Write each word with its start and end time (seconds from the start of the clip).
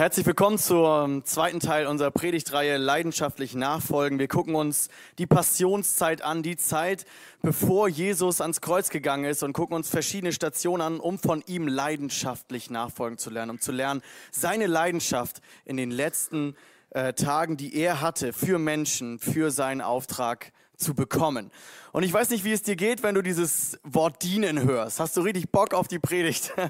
Herzlich 0.00 0.24
willkommen 0.24 0.56
zum 0.56 1.26
zweiten 1.26 1.60
Teil 1.60 1.86
unserer 1.86 2.10
Predigtreihe 2.10 2.78
Leidenschaftlich 2.78 3.54
Nachfolgen. 3.54 4.18
Wir 4.18 4.28
gucken 4.28 4.54
uns 4.54 4.88
die 5.18 5.26
Passionszeit 5.26 6.22
an, 6.22 6.42
die 6.42 6.56
Zeit, 6.56 7.04
bevor 7.42 7.86
Jesus 7.86 8.40
ans 8.40 8.62
Kreuz 8.62 8.88
gegangen 8.88 9.26
ist 9.26 9.42
und 9.42 9.52
gucken 9.52 9.76
uns 9.76 9.90
verschiedene 9.90 10.32
Stationen 10.32 10.80
an, 10.80 11.00
um 11.00 11.18
von 11.18 11.44
ihm 11.46 11.68
leidenschaftlich 11.68 12.70
nachfolgen 12.70 13.18
zu 13.18 13.28
lernen, 13.28 13.50
um 13.50 13.60
zu 13.60 13.72
lernen, 13.72 14.00
seine 14.30 14.68
Leidenschaft 14.68 15.42
in 15.66 15.76
den 15.76 15.90
letzten 15.90 16.56
äh, 16.92 17.12
Tagen, 17.12 17.58
die 17.58 17.76
er 17.76 18.00
hatte 18.00 18.32
für 18.32 18.58
Menschen, 18.58 19.18
für 19.18 19.50
seinen 19.50 19.82
Auftrag 19.82 20.50
zu 20.78 20.94
bekommen. 20.94 21.50
Und 21.92 22.04
ich 22.04 22.12
weiß 22.12 22.30
nicht, 22.30 22.44
wie 22.44 22.52
es 22.52 22.62
dir 22.62 22.76
geht, 22.76 23.02
wenn 23.02 23.14
du 23.14 23.22
dieses 23.22 23.78
Wort 23.82 24.22
dienen 24.22 24.62
hörst. 24.62 25.00
Hast 25.00 25.16
du 25.16 25.22
richtig 25.22 25.50
Bock 25.50 25.74
auf 25.74 25.88
die 25.88 25.98
Predigt? 25.98 26.52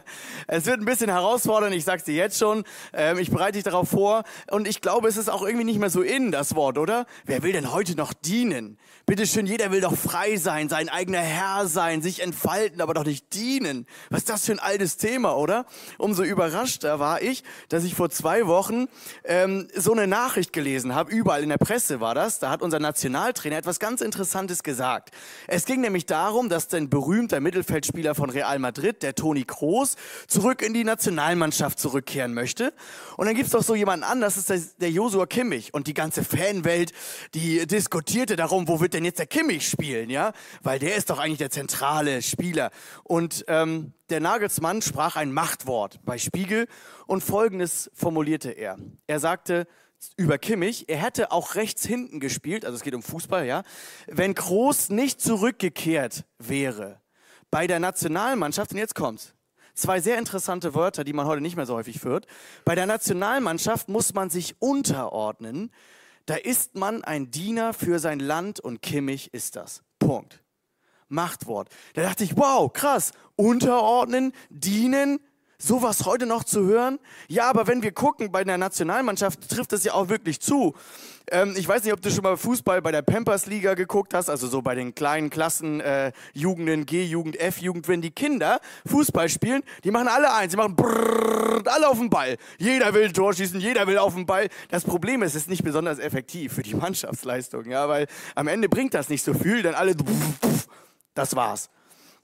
Es 0.46 0.66
wird 0.66 0.80
ein 0.80 0.84
bisschen 0.84 1.10
herausfordernd, 1.10 1.74
ich 1.74 1.84
sag's 1.84 2.04
dir 2.04 2.14
jetzt 2.14 2.38
schon. 2.38 2.64
Ähm, 2.92 3.18
ich 3.18 3.30
bereite 3.30 3.52
dich 3.52 3.64
darauf 3.64 3.88
vor. 3.88 4.24
Und 4.50 4.66
ich 4.66 4.80
glaube, 4.80 5.08
es 5.08 5.16
ist 5.16 5.28
auch 5.28 5.42
irgendwie 5.42 5.64
nicht 5.64 5.78
mehr 5.78 5.90
so 5.90 6.02
in, 6.02 6.32
das 6.32 6.54
Wort, 6.54 6.78
oder? 6.78 7.06
Wer 7.24 7.42
will 7.42 7.52
denn 7.52 7.72
heute 7.72 7.94
noch 7.94 8.12
dienen? 8.12 8.78
Bitte 9.06 9.26
schön, 9.26 9.46
jeder 9.46 9.70
will 9.70 9.80
doch 9.80 9.96
frei 9.96 10.36
sein, 10.36 10.68
sein 10.68 10.88
eigener 10.88 11.20
Herr 11.20 11.66
sein, 11.66 12.02
sich 12.02 12.22
entfalten, 12.22 12.80
aber 12.80 12.94
doch 12.94 13.04
nicht 13.04 13.34
dienen. 13.34 13.86
Was 14.08 14.20
ist 14.20 14.28
das 14.28 14.46
für 14.46 14.52
ein 14.52 14.58
altes 14.58 14.96
Thema, 14.96 15.36
oder? 15.36 15.66
Umso 15.98 16.22
überraschter 16.22 16.98
war 16.98 17.22
ich, 17.22 17.42
dass 17.68 17.84
ich 17.84 17.94
vor 17.94 18.10
zwei 18.10 18.46
Wochen 18.46 18.86
ähm, 19.24 19.68
so 19.74 19.92
eine 19.92 20.06
Nachricht 20.06 20.52
gelesen 20.52 20.94
habe. 20.94 21.10
Überall 21.12 21.42
in 21.42 21.48
der 21.48 21.58
Presse 21.58 22.00
war 22.00 22.14
das. 22.14 22.38
Da 22.38 22.50
hat 22.50 22.62
unser 22.62 22.78
Nationaltrainer 22.78 23.56
etwas 23.56 23.80
ganz 23.80 24.00
Interessantes 24.00 24.62
gesagt. 24.62 25.09
Es 25.46 25.64
ging 25.64 25.80
nämlich 25.80 26.06
darum, 26.06 26.48
dass 26.48 26.72
ein 26.74 26.90
berühmter 26.90 27.40
Mittelfeldspieler 27.40 28.14
von 28.14 28.30
Real 28.30 28.58
Madrid, 28.58 29.02
der 29.02 29.14
Toni 29.14 29.44
Kroos, 29.44 29.96
zurück 30.26 30.62
in 30.62 30.74
die 30.74 30.84
Nationalmannschaft 30.84 31.78
zurückkehren 31.78 32.34
möchte. 32.34 32.72
Und 33.16 33.26
dann 33.26 33.34
gibt's 33.34 33.52
doch 33.52 33.62
so 33.62 33.74
jemanden 33.74 34.04
an, 34.04 34.20
das 34.20 34.36
ist 34.36 34.50
der, 34.50 34.60
der 34.80 34.90
Josua 34.90 35.26
Kimmich. 35.26 35.74
Und 35.74 35.86
die 35.86 35.94
ganze 35.94 36.24
Fanwelt, 36.24 36.92
die 37.34 37.66
diskutierte 37.66 38.36
darum, 38.36 38.68
wo 38.68 38.80
wird 38.80 38.94
denn 38.94 39.04
jetzt 39.04 39.18
der 39.18 39.26
Kimmich 39.26 39.68
spielen, 39.68 40.10
ja? 40.10 40.32
Weil 40.62 40.78
der 40.78 40.96
ist 40.96 41.10
doch 41.10 41.18
eigentlich 41.18 41.38
der 41.38 41.50
zentrale 41.50 42.22
Spieler. 42.22 42.70
Und 43.04 43.44
ähm, 43.48 43.92
der 44.10 44.20
Nagelsmann 44.20 44.82
sprach 44.82 45.16
ein 45.16 45.32
Machtwort 45.32 46.00
bei 46.04 46.18
Spiegel 46.18 46.66
und 47.06 47.22
Folgendes 47.22 47.90
formulierte 47.94 48.50
er. 48.50 48.76
Er 49.06 49.20
sagte, 49.20 49.66
über 50.16 50.38
Kimmich. 50.38 50.88
Er 50.88 50.98
hätte 50.98 51.32
auch 51.32 51.54
rechts 51.54 51.84
hinten 51.84 52.20
gespielt, 52.20 52.64
also 52.64 52.76
es 52.76 52.82
geht 52.82 52.94
um 52.94 53.02
Fußball, 53.02 53.46
ja. 53.46 53.62
Wenn 54.06 54.34
Groß 54.34 54.90
nicht 54.90 55.20
zurückgekehrt 55.20 56.24
wäre 56.38 57.00
bei 57.50 57.66
der 57.66 57.80
Nationalmannschaft, 57.80 58.72
und 58.72 58.78
jetzt 58.78 58.94
kommt's. 58.94 59.34
Zwei 59.74 60.00
sehr 60.00 60.18
interessante 60.18 60.74
Wörter, 60.74 61.04
die 61.04 61.12
man 61.12 61.26
heute 61.26 61.40
nicht 61.40 61.56
mehr 61.56 61.66
so 61.66 61.74
häufig 61.74 62.00
führt. 62.00 62.26
Bei 62.64 62.74
der 62.74 62.86
Nationalmannschaft 62.86 63.88
muss 63.88 64.12
man 64.14 64.28
sich 64.28 64.60
unterordnen. 64.60 65.70
Da 66.26 66.34
ist 66.34 66.76
man 66.76 67.02
ein 67.02 67.30
Diener 67.30 67.72
für 67.72 67.98
sein 67.98 68.20
Land 68.20 68.60
und 68.60 68.82
Kimmich 68.82 69.32
ist 69.32 69.56
das. 69.56 69.82
Punkt. 69.98 70.42
Machtwort. 71.08 71.68
Da 71.94 72.02
dachte 72.02 72.24
ich, 72.24 72.36
wow, 72.36 72.72
krass. 72.72 73.12
Unterordnen, 73.36 74.32
dienen, 74.48 75.18
sowas 75.60 76.06
heute 76.06 76.26
noch 76.26 76.44
zu 76.44 76.64
hören? 76.64 76.98
Ja, 77.28 77.48
aber 77.48 77.66
wenn 77.66 77.82
wir 77.82 77.92
gucken, 77.92 78.32
bei 78.32 78.42
der 78.42 78.58
Nationalmannschaft 78.58 79.48
trifft 79.48 79.72
es 79.72 79.84
ja 79.84 79.92
auch 79.92 80.08
wirklich 80.08 80.40
zu. 80.40 80.74
Ähm, 81.30 81.54
ich 81.56 81.68
weiß 81.68 81.84
nicht, 81.84 81.92
ob 81.92 82.00
du 82.00 82.10
schon 82.10 82.22
mal 82.22 82.36
Fußball 82.36 82.82
bei 82.82 82.90
der 82.90 83.02
Pampers-Liga 83.02 83.74
geguckt 83.74 84.14
hast, 84.14 84.28
also 84.28 84.48
so 84.48 84.62
bei 84.62 84.74
den 84.74 84.94
kleinen 84.94 85.30
Klassen, 85.30 85.80
äh, 85.80 86.12
Jugenden, 86.32 86.86
G-Jugend, 86.86 87.38
F-Jugend. 87.38 87.86
Wenn 87.86 88.00
die 88.00 88.10
Kinder 88.10 88.60
Fußball 88.86 89.28
spielen, 89.28 89.62
die 89.84 89.90
machen 89.90 90.08
alle 90.08 90.34
eins, 90.34 90.52
sie 90.52 90.56
machen 90.56 90.74
brrrr, 90.74 91.62
alle 91.66 91.88
auf 91.88 91.98
den 91.98 92.10
Ball. 92.10 92.36
Jeder 92.58 92.92
will 92.94 93.12
Tor 93.12 93.34
schießen, 93.34 93.60
jeder 93.60 93.86
will 93.86 93.98
auf 93.98 94.14
den 94.14 94.26
Ball. 94.26 94.48
Das 94.70 94.84
Problem 94.84 95.22
ist, 95.22 95.34
es 95.34 95.42
ist 95.42 95.50
nicht 95.50 95.62
besonders 95.62 95.98
effektiv 95.98 96.54
für 96.54 96.62
die 96.62 96.74
Mannschaftsleistung, 96.74 97.66
ja, 97.66 97.88
weil 97.88 98.06
am 98.34 98.48
Ende 98.48 98.68
bringt 98.68 98.94
das 98.94 99.08
nicht 99.08 99.22
so 99.22 99.34
viel, 99.34 99.62
denn 99.62 99.74
alle, 99.74 99.94
das 101.14 101.36
war's. 101.36 101.70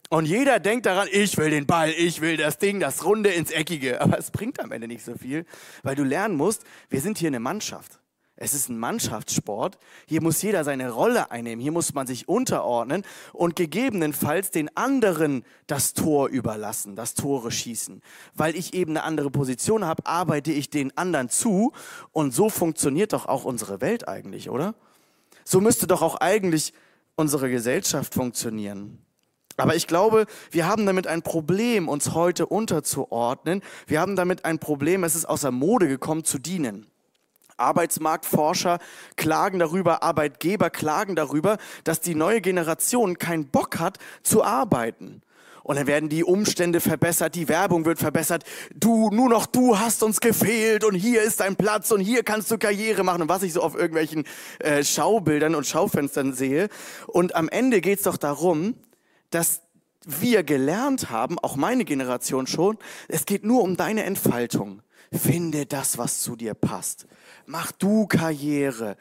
Und 0.09 0.27
jeder 0.27 0.61
denkt 0.61 0.87
daran, 0.87 1.09
ich 1.11 1.37
will 1.37 1.51
den 1.51 1.67
Ball, 1.67 1.91
ich 1.91 2.21
will 2.21 2.37
das 2.37 2.59
Ding, 2.59 2.79
das 2.79 3.05
Runde 3.05 3.31
ins 3.31 3.51
Eckige. 3.51 4.01
Aber 4.01 4.19
es 4.19 4.31
bringt 4.31 4.61
am 4.61 4.73
Ende 4.73 4.87
nicht 4.87 5.05
so 5.05 5.17
viel, 5.17 5.45
weil 5.83 5.97
du 5.97 6.05
lernen 6.05 6.37
musst, 6.37 6.65
wir 6.89 7.01
sind 7.01 7.19
hier 7.19 7.29
eine 7.29 7.41
Mannschaft. 7.41 7.99
Es 8.39 8.53
ist 8.53 8.69
ein 8.69 8.79
Mannschaftssport. 8.79 9.79
Hier 10.07 10.23
muss 10.23 10.43
jeder 10.43 10.63
seine 10.63 10.91
Rolle 10.91 11.31
einnehmen. 11.31 11.63
Hier 11.63 11.73
muss 11.73 11.95
man 11.95 12.07
sich 12.07 12.29
unterordnen 12.29 13.03
und 13.33 13.57
gegebenenfalls 13.57 14.51
den 14.51 14.75
anderen 14.77 15.43
das 15.67 15.95
Tor 15.95 16.29
überlassen, 16.29 16.97
das 16.97 17.15
Tore 17.15 17.51
schießen. 17.51 18.03
Weil 18.35 18.55
ich 18.55 18.75
eben 18.75 18.91
eine 18.93 19.05
andere 19.05 19.31
Position 19.31 19.87
habe, 19.87 20.05
arbeite 20.05 20.53
ich 20.53 20.69
den 20.69 20.97
anderen 20.99 21.31
zu. 21.31 21.73
Und 22.13 22.35
so 22.35 22.51
funktioniert 22.51 23.15
doch 23.15 23.25
auch 23.25 23.45
unsere 23.45 23.81
Welt 23.81 24.07
eigentlich, 24.07 24.51
oder? 24.51 24.75
So 25.45 25.63
müsste 25.63 25.87
doch 25.87 26.03
auch 26.03 26.17
eigentlich 26.17 26.75
unsere 27.15 27.49
Gesellschaft 27.49 28.13
funktionieren. 28.13 29.06
Aber 29.57 29.75
ich 29.75 29.87
glaube, 29.87 30.27
wir 30.51 30.67
haben 30.67 30.85
damit 30.87 31.07
ein 31.07 31.23
Problem, 31.23 31.89
uns 31.89 32.13
heute 32.13 32.47
unterzuordnen. 32.47 33.63
Wir 33.87 34.01
haben 34.01 34.17
damit 34.17 34.45
ein 34.45 34.59
Problem, 34.59 35.05
es 35.05 35.15
ist 35.15 35.27
außer 35.27 35.51
Mode 35.51 35.89
gekommen, 35.89 36.25
zu 36.25 36.39
dienen. 36.39 36.87
Arbeitsmarktforscher 37.57 38.79
klagen 39.17 39.59
darüber, 39.59 40.03
Arbeitgeber 40.03 40.69
klagen 40.69 41.17
darüber, 41.17 41.57
dass 41.85 42.01
die 42.01 42.15
neue 42.15 42.43
Generation 42.43 43.17
keinen 43.17 43.49
Bock 43.49 43.79
hat 43.79 43.99
zu 44.23 44.45
arbeiten. 44.45 45.23
Und 45.63 45.75
dann 45.75 45.89
werden 45.89 46.09
die 46.09 46.23
Umstände 46.23 46.81
verbessert, 46.81 47.35
die 47.35 47.49
Werbung 47.49 47.87
wird 47.87 47.99
verbessert. 47.99 48.45
Du, 48.77 49.11
nur 49.11 49.29
noch 49.29 49.47
du 49.47 49.77
hast 49.77 50.05
uns 50.05 50.21
gefehlt 50.21 50.85
und 50.85 50.95
hier 50.95 51.23
ist 51.23 51.41
dein 51.41 51.57
Platz 51.57 51.91
und 51.91 51.99
hier 51.99 52.23
kannst 52.23 52.53
du 52.53 52.59
Karriere 52.59 53.03
machen. 53.03 53.23
Und 53.23 53.29
was 53.29 53.43
ich 53.43 53.53
so 53.53 53.63
auf 53.63 53.75
irgendwelchen 53.75 54.25
äh, 54.61 54.85
Schaubildern 54.85 55.57
und 55.57 55.67
Schaufenstern 55.67 56.35
sehe. 56.35 56.69
Und 57.09 57.35
am 57.35 57.49
Ende 57.49 57.81
geht's 57.81 58.05
doch 58.05 58.17
darum, 58.17 58.77
dass 59.31 59.63
wir 60.05 60.45
gelernt 60.45 61.11
haben, 61.11 61.39
auch 61.39 61.57
meine 61.57 61.85
Generation 61.85 62.47
schon, 62.47 62.79
es 63.09 63.27
geht 63.27 63.45
nur 63.45 63.63
um 63.63 63.77
deine 63.77 64.05
Entfaltung. 64.05 64.83
Finde 65.13 65.67
das, 65.67 65.99
was 65.99 66.21
zu 66.21 66.37
dir 66.37 66.55
passt. 66.55 67.07
Mach 67.45 67.73
du 67.73 68.07
Karriere. 68.07 68.97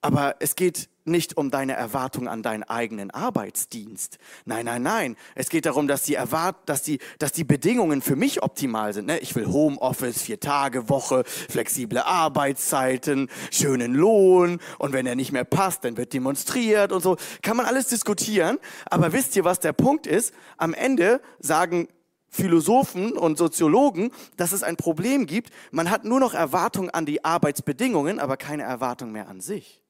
Aber 0.00 0.36
es 0.40 0.54
geht 0.56 0.88
nicht 1.04 1.36
um 1.36 1.50
deine 1.50 1.74
Erwartung 1.74 2.28
an 2.28 2.42
deinen 2.42 2.62
eigenen 2.62 3.10
Arbeitsdienst. 3.10 4.18
Nein, 4.44 4.64
nein, 4.66 4.82
nein. 4.82 5.16
Es 5.34 5.50
geht 5.50 5.66
darum, 5.66 5.86
dass 5.86 6.02
die, 6.02 6.14
Erwart 6.14 6.56
dass 6.66 6.82
die, 6.82 6.98
dass 7.18 7.32
die 7.32 7.44
Bedingungen 7.44 8.02
für 8.02 8.16
mich 8.16 8.42
optimal 8.42 8.92
sind. 8.94 9.06
Ne? 9.06 9.18
Ich 9.18 9.34
will 9.34 9.46
Homeoffice, 9.46 10.22
vier 10.22 10.40
Tage 10.40 10.88
Woche, 10.88 11.24
flexible 11.26 11.98
Arbeitszeiten, 11.98 13.28
schönen 13.50 13.94
Lohn 13.94 14.60
und 14.78 14.92
wenn 14.92 15.06
er 15.06 15.14
nicht 15.14 15.32
mehr 15.32 15.44
passt, 15.44 15.84
dann 15.84 15.96
wird 15.96 16.12
demonstriert 16.12 16.92
und 16.92 17.02
so. 17.02 17.16
Kann 17.42 17.56
man 17.56 17.66
alles 17.66 17.88
diskutieren. 17.88 18.58
Aber 18.86 19.12
wisst 19.12 19.36
ihr, 19.36 19.44
was 19.44 19.60
der 19.60 19.72
Punkt 19.72 20.06
ist? 20.06 20.34
Am 20.56 20.72
Ende 20.72 21.20
sagen 21.38 21.88
Philosophen 22.30 23.12
und 23.12 23.38
Soziologen, 23.38 24.10
dass 24.36 24.52
es 24.52 24.64
ein 24.64 24.76
Problem 24.76 25.26
gibt. 25.26 25.50
Man 25.70 25.90
hat 25.90 26.04
nur 26.04 26.18
noch 26.18 26.34
Erwartungen 26.34 26.90
an 26.90 27.06
die 27.06 27.24
Arbeitsbedingungen, 27.24 28.18
aber 28.18 28.36
keine 28.36 28.64
Erwartung 28.64 29.12
mehr 29.12 29.28
an 29.28 29.40
sich 29.40 29.83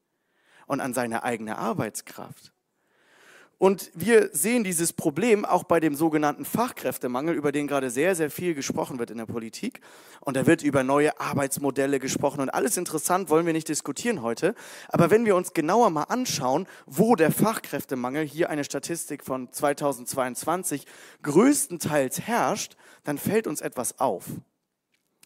und 0.67 0.81
an 0.81 0.93
seine 0.93 1.23
eigene 1.23 1.57
Arbeitskraft. 1.57 2.51
Und 3.57 3.89
wir 3.93 4.31
sehen 4.33 4.65
dieses 4.65 4.91
Problem 4.91 5.45
auch 5.45 5.63
bei 5.63 5.79
dem 5.79 5.95
sogenannten 5.95 6.43
Fachkräftemangel, 6.43 7.35
über 7.35 7.53
den 7.53 7.67
gerade 7.67 7.89
sehr, 7.89 8.13
sehr 8.13 8.29
viel 8.29 8.53
gesprochen 8.53 8.99
wird 8.99 9.11
in 9.11 9.17
der 9.17 9.25
Politik. 9.25 9.79
Und 10.19 10.35
da 10.35 10.45
wird 10.45 10.61
über 10.61 10.83
neue 10.83 11.17
Arbeitsmodelle 11.21 11.99
gesprochen 11.99 12.41
und 12.41 12.49
alles 12.49 12.75
interessant, 12.75 13.29
wollen 13.29 13.45
wir 13.45 13.53
nicht 13.53 13.69
diskutieren 13.69 14.21
heute. 14.21 14.55
Aber 14.89 15.09
wenn 15.09 15.25
wir 15.25 15.37
uns 15.37 15.53
genauer 15.53 15.89
mal 15.89 16.03
anschauen, 16.03 16.67
wo 16.85 17.15
der 17.15 17.31
Fachkräftemangel, 17.31 18.25
hier 18.25 18.49
eine 18.49 18.65
Statistik 18.65 19.23
von 19.23 19.49
2022, 19.51 20.85
größtenteils 21.23 22.21
herrscht, 22.21 22.75
dann 23.05 23.17
fällt 23.17 23.47
uns 23.47 23.61
etwas 23.61 23.99
auf. 23.99 24.25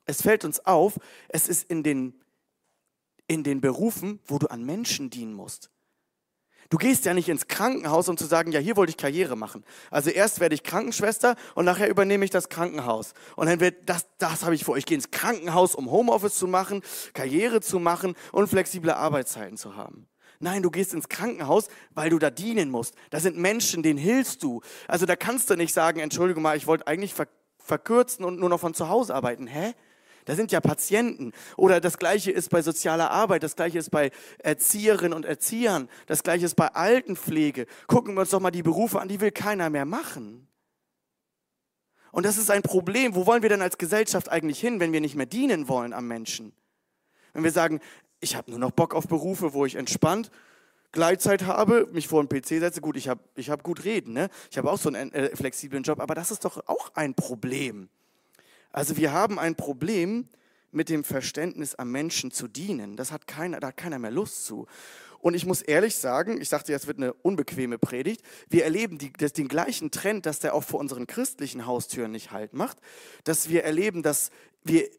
Es 0.06 0.22
fällt 0.22 0.46
uns 0.46 0.64
auf, 0.66 1.00
es 1.30 1.48
ist 1.48 1.70
in 1.70 1.82
den 1.82 2.14
in 3.30 3.44
den 3.44 3.62
Berufen, 3.62 4.20
wo 4.26 4.40
du 4.40 4.48
an 4.48 4.66
Menschen 4.66 5.10
dienen 5.10 5.34
musst. 5.34 5.70
Du 6.70 6.78
gehst 6.78 7.06
ja 7.06 7.14
nicht 7.14 7.30
ins 7.30 7.48
Krankenhaus, 7.48 8.10
um 8.10 8.18
zu 8.18 8.26
sagen, 8.26 8.52
ja, 8.52 8.60
hier 8.60 8.78
wollte 8.78 8.92
ich 8.92 8.98
Karriere 8.98 9.36
machen. 9.36 9.64
Also 9.90 10.10
erst 10.10 10.40
werde 10.40 10.54
ich 10.54 10.64
Krankenschwester 10.64 11.36
und 11.56 11.66
nachher 11.66 11.90
übernehme 11.90 12.26
ich 12.26 12.32
das 12.32 12.50
Krankenhaus. 12.50 13.14
Und 13.36 13.48
dann 13.48 13.60
wird 13.60 13.90
das, 13.90 14.06
das 14.20 14.44
habe 14.44 14.54
ich 14.54 14.66
vor. 14.66 14.78
Ich 14.78 14.86
gehe 14.86 14.96
ins 14.96 15.10
Krankenhaus, 15.10 15.74
um 15.74 15.90
Homeoffice 15.90 16.36
zu 16.36 16.48
machen, 16.48 16.82
Karriere 17.14 17.62
zu 17.62 17.80
machen 17.80 18.16
und 18.32 18.50
flexible 18.50 18.92
Arbeitszeiten 18.92 19.58
zu 19.58 19.76
haben. 19.76 20.08
Nein, 20.40 20.62
du 20.62 20.70
gehst 20.70 20.94
ins 20.94 21.10
Krankenhaus, 21.10 21.70
weil 21.92 22.12
du 22.12 22.20
da 22.20 22.30
dienen 22.30 22.70
musst. 22.70 22.94
Da 23.10 23.20
sind 23.20 23.38
Menschen, 23.38 23.82
denen 23.82 24.00
hilfst 24.00 24.44
du. 24.44 24.62
Also 24.88 25.06
da 25.06 25.16
kannst 25.16 25.50
du 25.50 25.56
nicht 25.56 25.74
sagen, 25.74 26.00
Entschuldigung 26.00 26.44
mal, 26.44 26.56
ich 26.56 26.68
wollte 26.68 26.86
eigentlich 26.86 27.16
verkürzen 27.58 28.24
und 28.24 28.40
nur 28.40 28.50
noch 28.50 28.60
von 28.60 28.74
zu 28.76 28.90
Hause 28.90 29.16
arbeiten. 29.16 29.48
Hä? 29.48 29.74
Da 30.30 30.36
sind 30.36 30.52
ja 30.52 30.62
Patienten. 30.62 31.32
Oder 31.58 31.82
das 31.82 31.98
Gleiche 31.98 32.30
ist 32.30 32.52
bei 32.52 32.62
sozialer 32.62 33.10
Arbeit, 33.10 33.42
das 33.42 33.56
Gleiche 33.56 33.80
ist 33.80 33.90
bei 33.90 34.12
Erzieherinnen 34.38 35.14
und 35.14 35.26
Erziehern, 35.26 35.90
das 36.06 36.22
Gleiche 36.22 36.46
ist 36.46 36.54
bei 36.54 36.68
Altenpflege. 36.68 37.66
Gucken 37.88 38.14
wir 38.14 38.22
uns 38.22 38.30
doch 38.30 38.40
mal 38.40 38.52
die 38.52 38.62
Berufe 38.62 39.02
an, 39.02 39.08
die 39.08 39.22
will 39.22 39.32
keiner 39.32 39.72
mehr 39.72 39.86
machen. 39.86 40.48
Und 42.12 42.28
das 42.28 42.38
ist 42.38 42.52
ein 42.52 42.62
Problem. 42.62 43.16
Wo 43.16 43.26
wollen 43.26 43.42
wir 43.42 43.50
denn 43.50 43.64
als 43.64 43.80
Gesellschaft 43.80 44.30
eigentlich 44.30 44.60
hin, 44.60 44.80
wenn 44.80 44.94
wir 44.94 45.02
nicht 45.02 45.16
mehr 45.16 45.26
dienen 45.26 45.68
wollen 45.68 45.94
am 45.94 46.08
Menschen? 46.08 46.54
Wenn 47.34 47.44
wir 47.44 47.52
sagen, 47.52 47.80
ich 48.20 48.36
habe 48.36 48.52
nur 48.52 48.60
noch 48.60 48.70
Bock 48.70 48.94
auf 48.94 49.08
Berufe, 49.08 49.54
wo 49.54 49.66
ich 49.66 49.78
entspannt 49.78 50.30
Gleitzeit 50.92 51.48
habe, 51.48 51.88
mich 51.92 52.08
vor 52.08 52.24
den 52.24 52.30
PC 52.30 52.60
setze, 52.60 52.82
gut, 52.82 52.98
ich 52.98 53.10
habe 53.10 53.22
ich 53.34 53.50
hab 53.50 53.64
gut 53.64 53.84
reden, 53.84 54.14
ne? 54.14 54.30
ich 54.52 54.60
habe 54.60 54.72
auch 54.72 54.78
so 54.78 54.90
einen 54.90 55.12
äh, 55.12 55.36
flexiblen 55.36 55.82
Job, 55.82 56.00
aber 56.00 56.14
das 56.14 56.30
ist 56.30 56.46
doch 56.46 56.68
auch 56.68 56.92
ein 56.94 57.16
Problem. 57.16 57.90
Also 58.72 58.98
wir 58.98 59.12
haben 59.12 59.40
ein 59.40 59.56
Problem 59.56 60.28
mit 60.72 60.90
dem 60.90 61.04
Verständnis 61.04 61.76
am 61.76 61.92
Menschen 61.92 62.32
zu 62.32 62.48
dienen. 62.48 62.96
Das 62.96 63.12
hat 63.12 63.28
keiner, 63.28 63.60
da 63.60 63.68
hat 63.68 63.78
keiner 63.78 64.00
mehr 64.00 64.12
Lust 64.12 64.46
zu. 64.46 64.68
Und 65.20 65.34
ich 65.34 65.46
muss 65.46 65.62
ehrlich 65.62 65.96
sagen, 65.98 66.40
ich 66.40 66.50
dachte, 66.50 66.72
jetzt 66.72 66.88
wird 66.88 66.98
eine 66.98 67.14
unbequeme 67.14 67.78
Predigt. 67.78 68.22
Wir 68.48 68.64
erleben 68.64 68.98
die, 68.98 69.12
das, 69.12 69.34
den 69.34 69.50
gleichen 69.50 69.92
Trend, 69.92 70.26
dass 70.26 70.40
der 70.40 70.54
auch 70.54 70.64
vor 70.64 70.80
unseren 70.80 71.08
christlichen 71.08 71.66
Haustüren 71.66 72.12
nicht 72.12 72.32
halt 72.32 72.54
macht. 72.54 72.78
Dass 73.26 73.50
wir 73.50 73.64
erleben, 73.64 74.02
dass 74.02 74.32
wir 74.64 74.90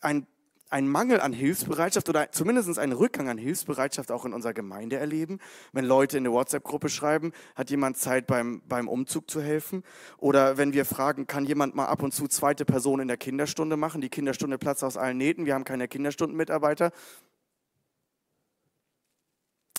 ein 0.00 0.26
einen 0.70 0.88
Mangel 0.88 1.20
an 1.20 1.32
Hilfsbereitschaft 1.32 2.08
oder 2.08 2.30
zumindest 2.30 2.78
einen 2.78 2.92
Rückgang 2.92 3.28
an 3.28 3.38
Hilfsbereitschaft 3.38 4.12
auch 4.12 4.24
in 4.24 4.32
unserer 4.32 4.54
Gemeinde 4.54 4.96
erleben. 4.96 5.38
Wenn 5.72 5.84
Leute 5.84 6.16
in 6.16 6.24
eine 6.24 6.32
WhatsApp-Gruppe 6.32 6.88
schreiben, 6.88 7.32
hat 7.56 7.70
jemand 7.70 7.96
Zeit 7.96 8.26
beim, 8.28 8.62
beim 8.68 8.88
Umzug 8.88 9.28
zu 9.28 9.42
helfen? 9.42 9.82
Oder 10.16 10.56
wenn 10.56 10.72
wir 10.72 10.84
fragen, 10.84 11.26
kann 11.26 11.44
jemand 11.44 11.74
mal 11.74 11.86
ab 11.86 12.02
und 12.02 12.14
zu 12.14 12.28
zweite 12.28 12.64
Person 12.64 13.00
in 13.00 13.08
der 13.08 13.16
Kinderstunde 13.16 13.76
machen? 13.76 14.00
Die 14.00 14.08
Kinderstunde 14.08 14.58
platzt 14.58 14.84
aus 14.84 14.96
allen 14.96 15.18
Nähten, 15.18 15.44
wir 15.44 15.54
haben 15.54 15.64
keine 15.64 15.88
Kinderstundenmitarbeiter. 15.88 16.92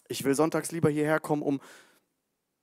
Ich 0.10 0.26
will 0.26 0.36
sonntags 0.36 0.74
lieber 0.74 0.90
hierher 0.90 1.22
kommen, 1.22 1.42
um 1.42 1.62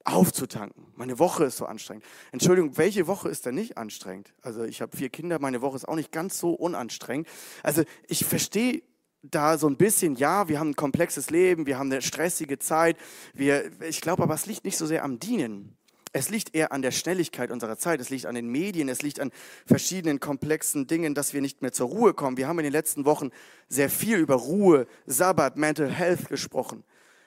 aufzutanken. 0.09 0.87
Meine 0.95 1.19
Woche 1.19 1.45
ist 1.45 1.57
so 1.57 1.67
anstrengend. 1.67 2.05
Entschuldigung, 2.33 2.77
welche 2.77 3.07
Woche 3.07 3.29
ist 3.29 3.47
denn 3.47 3.55
nicht 3.55 3.77
anstrengend? 3.77 4.33
Also 4.43 4.65
ich 4.65 4.81
habe 4.81 4.97
vier 4.97 5.11
Kinder, 5.11 5.39
meine 5.39 5.61
Woche 5.61 5.77
ist 5.77 5.89
auch 5.89 5.97
nicht 5.97 6.13
ganz 6.13 6.39
so 6.39 6.51
unanstrengend. 6.51 7.29
Also 7.63 7.83
ich 8.07 8.25
verstehe 8.25 8.83
da 9.23 9.59
so 9.59 9.69
ein 9.69 9.77
bisschen, 9.77 10.17
ja, 10.17 10.49
wir 10.49 10.61
haben 10.61 10.71
ein 10.71 10.77
komplexes 10.77 11.31
Leben, 11.31 11.67
wir 11.67 11.79
haben 11.79 11.91
eine 11.91 12.03
stressige 12.03 12.59
Zeit. 12.59 12.97
Wir, 13.35 13.71
ich 13.83 14.01
glaube 14.01 14.23
aber, 14.23 14.35
es 14.35 14.47
liegt 14.47 14.65
nicht 14.65 14.77
so 14.77 14.87
sehr 14.87 15.05
am 15.05 15.19
Dienen. 15.19 15.77
Es 16.13 16.31
liegt 16.31 16.55
eher 16.55 16.73
an 16.73 16.81
der 16.81 16.91
Schnelligkeit 16.91 17.51
unserer 17.51 17.77
Zeit, 17.77 18.01
es 18.01 18.09
liegt 18.09 18.25
an 18.25 18.35
den 18.35 18.49
Medien, 18.49 18.89
es 18.89 19.03
liegt 19.03 19.21
an 19.21 19.31
verschiedenen 19.67 20.21
komplexen 20.21 20.87
Dingen, 20.87 21.15
dass 21.15 21.35
wir 21.35 21.43
nicht 21.43 21.61
mehr 21.61 21.73
zur 21.73 21.89
Ruhe 21.89 22.15
kommen. 22.15 22.39
Wir 22.39 22.49
haben 22.49 22.59
in 22.59 22.65
den 22.65 22.73
letzten 22.73 23.05
Wochen 23.05 23.31
sehr 23.69 23.91
viel 23.91 24.17
über 24.17 24.37
Ruhe, 24.37 24.87
Sabbat, 25.07 25.59
Mental 25.59 25.91
Health 25.91 26.29
gesprochen. 26.29 26.83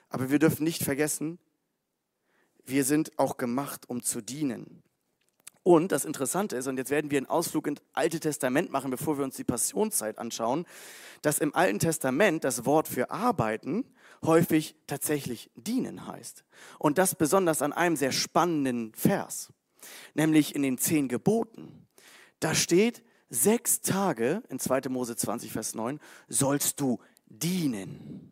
Aber 0.10 0.31
wir 0.31 0.39
dürfen 0.39 0.63
nicht 0.63 0.84
vergessen, 0.84 1.38
wir 2.66 2.84
sind 2.84 3.18
auch 3.18 3.38
gemacht, 3.38 3.90
um 3.90 4.02
zu 4.04 4.22
dienen. 4.22 4.84
Und 5.63 5.92
das 5.92 6.06
Interessante 6.06 6.56
ist, 6.56 6.68
und 6.68 6.78
jetzt 6.78 6.90
werden 6.90 7.12
wir 7.12 7.19
einen 7.19 7.28
Ausflug 7.28 7.68
ins 7.68 7.81
Alte 7.94 8.19
Testament 8.19 8.72
machen, 8.72 8.90
bevor 8.90 9.18
wir 9.18 9.24
uns 9.24 9.36
die 9.36 9.44
Passionszeit 9.44 10.18
anschauen, 10.18 10.66
dass 11.22 11.38
im 11.38 11.54
Alten 11.54 11.78
Testament 11.78 12.44
das 12.44 12.66
Wort 12.66 12.88
für 12.88 13.12
arbeiten 13.12 13.86
häufig 14.24 14.75
tatsächlich 14.88 15.52
dienen 15.56 16.08
heißt. 16.08 16.44
Und 16.80 16.98
das 16.98 17.13
besonders 17.13 17.62
an 17.62 17.74
einem 17.74 17.96
sehr 17.96 18.12
spannenden 18.12 18.92
Vers, 18.96 19.54
nämlich 20.16 20.56
in 20.56 20.63
den 20.63 20.80
zehn 20.80 21.08
Geboten. 21.08 21.88
Da 22.40 22.56
steht, 22.56 23.04
sechs 23.30 23.81
Tage, 23.81 24.42
in 24.50 24.58
2. 24.58 24.90
Mose 24.90 25.16
20, 25.16 25.52
Vers 25.52 25.75
9, 25.75 26.00
sollst 26.28 26.80
du 26.80 27.00
dienen. 27.28 28.31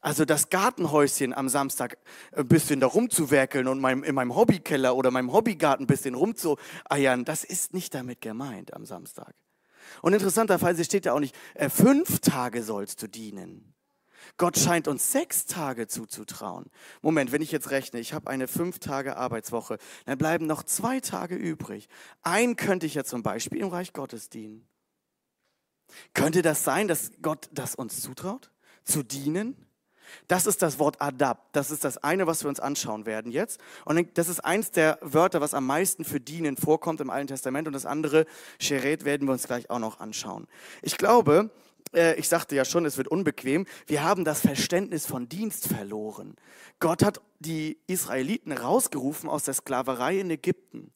Also 0.00 0.24
das 0.24 0.50
Gartenhäuschen 0.50 1.32
am 1.32 1.48
Samstag 1.48 1.98
ein 2.32 2.48
bisschen 2.48 2.80
da 2.80 2.86
rumzuwerkeln 2.86 3.68
und 3.68 3.84
in 3.84 4.14
meinem 4.14 4.34
Hobbykeller 4.34 4.96
oder 4.96 5.10
meinem 5.10 5.32
Hobbygarten 5.32 5.84
ein 5.84 5.86
bisschen 5.86 6.14
rumzueiern, 6.14 7.24
das 7.24 7.44
ist 7.44 7.74
nicht 7.74 7.94
damit 7.94 8.20
gemeint 8.20 8.74
am 8.74 8.84
Samstag. 8.84 9.34
Und 10.00 10.12
interessanterweise 10.12 10.84
steht 10.84 11.06
da 11.06 11.12
auch 11.12 11.20
nicht, 11.20 11.36
äh, 11.54 11.68
fünf 11.68 12.20
Tage 12.20 12.62
sollst 12.62 13.02
du 13.02 13.08
dienen. 13.08 13.74
Gott 14.36 14.58
scheint 14.58 14.88
uns 14.88 15.12
sechs 15.12 15.46
Tage 15.46 15.88
zuzutrauen. 15.88 16.70
Moment, 17.00 17.32
wenn 17.32 17.42
ich 17.42 17.52
jetzt 17.52 17.70
rechne, 17.70 18.00
ich 18.00 18.12
habe 18.12 18.30
eine 18.30 18.48
fünf 18.48 18.78
Tage 18.78 19.16
Arbeitswoche, 19.16 19.78
dann 20.06 20.18
bleiben 20.18 20.46
noch 20.46 20.62
zwei 20.62 21.00
Tage 21.00 21.34
übrig. 21.34 21.88
Einen 22.22 22.56
könnte 22.56 22.86
ich 22.86 22.94
ja 22.94 23.04
zum 23.04 23.22
Beispiel 23.22 23.60
im 23.60 23.68
Reich 23.68 23.92
Gottes 23.92 24.28
dienen. 24.30 24.68
Könnte 26.14 26.42
das 26.42 26.64
sein, 26.64 26.88
dass 26.88 27.10
Gott 27.20 27.48
das 27.52 27.74
uns 27.74 28.00
zutraut? 28.00 28.50
Zu 28.84 29.02
dienen? 29.02 29.56
Das 30.28 30.46
ist 30.46 30.62
das 30.62 30.78
Wort 30.78 31.00
Adab. 31.00 31.52
Das 31.52 31.70
ist 31.70 31.84
das 31.84 31.98
eine, 31.98 32.26
was 32.26 32.44
wir 32.44 32.48
uns 32.48 32.60
anschauen 32.60 33.06
werden 33.06 33.32
jetzt. 33.32 33.60
Und 33.84 34.18
das 34.18 34.28
ist 34.28 34.44
eins 34.44 34.70
der 34.70 34.98
Wörter, 35.00 35.40
was 35.40 35.54
am 35.54 35.66
meisten 35.66 36.04
für 36.04 36.20
dienen 36.20 36.56
vorkommt 36.56 37.00
im 37.00 37.10
Alten 37.10 37.28
Testament. 37.28 37.66
Und 37.66 37.72
das 37.72 37.86
andere, 37.86 38.26
Sheret, 38.58 39.04
werden 39.04 39.26
wir 39.26 39.32
uns 39.32 39.46
gleich 39.46 39.70
auch 39.70 39.78
noch 39.78 40.00
anschauen. 40.00 40.46
Ich 40.82 40.96
glaube, 40.98 41.50
äh, 41.94 42.14
ich 42.14 42.28
sagte 42.28 42.56
ja 42.56 42.64
schon, 42.64 42.86
es 42.86 42.96
wird 42.96 43.08
unbequem. 43.08 43.66
Wir 43.86 44.02
haben 44.02 44.24
das 44.24 44.40
Verständnis 44.40 45.06
von 45.06 45.28
Dienst 45.28 45.68
verloren. 45.68 46.36
Gott 46.80 47.02
hat 47.02 47.20
die 47.38 47.78
Israeliten 47.86 48.52
rausgerufen 48.52 49.28
aus 49.28 49.44
der 49.44 49.54
Sklaverei 49.54 50.18
in 50.20 50.30
Ägypten. 50.30 50.92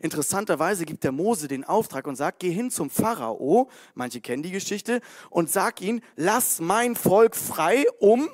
Interessanterweise 0.00 0.84
gibt 0.84 1.04
der 1.04 1.12
Mose 1.12 1.48
den 1.48 1.64
Auftrag 1.64 2.06
und 2.06 2.16
sagt, 2.16 2.40
geh 2.40 2.50
hin 2.50 2.70
zum 2.70 2.90
Pharao, 2.90 3.70
manche 3.94 4.20
kennen 4.20 4.42
die 4.42 4.50
Geschichte, 4.50 5.00
und 5.30 5.50
sag 5.50 5.80
ihn, 5.80 6.02
lass 6.16 6.60
mein 6.60 6.94
Volk 6.94 7.34
frei, 7.34 7.86
um 8.00 8.28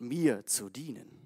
mir 0.00 0.44
zu 0.46 0.68
dienen. 0.68 1.20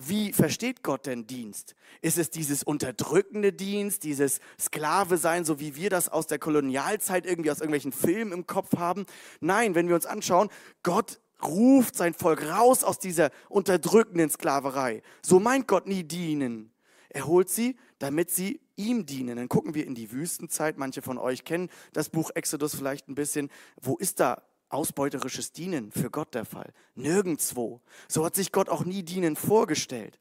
Wie 0.00 0.32
versteht 0.32 0.84
Gott 0.84 1.06
denn 1.06 1.26
Dienst? 1.26 1.74
Ist 2.02 2.18
es 2.18 2.30
dieses 2.30 2.62
unterdrückende 2.62 3.52
Dienst, 3.52 4.04
dieses 4.04 4.38
Sklave 4.58 5.16
sein, 5.16 5.44
so 5.44 5.58
wie 5.58 5.74
wir 5.74 5.90
das 5.90 6.08
aus 6.08 6.28
der 6.28 6.38
Kolonialzeit 6.38 7.26
irgendwie 7.26 7.50
aus 7.50 7.58
irgendwelchen 7.58 7.90
Filmen 7.90 8.30
im 8.30 8.46
Kopf 8.46 8.76
haben? 8.76 9.06
Nein, 9.40 9.74
wenn 9.74 9.88
wir 9.88 9.96
uns 9.96 10.06
anschauen, 10.06 10.50
Gott 10.84 11.20
ruft 11.42 11.96
sein 11.96 12.14
Volk 12.14 12.48
raus 12.48 12.84
aus 12.84 13.00
dieser 13.00 13.30
unterdrückenden 13.48 14.30
Sklaverei. 14.30 15.02
So 15.20 15.40
meint 15.40 15.66
Gott 15.66 15.88
nie 15.88 16.04
dienen. 16.04 16.72
Er 17.08 17.26
holt 17.26 17.48
sie, 17.48 17.76
damit 17.98 18.30
sie 18.30 18.60
ihm 18.76 19.04
dienen. 19.04 19.36
Dann 19.36 19.48
gucken 19.48 19.74
wir 19.74 19.84
in 19.84 19.96
die 19.96 20.12
Wüstenzeit. 20.12 20.78
Manche 20.78 21.02
von 21.02 21.18
euch 21.18 21.44
kennen 21.44 21.70
das 21.92 22.08
Buch 22.08 22.30
Exodus 22.34 22.76
vielleicht 22.76 23.08
ein 23.08 23.16
bisschen. 23.16 23.50
Wo 23.80 23.96
ist 23.96 24.20
da 24.20 24.42
ausbeuterisches 24.68 25.52
Dienen 25.52 25.92
für 25.92 26.10
Gott 26.10 26.34
der 26.34 26.44
Fall. 26.44 26.72
Nirgendwo. 26.94 27.80
So 28.08 28.24
hat 28.24 28.34
sich 28.34 28.52
Gott 28.52 28.68
auch 28.68 28.84
nie 28.84 29.02
Dienen 29.02 29.36
vorgestellt. 29.36 30.18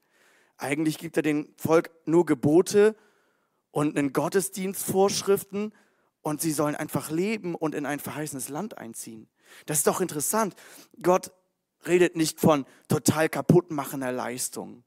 Eigentlich 0.57 0.97
gibt 0.97 1.17
er 1.17 1.23
dem 1.23 1.53
Volk 1.57 1.91
nur 2.05 2.25
Gebote 2.25 2.95
und 3.71 3.97
einen 3.97 4.13
Gottesdienstvorschriften 4.13 5.73
und 6.21 6.41
sie 6.41 6.51
sollen 6.51 6.75
einfach 6.75 7.11
leben 7.11 7.55
und 7.55 7.75
in 7.75 7.85
ein 7.85 7.99
verheißenes 7.99 8.49
Land 8.49 8.77
einziehen. 8.77 9.29
Das 9.65 9.79
ist 9.79 9.87
doch 9.87 10.01
interessant. 10.01 10.55
Gott 11.01 11.31
redet 11.85 12.15
nicht 12.15 12.39
von 12.39 12.65
total 12.87 13.29
kaputtmachender 13.29 14.11
Leistung. 14.11 14.83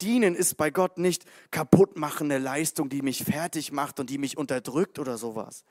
Dienen 0.00 0.36
ist 0.36 0.56
bei 0.56 0.70
Gott 0.70 0.98
nicht 0.98 1.24
kaputtmachende 1.50 2.38
Leistung, 2.38 2.88
die 2.88 3.02
mich 3.02 3.24
fertig 3.24 3.72
macht 3.72 3.98
und 3.98 4.10
die 4.10 4.18
mich 4.18 4.38
unterdrückt 4.38 4.98
oder 4.98 5.18
sowas, 5.18 5.64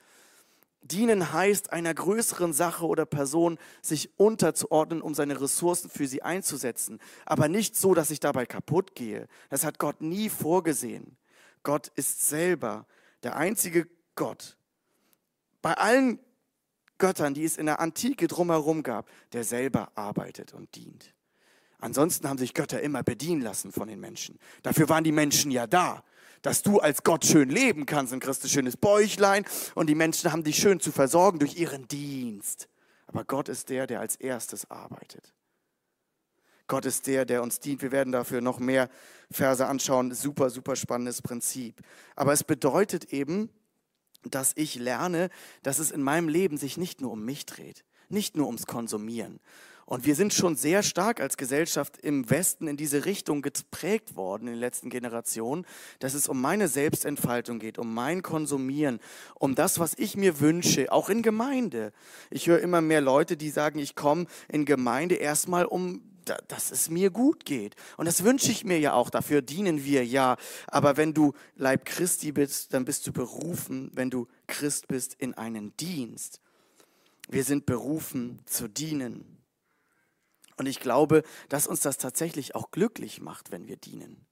Dienen 0.87 1.33
heißt, 1.33 1.71
einer 1.71 1.93
größeren 1.93 2.53
Sache 2.53 2.85
oder 2.85 3.05
Person 3.05 3.57
sich 3.81 4.17
unterzuordnen, 4.17 5.01
um 5.01 5.13
seine 5.13 5.39
Ressourcen 5.39 5.89
für 5.89 6.07
sie 6.07 6.21
einzusetzen. 6.21 6.99
Aber 7.25 7.47
nicht 7.47 7.75
so, 7.75 7.93
dass 7.93 8.11
ich 8.11 8.19
dabei 8.19 8.45
kaputt 8.45 8.95
gehe. 8.95 9.27
Das 9.49 9.63
hat 9.63 9.79
Gott 9.79 10.01
nie 10.01 10.29
vorgesehen. 10.29 11.17
Gott 11.63 11.91
ist 11.95 12.27
selber 12.27 12.85
der 13.23 13.35
einzige 13.35 13.87
Gott. 14.15 14.57
Bei 15.61 15.73
allen 15.73 16.19
Göttern, 16.97 17.33
die 17.33 17.43
es 17.43 17.57
in 17.57 17.65
der 17.65 17.79
Antike 17.79 18.27
drumherum 18.27 18.83
gab, 18.83 19.09
der 19.33 19.43
selber 19.43 19.91
arbeitet 19.95 20.53
und 20.53 20.75
dient. 20.75 21.13
Ansonsten 21.79 22.27
haben 22.27 22.39
sich 22.39 22.53
Götter 22.53 22.81
immer 22.81 23.03
bedienen 23.03 23.41
lassen 23.41 23.71
von 23.71 23.87
den 23.87 23.99
Menschen. 23.99 24.39
Dafür 24.63 24.89
waren 24.89 25.03
die 25.03 25.11
Menschen 25.11 25.51
ja 25.51 25.67
da 25.67 26.03
dass 26.41 26.61
du 26.61 26.79
als 26.79 27.03
Gott 27.03 27.25
schön 27.25 27.49
leben 27.49 27.85
kannst 27.85 28.13
und 28.13 28.19
kriegst 28.19 28.43
ein 28.43 28.49
schönes 28.49 28.77
Bäuchlein 28.77 29.45
und 29.75 29.87
die 29.87 29.95
Menschen 29.95 30.31
haben 30.31 30.43
dich 30.43 30.57
schön 30.57 30.79
zu 30.79 30.91
versorgen 30.91 31.39
durch 31.39 31.57
ihren 31.57 31.87
Dienst. 31.87 32.69
Aber 33.07 33.23
Gott 33.23 33.49
ist 33.49 33.69
der, 33.69 33.87
der 33.87 33.99
als 33.99 34.15
erstes 34.15 34.69
arbeitet. 34.69 35.33
Gott 36.67 36.85
ist 36.85 37.07
der, 37.07 37.25
der 37.25 37.41
uns 37.41 37.59
dient. 37.59 37.81
Wir 37.81 37.91
werden 37.91 38.11
dafür 38.11 38.41
noch 38.41 38.59
mehr 38.59 38.89
Verse 39.31 39.65
anschauen. 39.65 40.13
Super, 40.13 40.49
super 40.49 40.75
spannendes 40.75 41.21
Prinzip. 41.21 41.81
Aber 42.15 42.33
es 42.33 42.43
bedeutet 42.43 43.13
eben, 43.13 43.49
dass 44.23 44.51
ich 44.55 44.75
lerne, 44.75 45.29
dass 45.63 45.79
es 45.79 45.91
in 45.91 46.01
meinem 46.01 46.27
Leben 46.27 46.57
sich 46.57 46.77
nicht 46.77 46.99
nur 46.99 47.11
um 47.11 47.23
mich 47.23 47.45
dreht, 47.45 47.85
nicht 48.09 48.35
nur 48.35 48.47
ums 48.47 48.67
Konsumieren, 48.67 49.39
und 49.87 50.05
wir 50.05 50.15
sind 50.15 50.33
schon 50.33 50.57
sehr 50.57 50.83
stark 50.83 51.21
als 51.21 51.37
Gesellschaft 51.37 51.97
im 51.97 52.29
Westen 52.29 52.67
in 52.67 52.75
diese 52.75 53.05
Richtung 53.05 53.41
geprägt 53.41 54.17
worden 54.17 54.47
in 54.47 54.55
den 54.55 54.59
letzten 54.59 54.89
Generationen, 54.89 55.65
dass 55.99 56.13
es 56.13 56.27
um 56.27 56.41
meine 56.41 56.67
Selbstentfaltung 56.67 57.57
geht, 57.57 57.79
um 57.79 57.93
mein 57.93 58.21
Konsumieren, 58.21 58.99
um 59.35 59.55
das, 59.55 59.79
was 59.79 59.93
ich 59.97 60.17
mir 60.17 60.41
wünsche, 60.41 60.91
auch 60.91 61.07
in 61.07 61.21
Gemeinde. 61.21 61.93
Ich 62.29 62.47
höre 62.47 62.59
immer 62.59 62.81
mehr 62.81 62.99
Leute, 62.99 63.37
die 63.37 63.49
sagen, 63.49 63.79
ich 63.79 63.95
komme 63.95 64.25
in 64.49 64.65
Gemeinde 64.65 65.15
erstmal, 65.15 65.65
um 65.65 66.01
dass 66.49 66.71
es 66.71 66.89
mir 66.89 67.09
gut 67.09 67.45
geht. 67.45 67.77
Und 67.95 68.05
das 68.05 68.25
wünsche 68.25 68.51
ich 68.51 68.65
mir 68.65 68.77
ja 68.79 68.91
auch, 68.91 69.09
dafür 69.09 69.41
dienen 69.41 69.85
wir 69.85 70.05
ja. 70.05 70.35
Aber 70.67 70.97
wenn 70.97 71.13
du 71.13 71.31
Leib 71.55 71.85
Christi 71.85 72.33
bist, 72.33 72.73
dann 72.73 72.83
bist 72.83 73.07
du 73.07 73.13
berufen, 73.13 73.89
wenn 73.93 74.09
du 74.09 74.27
Christ 74.45 74.89
bist, 74.89 75.13
in 75.13 75.35
einen 75.35 75.71
Dienst. 75.77 76.41
Wir 77.29 77.45
sind 77.45 77.65
berufen 77.65 78.39
zu 78.45 78.67
dienen. 78.67 79.36
Und 80.57 80.65
ich 80.65 80.79
glaube, 80.79 81.23
dass 81.49 81.67
uns 81.67 81.81
das 81.81 81.97
tatsächlich 81.97 82.55
auch 82.55 82.71
glücklich 82.71 83.21
macht, 83.21 83.51
wenn 83.51 83.67
wir 83.67 83.77
dienen. 83.77 84.25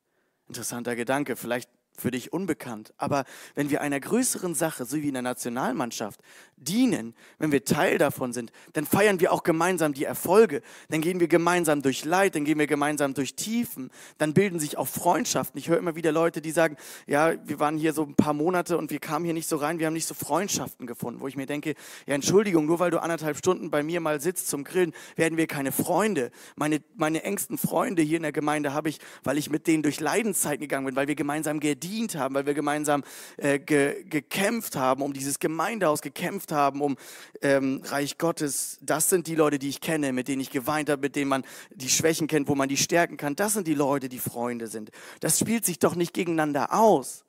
Interessanter 0.48 0.96
Gedanke. 0.96 1.36
Vielleicht 1.36 1.70
für 1.98 2.12
dich 2.12 2.34
unbekannt. 2.34 2.94
Aber 2.98 3.26
wenn 3.56 3.70
wir 3.70 3.82
einer 3.82 4.00
größeren 4.00 4.56
Sache, 4.56 4.86
so 4.86 4.98
wie 4.98 5.08
in 5.08 5.14
der 5.14 5.24
Nationalmannschaft, 5.24 6.22
dienen, 6.58 7.14
wenn 7.38 7.52
wir 7.52 7.66
Teil 7.66 7.98
davon 7.98 8.34
sind, 8.34 8.52
dann 8.74 8.86
feiern 8.86 9.20
wir 9.20 9.34
auch 9.34 9.44
gemeinsam 9.44 9.94
die 9.94 10.06
Erfolge. 10.06 10.62
Dann 10.90 11.02
gehen 11.02 11.20
wir 11.20 11.28
gemeinsam 11.28 11.82
durch 11.82 12.06
Leid, 12.06 12.36
dann 12.36 12.46
gehen 12.46 12.60
wir 12.60 12.68
gemeinsam 12.68 13.14
durch 13.14 13.36
Tiefen. 13.36 13.92
Dann 14.18 14.34
bilden 14.34 14.60
sich 14.60 14.78
auch 14.78 14.88
Freundschaften. 14.88 15.60
Ich 15.60 15.70
höre 15.70 15.78
immer 15.78 15.96
wieder 15.96 16.12
Leute, 16.12 16.42
die 16.42 16.52
sagen, 16.52 16.78
ja, 17.08 17.34
wir 17.46 17.60
waren 17.60 17.78
hier 17.78 17.94
so 17.94 18.04
ein 18.04 18.16
paar 18.16 18.34
Monate 18.34 18.78
und 18.78 18.92
wir 18.92 19.00
kamen 19.00 19.26
hier 19.26 19.34
nicht 19.34 19.50
so 19.50 19.58
rein, 19.58 19.80
wir 19.80 19.88
haben 19.88 19.94
nicht 19.94 20.08
so 20.08 20.14
Freundschaften 20.14 20.88
gefunden, 20.88 21.20
wo 21.20 21.28
ich 21.28 21.36
mir 21.36 21.46
denke, 21.46 21.76
ja, 22.06 22.16
Entschuldigung, 22.16 22.66
nur 22.66 22.80
weil 22.80 22.92
du 22.92 23.02
anderthalb 23.02 23.38
Stunden 23.38 23.70
bei 23.70 23.84
mir 23.84 24.00
mal 24.00 24.22
sitzt 24.22 24.48
zum 24.48 24.64
Grillen, 24.64 24.94
werden 25.16 25.38
wir 25.38 25.48
keine 25.48 25.72
Freunde. 25.72 26.32
Meine, 26.56 26.82
meine 26.96 27.24
engsten 27.24 27.58
Freunde 27.58 28.02
hier 28.02 28.18
in 28.18 28.24
der 28.24 28.32
Gemeinde 28.32 28.74
habe 28.74 28.90
ich, 28.90 29.00
weil 29.24 29.38
ich 29.38 29.50
mit 29.50 29.68
denen 29.68 29.84
durch 29.84 30.00
Leidenszeiten 30.00 30.62
gegangen 30.62 30.86
bin, 30.86 30.96
weil 30.96 31.08
wir 31.08 31.16
gemeinsam 31.16 31.60
gedient 31.60 31.85
gedient 31.86 32.16
haben, 32.16 32.36
weil 32.36 32.46
wir 32.46 32.54
gemeinsam 32.54 33.04
äh, 33.38 33.60
ge, 33.60 34.04
gekämpft 34.06 34.76
haben, 34.76 35.02
um 35.02 35.14
dieses 35.14 35.40
Gemeindehaus 35.40 36.02
gekämpft 36.02 36.52
haben, 36.52 36.82
um 36.82 36.98
ähm, 37.42 37.82
Reich 37.86 38.18
Gottes. 38.18 38.80
Das 38.82 39.10
sind 39.10 39.28
die 39.28 39.36
Leute, 39.36 39.60
die 39.60 39.70
ich 39.70 39.82
kenne, 39.82 40.12
mit 40.12 40.28
denen 40.28 40.42
ich 40.42 40.50
geweint 40.50 40.90
habe, 40.90 41.02
mit 41.02 41.16
denen 41.16 41.30
man 41.30 41.44
die 41.74 41.90
Schwächen 41.90 42.28
kennt, 42.28 42.48
wo 42.48 42.56
man 42.56 42.70
die 42.70 42.78
stärken 42.78 43.18
kann. 43.18 43.36
Das 43.36 43.54
sind 43.54 43.68
die 43.68 43.76
Leute, 43.76 44.10
die 44.10 44.20
Freunde 44.20 44.68
sind. 44.68 44.90
Das 45.20 45.40
spielt 45.40 45.66
sich 45.66 45.80
doch 45.80 45.96
nicht 45.96 46.14
gegeneinander 46.14 46.74
aus. 46.74 47.24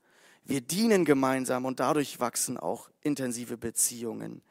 Wir 0.45 0.61
dienen 0.61 1.05
gemeinsam 1.05 1.65
und 1.65 1.81
dadurch 1.81 2.19
wachsen 2.21 2.57
auch 2.57 2.89
intensive 3.03 3.57
Beziehungen. 3.57 4.43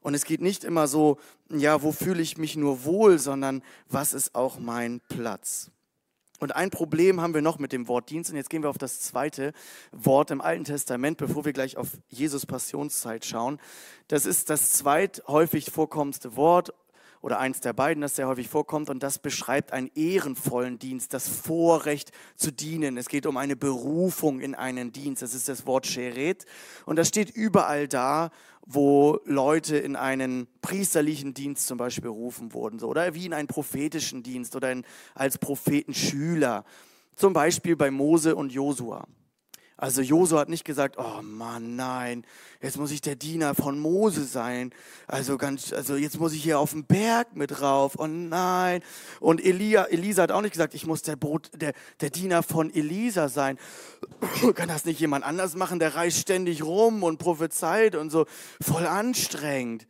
Und 0.00 0.14
es 0.14 0.24
geht 0.24 0.40
nicht 0.40 0.64
immer 0.64 0.86
so, 0.86 1.18
ja, 1.50 1.82
wo 1.82 1.92
fühle 1.92 2.20
ich 2.20 2.36
mich 2.36 2.56
nur 2.56 2.84
wohl, 2.84 3.18
sondern 3.18 3.62
was 3.88 4.12
ist 4.12 4.34
auch 4.34 4.58
mein 4.58 5.00
Platz? 5.08 5.70
Und 6.44 6.54
ein 6.54 6.68
Problem 6.68 7.22
haben 7.22 7.32
wir 7.32 7.40
noch 7.40 7.58
mit 7.58 7.72
dem 7.72 7.88
Wort 7.88 8.10
Dienst. 8.10 8.30
Und 8.30 8.36
jetzt 8.36 8.50
gehen 8.50 8.62
wir 8.62 8.68
auf 8.68 8.76
das 8.76 9.00
zweite 9.00 9.54
Wort 9.92 10.30
im 10.30 10.42
Alten 10.42 10.64
Testament, 10.64 11.16
bevor 11.16 11.46
wir 11.46 11.54
gleich 11.54 11.78
auf 11.78 11.92
Jesus 12.10 12.44
Passionszeit 12.44 13.24
schauen. 13.24 13.58
Das 14.08 14.26
ist 14.26 14.50
das 14.50 14.72
zweithäufig 14.72 15.70
vorkommendste 15.70 16.36
Wort 16.36 16.74
oder 17.24 17.38
eins 17.38 17.60
der 17.60 17.72
beiden, 17.72 18.02
das 18.02 18.16
sehr 18.16 18.28
häufig 18.28 18.48
vorkommt. 18.48 18.90
Und 18.90 19.02
das 19.02 19.18
beschreibt 19.18 19.72
einen 19.72 19.90
ehrenvollen 19.94 20.78
Dienst, 20.78 21.14
das 21.14 21.26
Vorrecht 21.26 22.12
zu 22.36 22.50
dienen. 22.50 22.98
Es 22.98 23.08
geht 23.08 23.24
um 23.24 23.38
eine 23.38 23.56
Berufung 23.56 24.40
in 24.40 24.54
einen 24.54 24.92
Dienst. 24.92 25.22
Das 25.22 25.32
ist 25.32 25.48
das 25.48 25.64
Wort 25.64 25.86
Sheret. 25.86 26.44
Und 26.84 26.96
das 26.96 27.08
steht 27.08 27.30
überall 27.30 27.88
da, 27.88 28.30
wo 28.66 29.20
Leute 29.24 29.78
in 29.78 29.96
einen 29.96 30.48
priesterlichen 30.60 31.32
Dienst 31.32 31.66
zum 31.66 31.78
Beispiel 31.78 32.10
berufen 32.10 32.52
wurden, 32.52 32.78
so, 32.78 32.88
oder 32.88 33.14
wie 33.14 33.24
in 33.24 33.32
einen 33.32 33.48
prophetischen 33.48 34.22
Dienst 34.22 34.54
oder 34.54 34.70
in, 34.70 34.84
als 35.14 35.38
Prophetenschüler, 35.38 36.66
zum 37.16 37.32
Beispiel 37.32 37.74
bei 37.74 37.90
Mose 37.90 38.36
und 38.36 38.52
Josua. 38.52 39.06
Also 39.76 40.02
Josua 40.02 40.40
hat 40.40 40.48
nicht 40.48 40.64
gesagt, 40.64 40.96
oh 40.98 41.20
Mann, 41.22 41.74
nein, 41.74 42.24
jetzt 42.62 42.78
muss 42.78 42.92
ich 42.92 43.00
der 43.00 43.16
Diener 43.16 43.56
von 43.56 43.80
Mose 43.80 44.24
sein. 44.24 44.70
Also 45.08 45.36
ganz, 45.36 45.72
also 45.72 45.96
jetzt 45.96 46.20
muss 46.20 46.32
ich 46.32 46.44
hier 46.44 46.60
auf 46.60 46.70
den 46.70 46.84
Berg 46.84 47.34
mit 47.34 47.60
rauf. 47.60 47.96
Oh 47.98 48.06
nein. 48.06 48.82
Und 49.18 49.44
Elia, 49.44 49.84
Elisa 49.84 50.22
hat 50.22 50.30
auch 50.30 50.42
nicht 50.42 50.52
gesagt, 50.52 50.74
ich 50.74 50.86
muss 50.86 51.02
der, 51.02 51.16
Brot, 51.16 51.50
der, 51.56 51.72
der 52.00 52.10
Diener 52.10 52.44
von 52.44 52.72
Elisa 52.72 53.28
sein. 53.28 53.58
Kann 54.54 54.68
das 54.68 54.84
nicht 54.84 55.00
jemand 55.00 55.24
anders 55.24 55.56
machen? 55.56 55.80
Der 55.80 55.96
reist 55.96 56.18
ständig 56.18 56.62
rum 56.62 57.02
und 57.02 57.18
prophezeit 57.18 57.96
und 57.96 58.10
so. 58.10 58.26
Voll 58.60 58.86
anstrengend. 58.86 59.88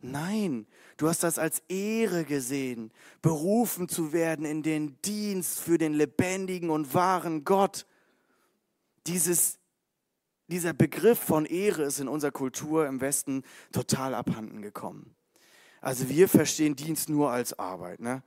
Nein, 0.00 0.66
du 0.96 1.08
hast 1.08 1.22
das 1.22 1.38
als 1.38 1.62
Ehre 1.68 2.24
gesehen, 2.24 2.90
berufen 3.22 3.88
zu 3.88 4.12
werden 4.12 4.44
in 4.44 4.64
den 4.64 5.00
Dienst 5.02 5.60
für 5.60 5.78
den 5.78 5.94
lebendigen 5.94 6.70
und 6.70 6.92
wahren 6.92 7.44
Gott 7.44 7.86
dieses, 9.06 9.58
dieser 10.48 10.72
Begriff 10.72 11.18
von 11.18 11.46
Ehre 11.46 11.84
ist 11.84 12.00
in 12.00 12.08
unserer 12.08 12.30
Kultur 12.30 12.86
im 12.86 13.00
Westen 13.00 13.42
total 13.72 14.14
abhanden 14.14 14.62
gekommen. 14.62 15.14
Also 15.80 16.08
wir 16.08 16.28
verstehen 16.28 16.76
Dienst 16.76 17.08
nur 17.08 17.30
als 17.30 17.58
Arbeit. 17.58 18.00
Ne? 18.00 18.22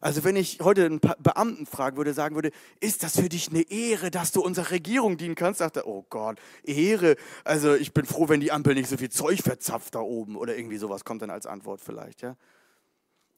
Also 0.00 0.24
wenn 0.24 0.36
ich 0.36 0.60
heute 0.60 0.86
einen 0.86 1.00
Beamten 1.00 1.66
fragen 1.66 1.96
würde, 1.98 2.14
sagen 2.14 2.34
würde, 2.34 2.50
ist 2.80 3.02
das 3.02 3.20
für 3.20 3.28
dich 3.28 3.50
eine 3.50 3.62
Ehre, 3.70 4.10
dass 4.10 4.32
du 4.32 4.42
unserer 4.42 4.70
Regierung 4.70 5.18
dienen 5.18 5.34
kannst? 5.34 5.58
Sagt 5.58 5.76
er, 5.76 5.86
oh 5.86 6.06
Gott, 6.08 6.38
Ehre. 6.62 7.16
Also 7.44 7.74
ich 7.74 7.92
bin 7.92 8.06
froh, 8.06 8.28
wenn 8.28 8.40
die 8.40 8.52
Ampel 8.52 8.74
nicht 8.74 8.88
so 8.88 8.96
viel 8.96 9.10
Zeug 9.10 9.42
verzapft 9.42 9.94
da 9.94 10.00
oben 10.00 10.36
oder 10.36 10.56
irgendwie 10.56 10.78
sowas 10.78 11.04
kommt 11.04 11.22
dann 11.22 11.30
als 11.30 11.46
Antwort 11.46 11.82
vielleicht. 11.82 12.22
Ja? 12.22 12.36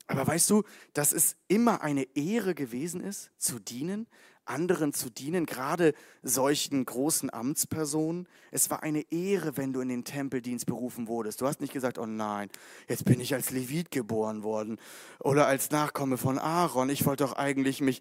Aber 0.07 0.27
weißt 0.27 0.51
du, 0.51 0.63
dass 0.93 1.13
es 1.13 1.37
immer 1.49 1.83
eine 1.83 2.05
Ehre 2.15 2.55
gewesen 2.55 3.01
ist, 3.01 3.31
zu 3.39 3.59
dienen, 3.59 4.07
anderen 4.45 4.93
zu 4.93 5.11
dienen, 5.11 5.47
gerade 5.47 5.95
solchen 6.23 6.85
großen 6.85 7.33
Amtspersonen. 7.33 8.29
Es 8.51 8.71
war 8.71 8.83
eine 8.83 9.05
Ehre, 9.11 9.57
wenn 9.57 9.73
du 9.73 9.81
in 9.81 9.89
den 9.89 10.05
Tempeldienst 10.05 10.67
berufen 10.67 11.09
wurdest. 11.09 11.41
Du 11.41 11.47
hast 11.47 11.61
nicht 11.61 11.73
gesagt, 11.73 11.99
oh 11.99 12.07
nein, 12.07 12.51
jetzt 12.89 13.05
bin 13.05 13.21
ich 13.21 13.35
als 13.35 13.51
Levit 13.51 13.91
geboren 13.91 14.43
worden 14.43 14.79
oder 15.21 15.47
als 15.47 15.71
Nachkomme 15.71 16.17
von 16.17 16.39
Aaron. 16.39 16.91
Ich 16.91 17.07
wollte 17.07 17.25
doch 17.25 17.35
eigentlich 17.35 17.81
mich 17.81 18.01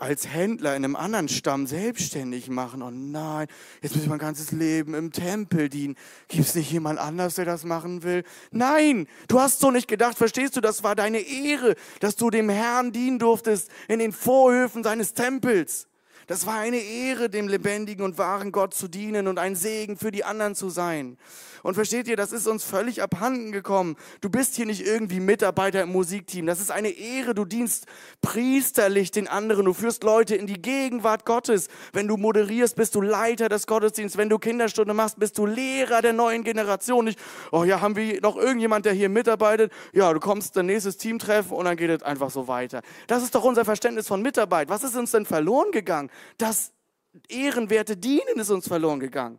als 0.00 0.28
Händler 0.28 0.76
in 0.76 0.84
einem 0.84 0.96
anderen 0.96 1.28
Stamm 1.28 1.66
selbstständig 1.66 2.48
machen. 2.48 2.82
Oh 2.82 2.90
nein, 2.90 3.46
jetzt 3.82 3.94
muss 3.94 4.04
ich 4.04 4.08
mein 4.08 4.18
ganzes 4.18 4.52
Leben 4.52 4.94
im 4.94 5.12
Tempel 5.12 5.68
dienen. 5.68 5.96
Gibt 6.28 6.46
es 6.46 6.54
nicht 6.54 6.70
jemand 6.70 6.98
anders, 6.98 7.34
der 7.34 7.44
das 7.44 7.64
machen 7.64 8.02
will? 8.02 8.24
Nein, 8.50 9.06
du 9.28 9.40
hast 9.40 9.60
so 9.60 9.70
nicht 9.70 9.88
gedacht. 9.88 10.16
Verstehst 10.16 10.56
du, 10.56 10.60
das 10.60 10.82
war 10.82 10.94
deine 10.94 11.18
Ehre, 11.20 11.74
dass 12.00 12.16
du 12.16 12.30
dem 12.30 12.48
Herrn 12.48 12.92
dienen 12.92 13.18
durftest 13.18 13.70
in 13.88 13.98
den 13.98 14.12
Vorhöfen 14.12 14.84
seines 14.84 15.14
Tempels. 15.14 15.88
Das 16.28 16.44
war 16.44 16.58
eine 16.58 16.76
Ehre, 16.76 17.30
dem 17.30 17.48
lebendigen 17.48 18.04
und 18.04 18.18
wahren 18.18 18.52
Gott 18.52 18.74
zu 18.74 18.86
dienen 18.86 19.28
und 19.28 19.38
ein 19.38 19.56
Segen 19.56 19.96
für 19.96 20.10
die 20.10 20.24
anderen 20.24 20.54
zu 20.54 20.68
sein. 20.68 21.16
Und 21.68 21.74
versteht 21.74 22.08
ihr, 22.08 22.16
das 22.16 22.32
ist 22.32 22.46
uns 22.46 22.64
völlig 22.64 23.02
abhanden 23.02 23.52
gekommen. 23.52 23.96
Du 24.22 24.30
bist 24.30 24.54
hier 24.54 24.64
nicht 24.64 24.86
irgendwie 24.86 25.20
Mitarbeiter 25.20 25.82
im 25.82 25.90
Musikteam. 25.90 26.46
Das 26.46 26.60
ist 26.60 26.70
eine 26.70 26.88
Ehre. 26.88 27.34
Du 27.34 27.44
dienst 27.44 27.84
priesterlich 28.22 29.10
den 29.10 29.28
anderen. 29.28 29.66
Du 29.66 29.74
führst 29.74 30.02
Leute 30.02 30.34
in 30.34 30.46
die 30.46 30.62
Gegenwart 30.62 31.26
Gottes. 31.26 31.68
Wenn 31.92 32.08
du 32.08 32.16
moderierst, 32.16 32.74
bist 32.74 32.94
du 32.94 33.02
Leiter 33.02 33.50
des 33.50 33.66
Gottesdienstes. 33.66 34.16
Wenn 34.16 34.30
du 34.30 34.38
Kinderstunde 34.38 34.94
machst, 34.94 35.18
bist 35.18 35.36
du 35.36 35.44
Lehrer 35.44 36.00
der 36.00 36.14
neuen 36.14 36.42
Generation. 36.42 37.04
Nicht, 37.04 37.18
oh 37.52 37.64
ja, 37.64 37.82
haben 37.82 37.96
wir 37.96 38.18
noch 38.22 38.38
irgendjemand, 38.38 38.86
der 38.86 38.94
hier 38.94 39.10
mitarbeitet? 39.10 39.70
Ja, 39.92 40.10
du 40.14 40.20
kommst 40.20 40.56
dann 40.56 40.64
nächstes 40.64 40.96
Teamtreffen 40.96 41.54
und 41.54 41.66
dann 41.66 41.76
geht 41.76 41.90
es 41.90 42.02
einfach 42.02 42.30
so 42.30 42.48
weiter. 42.48 42.80
Das 43.08 43.22
ist 43.22 43.34
doch 43.34 43.44
unser 43.44 43.66
Verständnis 43.66 44.08
von 44.08 44.22
Mitarbeit. 44.22 44.70
Was 44.70 44.84
ist 44.84 44.96
uns 44.96 45.10
denn 45.10 45.26
verloren 45.26 45.70
gegangen? 45.70 46.08
Das 46.38 46.72
ehrenwerte 47.28 47.94
Dienen 47.94 48.38
ist 48.38 48.48
uns 48.48 48.66
verloren 48.66 49.00
gegangen. 49.00 49.38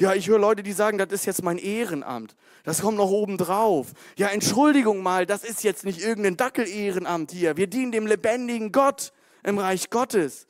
Ja, 0.00 0.14
ich 0.14 0.28
höre 0.28 0.38
Leute, 0.38 0.62
die 0.62 0.72
sagen, 0.72 0.96
das 0.96 1.12
ist 1.12 1.26
jetzt 1.26 1.42
mein 1.42 1.58
Ehrenamt. 1.58 2.34
Das 2.64 2.80
kommt 2.80 2.96
noch 2.96 3.10
oben 3.10 3.36
drauf. 3.36 3.88
Ja, 4.16 4.28
Entschuldigung 4.28 5.02
mal, 5.02 5.26
das 5.26 5.44
ist 5.44 5.62
jetzt 5.62 5.84
nicht 5.84 6.00
irgendein 6.00 6.38
Dackel-Ehrenamt 6.38 7.32
hier. 7.32 7.58
Wir 7.58 7.66
dienen 7.66 7.92
dem 7.92 8.06
lebendigen 8.06 8.72
Gott 8.72 9.12
im 9.42 9.58
Reich 9.58 9.90
Gottes. 9.90 10.46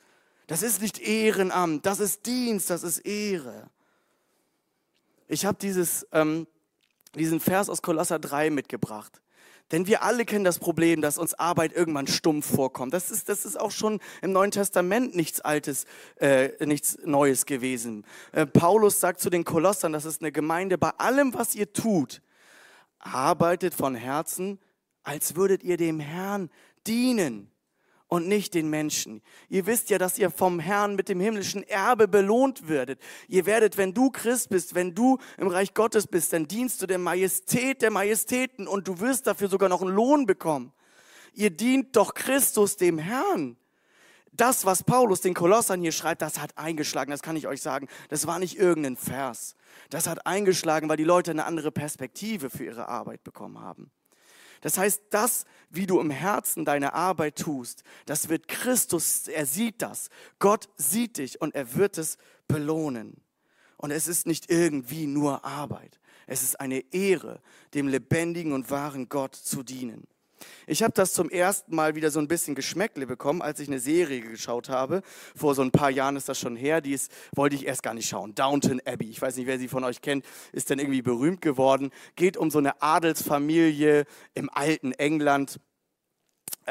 Das 0.47 0.63
ist 0.63 0.81
nicht 0.81 0.99
Ehrenamt, 0.99 1.85
das 1.85 1.99
ist 1.99 2.25
Dienst, 2.25 2.69
das 2.69 2.83
ist 2.83 2.99
Ehre. 2.99 3.69
Ich 5.27 5.45
habe 5.45 5.57
ähm, 6.13 6.47
diesen 7.15 7.41
Vers 7.41 7.69
aus 7.69 7.81
Kolosser 7.81 8.19
3 8.19 8.51
mitgebracht. 8.51 9.21
Denn 9.71 9.87
wir 9.87 10.03
alle 10.03 10.25
kennen 10.25 10.43
das 10.43 10.59
Problem, 10.59 11.01
dass 11.01 11.17
uns 11.17 11.33
Arbeit 11.33 11.73
irgendwann 11.73 12.07
stumpf 12.07 12.55
vorkommt. 12.55 12.93
Das 12.93 13.11
ist, 13.11 13.29
das 13.29 13.45
ist 13.45 13.59
auch 13.59 13.71
schon 13.71 13.99
im 14.21 14.31
Neuen 14.31 14.51
Testament 14.51 15.15
nichts 15.15 15.41
Altes, 15.41 15.85
äh, 16.17 16.49
nichts 16.65 16.97
Neues 17.05 17.45
gewesen. 17.45 18.05
Äh, 18.31 18.45
Paulus 18.45 18.99
sagt 18.99 19.21
zu 19.21 19.29
den 19.29 19.43
Kolossern, 19.43 19.93
das 19.93 20.05
ist 20.05 20.21
eine 20.21 20.31
Gemeinde, 20.31 20.77
bei 20.77 20.89
allem, 20.97 21.33
was 21.33 21.55
ihr 21.55 21.71
tut, 21.71 22.21
arbeitet 22.99 23.73
von 23.73 23.95
Herzen, 23.95 24.59
als 25.03 25.35
würdet 25.35 25.63
ihr 25.63 25.77
dem 25.77 25.99
Herrn 25.99 26.49
dienen 26.87 27.50
und 28.11 28.27
nicht 28.27 28.55
den 28.55 28.69
Menschen. 28.69 29.21
Ihr 29.47 29.65
wisst 29.65 29.89
ja, 29.89 29.97
dass 29.97 30.17
ihr 30.17 30.29
vom 30.31 30.59
Herrn 30.59 30.97
mit 30.97 31.07
dem 31.07 31.21
himmlischen 31.21 31.63
Erbe 31.63 32.09
belohnt 32.09 32.67
werdet. 32.67 32.99
Ihr 33.29 33.45
werdet, 33.45 33.77
wenn 33.77 33.93
du 33.93 34.09
Christ 34.09 34.49
bist, 34.49 34.75
wenn 34.75 34.93
du 34.93 35.17
im 35.37 35.47
Reich 35.47 35.73
Gottes 35.73 36.07
bist, 36.07 36.33
dann 36.33 36.45
dienst 36.45 36.81
du 36.81 36.87
der 36.87 36.97
Majestät 36.97 37.81
der 37.81 37.89
Majestäten 37.89 38.67
und 38.67 38.89
du 38.89 38.99
wirst 38.99 39.27
dafür 39.27 39.47
sogar 39.47 39.69
noch 39.69 39.81
einen 39.81 39.95
Lohn 39.95 40.25
bekommen. 40.25 40.73
Ihr 41.31 41.51
dient 41.51 41.95
doch 41.95 42.13
Christus 42.13 42.75
dem 42.75 42.97
Herrn. 42.97 43.55
Das, 44.33 44.65
was 44.65 44.83
Paulus 44.83 45.21
den 45.21 45.33
Kolossern 45.33 45.79
hier 45.79 45.93
schreibt, 45.93 46.21
das 46.21 46.37
hat 46.37 46.57
eingeschlagen, 46.57 47.11
das 47.11 47.21
kann 47.21 47.37
ich 47.37 47.47
euch 47.47 47.61
sagen. 47.61 47.87
Das 48.09 48.27
war 48.27 48.39
nicht 48.39 48.57
irgendein 48.57 48.97
Vers. 48.97 49.55
Das 49.89 50.07
hat 50.07 50.25
eingeschlagen, 50.25 50.89
weil 50.89 50.97
die 50.97 51.05
Leute 51.05 51.31
eine 51.31 51.45
andere 51.45 51.71
Perspektive 51.71 52.49
für 52.49 52.65
ihre 52.65 52.89
Arbeit 52.89 53.23
bekommen 53.23 53.61
haben. 53.61 53.89
Das 54.61 54.77
heißt, 54.77 55.03
das, 55.09 55.45
wie 55.69 55.87
du 55.87 55.99
im 55.99 56.11
Herzen 56.11 56.65
deine 56.65 56.93
Arbeit 56.93 57.37
tust, 57.37 57.83
das 58.05 58.29
wird 58.29 58.47
Christus, 58.47 59.27
er 59.27 59.45
sieht 59.45 59.81
das. 59.81 60.09
Gott 60.39 60.69
sieht 60.77 61.17
dich 61.17 61.41
und 61.41 61.55
er 61.55 61.75
wird 61.75 61.97
es 61.97 62.17
belohnen. 62.47 63.21
Und 63.77 63.91
es 63.91 64.07
ist 64.07 64.27
nicht 64.27 64.51
irgendwie 64.51 65.07
nur 65.07 65.43
Arbeit. 65.43 65.99
Es 66.27 66.43
ist 66.43 66.59
eine 66.59 66.79
Ehre, 66.93 67.41
dem 67.73 67.87
lebendigen 67.87 68.53
und 68.53 68.69
wahren 68.69 69.09
Gott 69.09 69.35
zu 69.35 69.63
dienen. 69.63 70.07
Ich 70.67 70.83
habe 70.83 70.93
das 70.93 71.13
zum 71.13 71.29
ersten 71.29 71.75
Mal 71.75 71.95
wieder 71.95 72.11
so 72.11 72.19
ein 72.19 72.27
bisschen 72.27 72.55
Geschmäckle 72.55 73.07
bekommen, 73.07 73.41
als 73.41 73.59
ich 73.59 73.67
eine 73.67 73.79
Serie 73.79 74.21
geschaut 74.21 74.69
habe. 74.69 75.01
Vor 75.35 75.55
so 75.55 75.61
ein 75.61 75.71
paar 75.71 75.89
Jahren 75.89 76.15
ist 76.15 76.29
das 76.29 76.39
schon 76.39 76.55
her. 76.55 76.81
Die 76.81 76.93
ist, 76.93 77.11
wollte 77.35 77.55
ich 77.55 77.65
erst 77.65 77.83
gar 77.83 77.93
nicht 77.93 78.09
schauen. 78.09 78.35
Downton 78.35 78.81
Abbey. 78.85 79.09
Ich 79.09 79.21
weiß 79.21 79.37
nicht, 79.37 79.47
wer 79.47 79.59
sie 79.59 79.67
von 79.67 79.83
euch 79.83 80.01
kennt, 80.01 80.25
ist 80.51 80.69
dann 80.69 80.79
irgendwie 80.79 81.01
berühmt 81.01 81.41
geworden. 81.41 81.91
Geht 82.15 82.37
um 82.37 82.51
so 82.51 82.59
eine 82.59 82.81
Adelsfamilie 82.81 84.05
im 84.33 84.49
alten 84.49 84.91
England. 84.93 85.59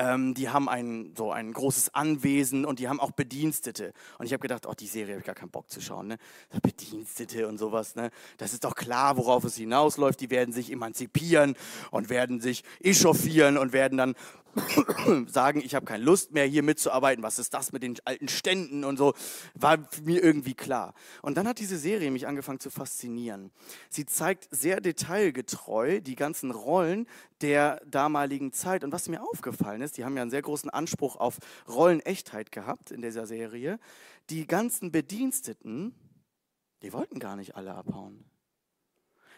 Ähm, 0.01 0.33
die 0.33 0.49
haben 0.49 0.67
ein, 0.67 1.13
so 1.15 1.31
ein 1.31 1.53
großes 1.53 1.95
Anwesen 1.95 2.65
und 2.65 2.79
die 2.79 2.89
haben 2.89 3.01
auch 3.01 3.11
Bedienstete. 3.11 3.93
Und 4.19 4.25
ich 4.25 4.33
habe 4.33 4.41
gedacht, 4.41 4.65
oh, 4.67 4.73
die 4.73 4.87
Serie 4.87 5.13
habe 5.13 5.21
ich 5.21 5.27
gar 5.27 5.35
keinen 5.35 5.51
Bock 5.51 5.69
zu 5.69 5.83
schauen. 5.83 6.07
Ne? 6.07 6.17
Bedienstete 6.63 7.47
und 7.47 7.59
sowas. 7.59 7.97
Ne? 7.97 8.11
Das 8.39 8.55
ist 8.55 8.65
doch 8.65 8.75
klar, 8.75 9.19
worauf 9.19 9.45
es 9.45 9.57
hinausläuft. 9.57 10.19
Die 10.23 10.31
werden 10.31 10.55
sich 10.55 10.73
emanzipieren 10.73 11.55
und 11.91 12.09
werden 12.09 12.41
sich 12.41 12.65
echauffieren 12.81 13.59
und 13.59 13.75
werden 13.75 13.99
dann 13.99 14.15
sagen, 15.27 15.61
ich 15.65 15.75
habe 15.75 15.87
keine 15.87 16.03
Lust 16.03 16.33
mehr 16.33 16.45
hier 16.45 16.63
mitzuarbeiten, 16.63 17.23
was 17.23 17.39
ist 17.39 17.55
das 17.55 17.73
mit 17.73 17.83
den 17.83 17.97
alten 18.05 18.29
Ständen 18.29 18.85
und 18.85 18.97
so, 18.97 19.15
war 19.55 19.79
mir 20.03 20.23
irgendwie 20.23 20.55
klar. 20.55 20.95
Und 21.23 21.37
dann 21.37 21.47
hat 21.47 21.59
diese 21.59 21.79
Serie 21.79 22.11
mich 22.11 22.27
angefangen 22.27 22.61
zu 22.61 22.71
faszinieren. 22.71 23.51
Sie 23.89 24.07
zeigt 24.07 24.49
sehr 24.51 24.81
detailgetreu 24.81 26.01
die 26.01 26.17
ganzen 26.17 26.51
Rollen 26.51 27.07
der 27.41 27.81
damaligen 27.87 28.53
Zeit. 28.53 28.85
Und 28.85 28.93
was 28.93 29.09
mir 29.09 29.23
aufgefallen 29.23 29.81
ist, 29.81 29.90
die 29.93 30.05
haben 30.05 30.17
ja 30.17 30.23
einen 30.23 30.31
sehr 30.31 30.43
großen 30.43 30.71
Anspruch 30.71 31.17
auf 31.17 31.39
Rollenechtheit 31.69 32.53
gehabt 32.53 32.91
in 32.91 33.03
dieser 33.03 33.27
Serie, 33.27 33.79
die 34.29 34.47
ganzen 34.47 34.93
Bediensteten, 34.93 35.95
die 36.83 36.93
wollten 36.93 37.19
gar 37.19 37.37
nicht 37.37 37.57
alle 37.57 37.75
abhauen. 37.75 38.25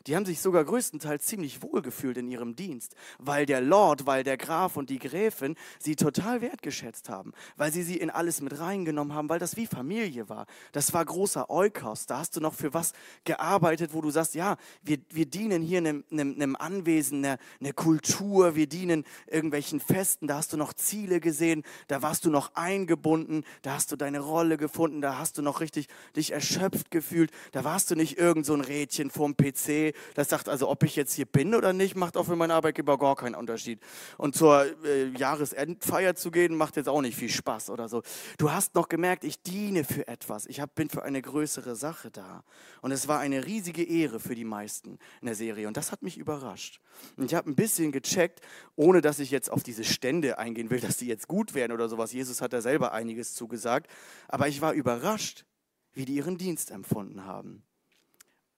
Die 0.06 0.16
haben 0.16 0.26
sich 0.26 0.40
sogar 0.40 0.64
größtenteils 0.64 1.24
ziemlich 1.24 1.62
wohl 1.62 1.82
gefühlt 1.82 2.16
in 2.16 2.28
ihrem 2.28 2.56
Dienst, 2.56 2.94
weil 3.18 3.46
der 3.46 3.60
Lord, 3.60 4.06
weil 4.06 4.24
der 4.24 4.36
Graf 4.36 4.76
und 4.76 4.90
die 4.90 4.98
Gräfin 4.98 5.56
sie 5.78 5.96
total 5.96 6.40
wertgeschätzt 6.40 7.08
haben, 7.08 7.32
weil 7.56 7.72
sie 7.72 7.82
sie 7.82 7.96
in 7.96 8.10
alles 8.10 8.40
mit 8.40 8.58
reingenommen 8.58 9.14
haben, 9.14 9.28
weil 9.28 9.38
das 9.38 9.56
wie 9.56 9.66
Familie 9.66 10.28
war. 10.28 10.46
Das 10.72 10.92
war 10.92 11.04
großer 11.04 11.50
Eukos. 11.50 12.06
Da 12.06 12.18
hast 12.18 12.36
du 12.36 12.40
noch 12.40 12.54
für 12.54 12.74
was 12.74 12.92
gearbeitet, 13.24 13.92
wo 13.92 14.00
du 14.00 14.10
sagst, 14.10 14.34
ja, 14.34 14.56
wir, 14.82 14.98
wir 15.10 15.26
dienen 15.26 15.62
hier 15.62 15.78
einem, 15.78 16.04
einem, 16.10 16.34
einem 16.34 16.56
Anwesen, 16.56 17.24
einer, 17.24 17.38
einer 17.60 17.72
Kultur, 17.72 18.54
wir 18.54 18.66
dienen 18.66 19.04
irgendwelchen 19.26 19.80
Festen. 19.80 20.26
Da 20.26 20.36
hast 20.36 20.52
du 20.52 20.56
noch 20.56 20.72
Ziele 20.72 21.20
gesehen, 21.20 21.62
da 21.88 22.02
warst 22.02 22.24
du 22.24 22.30
noch 22.30 22.54
eingebunden, 22.54 23.44
da 23.62 23.74
hast 23.74 23.92
du 23.92 23.96
deine 23.96 24.20
Rolle 24.20 24.56
gefunden, 24.56 25.00
da 25.00 25.18
hast 25.18 25.38
du 25.38 25.42
noch 25.42 25.60
richtig 25.60 25.88
dich 26.16 26.32
erschöpft 26.32 26.90
gefühlt. 26.90 27.30
Da 27.52 27.64
warst 27.64 27.90
du 27.90 27.94
nicht 27.94 28.18
irgend 28.18 28.46
so 28.46 28.54
ein 28.54 28.60
Rädchen 28.60 29.10
vorm 29.10 29.36
PC, 29.36 29.91
das 30.14 30.28
sagt 30.28 30.48
also, 30.48 30.68
ob 30.68 30.82
ich 30.82 30.96
jetzt 30.96 31.14
hier 31.14 31.26
bin 31.26 31.54
oder 31.54 31.72
nicht, 31.72 31.96
macht 31.96 32.16
auch 32.16 32.24
für 32.24 32.36
meinen 32.36 32.50
Arbeitgeber 32.50 32.98
gar 32.98 33.16
keinen 33.16 33.34
Unterschied. 33.34 33.80
Und 34.18 34.36
zur 34.36 34.66
äh, 34.84 35.08
Jahresendfeier 35.16 36.14
zu 36.14 36.30
gehen, 36.30 36.56
macht 36.56 36.76
jetzt 36.76 36.88
auch 36.88 37.00
nicht 37.00 37.16
viel 37.16 37.28
Spaß 37.28 37.70
oder 37.70 37.88
so. 37.88 38.02
Du 38.38 38.50
hast 38.50 38.74
noch 38.74 38.88
gemerkt, 38.88 39.24
ich 39.24 39.42
diene 39.42 39.84
für 39.84 40.08
etwas. 40.08 40.46
Ich 40.46 40.60
hab, 40.60 40.74
bin 40.74 40.88
für 40.88 41.02
eine 41.02 41.22
größere 41.22 41.76
Sache 41.76 42.10
da. 42.10 42.44
Und 42.80 42.92
es 42.92 43.08
war 43.08 43.20
eine 43.20 43.46
riesige 43.46 43.82
Ehre 43.82 44.20
für 44.20 44.34
die 44.34 44.44
meisten 44.44 44.98
in 45.20 45.26
der 45.26 45.34
Serie. 45.34 45.68
Und 45.68 45.76
das 45.76 45.92
hat 45.92 46.02
mich 46.02 46.18
überrascht. 46.18 46.80
Und 47.16 47.24
ich 47.24 47.34
habe 47.34 47.50
ein 47.50 47.54
bisschen 47.54 47.92
gecheckt, 47.92 48.40
ohne 48.76 49.00
dass 49.00 49.18
ich 49.18 49.30
jetzt 49.30 49.50
auf 49.50 49.62
diese 49.62 49.84
Stände 49.84 50.38
eingehen 50.38 50.70
will, 50.70 50.80
dass 50.80 50.96
die 50.96 51.06
jetzt 51.06 51.28
gut 51.28 51.54
werden 51.54 51.72
oder 51.72 51.88
sowas. 51.88 52.12
Jesus 52.12 52.40
hat 52.40 52.52
da 52.52 52.60
selber 52.60 52.92
einiges 52.92 53.34
zugesagt. 53.34 53.90
Aber 54.28 54.48
ich 54.48 54.60
war 54.60 54.72
überrascht, 54.72 55.44
wie 55.92 56.04
die 56.04 56.14
ihren 56.14 56.38
Dienst 56.38 56.70
empfunden 56.70 57.24
haben. 57.24 57.62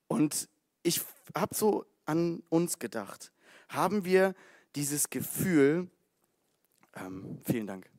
Und 0.07 0.49
ich 0.85 1.01
habe 1.35 1.55
so 1.55 1.85
an 2.05 2.43
uns 2.51 2.79
gedacht. 2.79 3.33
Haben 3.69 4.05
wir 4.05 4.35
dieses 4.77 5.11
Gefühl, 5.11 5.91
ähm, 6.95 7.41
vielen 7.45 7.67
Dank, 7.67 7.91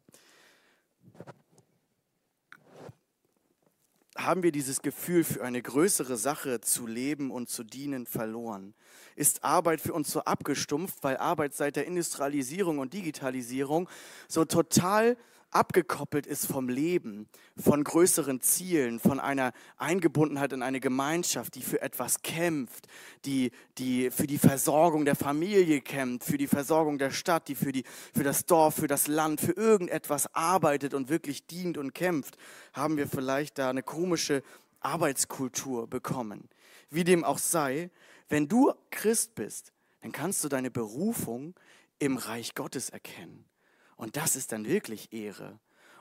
haben 4.18 4.44
wir 4.44 4.54
dieses 4.54 4.82
Gefühl, 4.82 5.26
für 5.26 5.44
eine 5.44 5.62
größere 5.62 6.16
Sache 6.16 6.62
zu 6.62 6.88
leben 6.88 7.32
und 7.32 7.50
zu 7.50 7.64
dienen, 7.64 8.06
verloren? 8.06 8.74
Ist 9.16 9.44
Arbeit 9.44 9.82
für 9.82 9.94
uns 9.94 10.10
so 10.10 10.22
abgestumpft, 10.22 11.00
weil 11.02 11.18
Arbeit 11.18 11.54
seit 11.54 11.76
der 11.76 11.86
Industrialisierung 11.86 12.80
und 12.80 12.94
Digitalisierung 12.94 13.90
so 14.30 14.46
total 14.46 15.18
abgekoppelt 15.56 16.28
ist 16.28 16.48
vom 16.48 16.68
Leben, 16.68 17.28
von 17.56 17.84
größeren 17.84 18.42
Zielen, 18.42 19.00
von 19.00 19.22
einer 19.22 19.54
Eingebundenheit 19.78 20.52
in 20.52 20.62
eine 20.62 20.82
Gemeinschaft, 20.82 21.56
die 21.56 21.62
für 21.62 21.82
etwas 21.82 22.22
kämpft, 22.22 22.88
die, 23.24 23.52
die 23.78 24.12
für 24.12 24.28
die 24.28 24.38
Versorgung 24.38 25.06
der 25.06 25.16
Familie 25.16 25.80
kämpft, 25.80 26.28
für 26.28 26.38
die 26.38 26.48
Versorgung 26.48 26.98
der 26.98 27.12
Stadt, 27.12 27.48
die 27.48 27.56
für, 27.56 27.72
die 27.72 27.86
für 28.14 28.24
das 28.24 28.46
Dorf, 28.46 28.76
für 28.76 28.88
das 28.88 29.08
Land, 29.08 29.40
für 29.40 29.54
irgendetwas 29.54 30.34
arbeitet 30.36 30.94
und 30.94 31.08
wirklich 31.08 31.48
dient 31.48 31.78
und 31.78 31.94
kämpft, 31.94 32.38
haben 32.74 32.98
wir 32.98 33.08
vielleicht 33.08 33.58
da 33.58 33.70
eine 33.70 33.84
komische 33.84 34.44
Arbeitskultur 34.82 35.88
bekommen. 35.88 36.50
Wie 36.90 37.06
dem 37.06 37.24
auch 37.24 37.40
sei, 37.40 37.92
wenn 38.28 38.50
du 38.50 38.74
Christ 38.92 39.36
bist, 39.36 39.72
dann 40.02 40.12
kannst 40.12 40.44
du 40.44 40.50
deine 40.50 40.70
Berufung 40.70 41.56
im 41.98 42.18
Reich 42.18 42.56
Gottes 42.56 42.90
erkennen. 42.90 43.46
Und 43.96 44.18
das 44.18 44.36
ist 44.36 44.52
dann 44.52 44.66
wirklich 44.66 45.14
Ehre. 45.14 45.60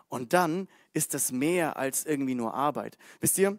Und 0.09 0.33
dann 0.33 0.69
ist 0.93 1.15
das 1.15 1.33
mehr 1.33 1.77
als 1.77 2.05
irgendwie 2.05 2.35
nur 2.35 2.55
Arbeit. 2.55 2.99
Wisst 3.21 3.39
ihr, 3.39 3.59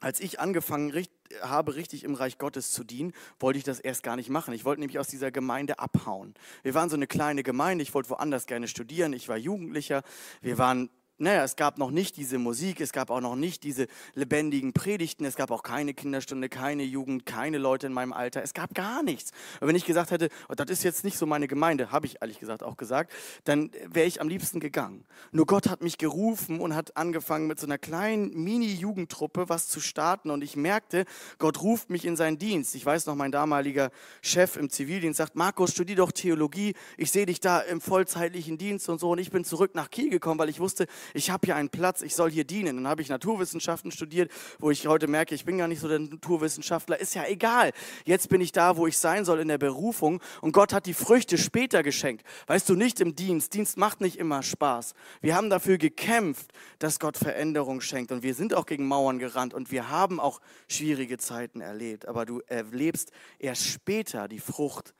als 0.00 0.20
ich 0.20 0.40
angefangen 0.40 1.06
habe, 1.42 1.74
richtig 1.74 2.04
im 2.04 2.14
Reich 2.14 2.38
Gottes 2.38 2.72
zu 2.72 2.84
dienen, 2.84 3.12
wollte 3.38 3.58
ich 3.58 3.64
das 3.64 3.80
erst 3.80 4.02
gar 4.02 4.16
nicht 4.16 4.30
machen. 4.30 4.54
Ich 4.54 4.64
wollte 4.64 4.80
nämlich 4.80 4.98
aus 4.98 5.08
dieser 5.08 5.30
Gemeinde 5.30 5.78
abhauen. 5.78 6.34
Wir 6.62 6.74
waren 6.74 6.88
so 6.88 6.96
eine 6.96 7.06
kleine 7.06 7.42
Gemeinde, 7.42 7.82
ich 7.82 7.94
wollte 7.94 8.10
woanders 8.10 8.46
gerne 8.46 8.66
studieren, 8.66 9.12
ich 9.12 9.28
war 9.28 9.36
Jugendlicher, 9.36 10.02
wir 10.40 10.58
waren 10.58 10.90
naja, 11.20 11.44
es 11.44 11.54
gab 11.54 11.76
noch 11.76 11.90
nicht 11.90 12.16
diese 12.16 12.38
Musik, 12.38 12.80
es 12.80 12.92
gab 12.92 13.10
auch 13.10 13.20
noch 13.20 13.36
nicht 13.36 13.62
diese 13.62 13.88
lebendigen 14.14 14.72
Predigten, 14.72 15.26
es 15.26 15.36
gab 15.36 15.50
auch 15.50 15.62
keine 15.62 15.92
Kinderstunde, 15.92 16.48
keine 16.48 16.82
Jugend, 16.82 17.26
keine 17.26 17.58
Leute 17.58 17.86
in 17.86 17.92
meinem 17.92 18.14
Alter, 18.14 18.42
es 18.42 18.54
gab 18.54 18.74
gar 18.74 19.02
nichts. 19.02 19.32
Und 19.60 19.68
wenn 19.68 19.76
ich 19.76 19.84
gesagt 19.84 20.12
hätte, 20.12 20.30
oh, 20.48 20.54
das 20.54 20.70
ist 20.70 20.82
jetzt 20.82 21.04
nicht 21.04 21.18
so 21.18 21.26
meine 21.26 21.46
Gemeinde, 21.46 21.92
habe 21.92 22.06
ich 22.06 22.22
ehrlich 22.22 22.40
gesagt 22.40 22.62
auch 22.62 22.78
gesagt, 22.78 23.12
dann 23.44 23.70
wäre 23.86 24.06
ich 24.06 24.22
am 24.22 24.28
liebsten 24.28 24.60
gegangen. 24.60 25.04
Nur 25.30 25.44
Gott 25.44 25.68
hat 25.68 25.82
mich 25.82 25.98
gerufen 25.98 26.58
und 26.58 26.74
hat 26.74 26.96
angefangen 26.96 27.46
mit 27.46 27.60
so 27.60 27.66
einer 27.66 27.78
kleinen 27.78 28.32
Mini-Jugendtruppe 28.32 29.50
was 29.50 29.68
zu 29.68 29.80
starten 29.80 30.30
und 30.30 30.42
ich 30.42 30.56
merkte, 30.56 31.04
Gott 31.38 31.60
ruft 31.60 31.90
mich 31.90 32.06
in 32.06 32.16
seinen 32.16 32.38
Dienst. 32.38 32.74
Ich 32.74 32.86
weiß 32.86 33.04
noch, 33.04 33.14
mein 33.14 33.30
damaliger 33.30 33.90
Chef 34.22 34.56
im 34.56 34.70
Zivildienst 34.70 35.18
sagt, 35.18 35.36
Markus, 35.36 35.72
studier 35.72 35.96
doch 35.96 36.12
Theologie, 36.12 36.74
ich 36.96 37.10
sehe 37.10 37.26
dich 37.26 37.40
da 37.40 37.60
im 37.60 37.82
vollzeitlichen 37.82 38.56
Dienst 38.56 38.88
und 38.88 39.00
so 39.00 39.10
und 39.10 39.18
ich 39.18 39.30
bin 39.30 39.44
zurück 39.44 39.74
nach 39.74 39.90
Kiel 39.90 40.08
gekommen, 40.08 40.38
weil 40.38 40.48
ich 40.48 40.60
wusste, 40.60 40.86
ich 41.14 41.30
habe 41.30 41.46
hier 41.46 41.56
einen 41.56 41.70
Platz, 41.70 42.02
ich 42.02 42.14
soll 42.14 42.30
hier 42.30 42.44
dienen. 42.44 42.76
Dann 42.76 42.88
habe 42.88 43.02
ich 43.02 43.08
Naturwissenschaften 43.08 43.90
studiert, 43.90 44.30
wo 44.58 44.70
ich 44.70 44.86
heute 44.86 45.06
merke, 45.06 45.34
ich 45.34 45.44
bin 45.44 45.58
gar 45.58 45.68
nicht 45.68 45.80
so 45.80 45.88
der 45.88 45.98
Naturwissenschaftler. 45.98 47.00
Ist 47.00 47.14
ja 47.14 47.26
egal. 47.26 47.72
Jetzt 48.04 48.28
bin 48.28 48.40
ich 48.40 48.52
da, 48.52 48.76
wo 48.76 48.86
ich 48.86 48.98
sein 48.98 49.24
soll 49.24 49.40
in 49.40 49.48
der 49.48 49.58
Berufung 49.58 50.20
und 50.40 50.52
Gott 50.52 50.72
hat 50.72 50.86
die 50.86 50.94
Früchte 50.94 51.38
später 51.38 51.82
geschenkt. 51.82 52.24
Weißt 52.46 52.68
du, 52.68 52.74
nicht 52.74 53.00
im 53.00 53.14
Dienst. 53.14 53.54
Dienst 53.54 53.76
macht 53.76 54.00
nicht 54.00 54.16
immer 54.16 54.42
Spaß. 54.42 54.94
Wir 55.20 55.34
haben 55.34 55.50
dafür 55.50 55.78
gekämpft, 55.78 56.52
dass 56.78 56.98
Gott 56.98 57.16
Veränderung 57.16 57.80
schenkt 57.80 58.12
und 58.12 58.22
wir 58.22 58.34
sind 58.34 58.54
auch 58.54 58.66
gegen 58.66 58.86
Mauern 58.86 59.18
gerannt 59.18 59.54
und 59.54 59.70
wir 59.70 59.90
haben 59.90 60.20
auch 60.20 60.40
schwierige 60.68 61.18
Zeiten 61.18 61.60
erlebt. 61.60 62.06
Aber 62.06 62.26
du 62.26 62.40
erlebst 62.46 63.12
erst 63.38 63.66
später 63.66 64.28
die 64.28 64.40
Frucht 64.40 64.94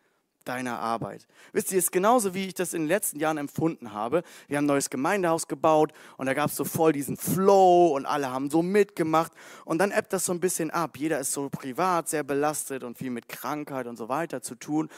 deiner 0.50 0.80
Arbeit. 0.80 1.26
Wisst 1.52 1.70
ihr, 1.70 1.78
es 1.78 1.84
ist 1.84 1.92
genauso, 1.92 2.34
wie 2.34 2.48
ich 2.48 2.54
das 2.54 2.74
in 2.74 2.82
den 2.82 2.88
letzten 2.88 3.20
Jahren 3.20 3.38
empfunden 3.38 3.92
habe. 3.92 4.22
Wir 4.48 4.56
haben 4.56 4.64
ein 4.64 4.66
neues 4.66 4.90
Gemeindehaus 4.90 5.46
gebaut 5.46 5.92
und 6.16 6.26
da 6.26 6.34
gab 6.34 6.50
es 6.50 6.56
so 6.56 6.64
voll 6.64 6.92
diesen 6.92 7.16
Flow 7.16 7.94
und 7.94 8.04
alle 8.04 8.30
haben 8.30 8.50
so 8.50 8.60
mitgemacht 8.60 9.32
und 9.64 9.78
dann 9.78 9.92
ebbt 9.92 10.12
das 10.12 10.24
so 10.24 10.32
ein 10.32 10.40
bisschen 10.40 10.70
ab. 10.72 10.96
Jeder 10.98 11.20
ist 11.20 11.32
so 11.32 11.48
privat 11.48 12.08
sehr 12.08 12.24
belastet 12.24 12.82
und 12.82 12.98
viel 12.98 13.10
mit 13.10 13.28
Krankheit 13.28 13.86
und 13.86 13.96
so 13.96 14.08
weiter 14.08 14.42
zu 14.42 14.56
tun. 14.56 14.88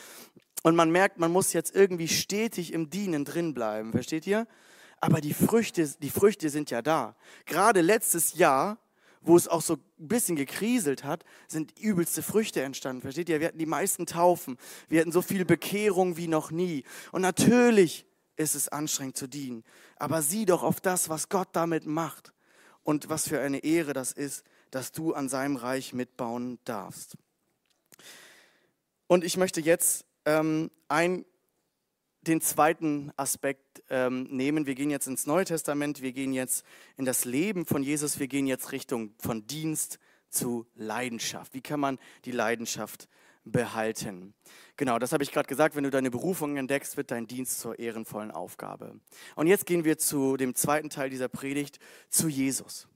Und 0.62 0.75
man 0.75 0.91
merkt, 0.91 1.19
man 1.19 1.31
muss 1.31 1.53
jetzt 1.53 1.77
irgendwie 1.77 2.09
stetig 2.09 2.73
im 2.73 2.88
Dienen 2.88 3.27
drin 3.27 3.53
bleiben. 3.53 3.93
Versteht 3.93 4.27
ihr? 4.27 4.47
Aber 5.01 5.21
die 5.21 5.35
Früchte, 5.35 5.87
die 6.01 6.11
Früchte 6.11 6.49
sind 6.49 6.71
ja 6.71 6.81
da. 6.81 7.15
Gerade 7.45 7.83
letztes 7.83 8.35
Jahr 8.35 8.79
wo 9.23 9.37
es 9.37 9.49
auch 9.49 9.63
so 9.63 9.75
ein 9.75 10.09
bisschen 10.09 10.37
gekriselt 10.37 11.05
hat, 11.05 11.25
sind 11.49 11.79
übelste 11.79 12.23
Früchte 12.23 12.63
entstanden. 12.63 13.03
Versteht 13.03 13.29
ihr? 13.29 13.41
Wir 13.41 13.49
hatten 13.49 13.59
die 13.59 13.67
meisten 13.67 14.07
Taufen. 14.07 14.59
Wir 14.89 15.01
hatten 15.01 15.13
so 15.13 15.23
viel 15.23 15.45
Bekehrung 15.45 16.17
wie 16.17 16.29
noch 16.29 16.51
nie. 16.51 16.85
Und 17.13 17.23
natürlich 17.23 18.07
ist 18.37 18.55
es 18.55 18.69
anstrengend 18.69 19.17
zu 19.17 19.27
dienen. 19.27 19.65
Aber 19.97 20.23
sieh 20.23 20.45
doch 20.45 20.63
auf 20.63 20.81
das, 20.81 21.09
was 21.09 21.29
Gott 21.29 21.49
damit 21.53 21.87
macht. 21.87 22.33
Und 22.83 23.09
was 23.09 23.29
für 23.29 23.41
eine 23.41 23.59
Ehre 23.59 23.93
das 23.93 24.13
ist, 24.13 24.45
dass 24.71 24.91
du 24.91 25.15
an 25.15 25.29
seinem 25.29 25.57
Reich 25.57 25.93
mitbauen 25.93 26.59
darfst. 26.65 27.17
Und 29.07 29.25
ich 29.25 29.37
möchte 29.37 29.61
jetzt 29.61 30.05
ähm, 30.25 30.71
ein 30.89 31.25
den 32.23 32.41
zweiten 32.41 33.13
Aspekt 33.17 33.83
ähm, 33.91 34.25
nehmen. 34.25 34.67
Wir 34.67 34.75
gehen 34.75 34.91
jetzt 34.91 35.07
ins 35.07 35.27
Neue 35.27 35.45
Testament, 35.45 36.03
wir 36.03 36.13
gehen 36.13 36.33
jetzt 36.33 36.65
in 36.97 37.05
das 37.05 37.25
Leben 37.25 37.67
von 37.67 37.83
Jesus, 37.83 38.19
wir 38.19 38.29
gehen 38.29 38.47
jetzt 38.47 38.73
Richtung 38.73 39.15
von 39.19 39.47
Dienst 39.47 39.99
zu 40.29 40.67
Leidenschaft. 40.75 41.55
Wie 41.55 41.61
kann 41.61 41.81
man 41.81 41.99
die 42.25 42.33
Leidenschaft 42.33 43.09
behalten? 43.45 44.35
Genau, 44.77 44.99
das 44.99 45.13
habe 45.13 45.23
ich 45.23 45.33
gerade 45.33 45.49
gesagt. 45.49 45.77
Wenn 45.77 45.85
du 45.85 45.91
deine 45.91 46.11
Berufung 46.11 46.57
entdeckst, 46.57 46.97
wird 46.97 47.11
dein 47.11 47.27
Dienst 47.27 47.61
zur 47.61 47.79
ehrenvollen 47.79 48.31
Aufgabe. 48.31 49.01
Und 49.35 49.47
jetzt 49.47 49.67
gehen 49.67 49.85
wir 49.85 49.99
zu 49.99 50.37
dem 50.37 50.55
zweiten 50.55 50.91
Teil 50.91 51.11
dieser 51.11 51.29
Predigt, 51.29 51.79
zu 52.09 52.29
Jesus. 52.29 52.89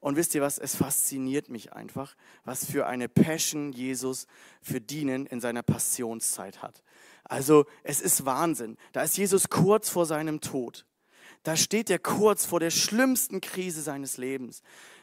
Und 0.00 0.16
wisst 0.16 0.34
ihr 0.34 0.40
was, 0.40 0.58
es 0.58 0.74
fasziniert 0.74 1.50
mich 1.50 1.74
einfach, 1.74 2.16
was 2.44 2.64
für 2.64 2.86
eine 2.86 3.08
Passion 3.08 3.72
Jesus 3.72 4.26
für 4.62 4.80
Dienen 4.80 5.26
in 5.26 5.40
seiner 5.40 5.62
Passionszeit 5.62 6.62
hat. 6.62 6.82
Also 7.30 7.66
es 7.84 8.00
ist 8.00 8.26
Wahnsinn. 8.26 8.76
Da 8.90 9.02
ist 9.02 9.16
Jesus 9.16 9.48
kurz 9.48 9.88
vor 9.88 10.04
seinem 10.04 10.40
Tod. 10.40 10.84
Da 11.44 11.56
steht 11.56 11.88
er 11.88 12.00
kurz 12.00 12.44
vor 12.44 12.58
der 12.58 12.70
schlimmsten 12.70 13.40
Krise 13.40 13.82
seines 13.82 14.16
Lebens. 14.16 14.62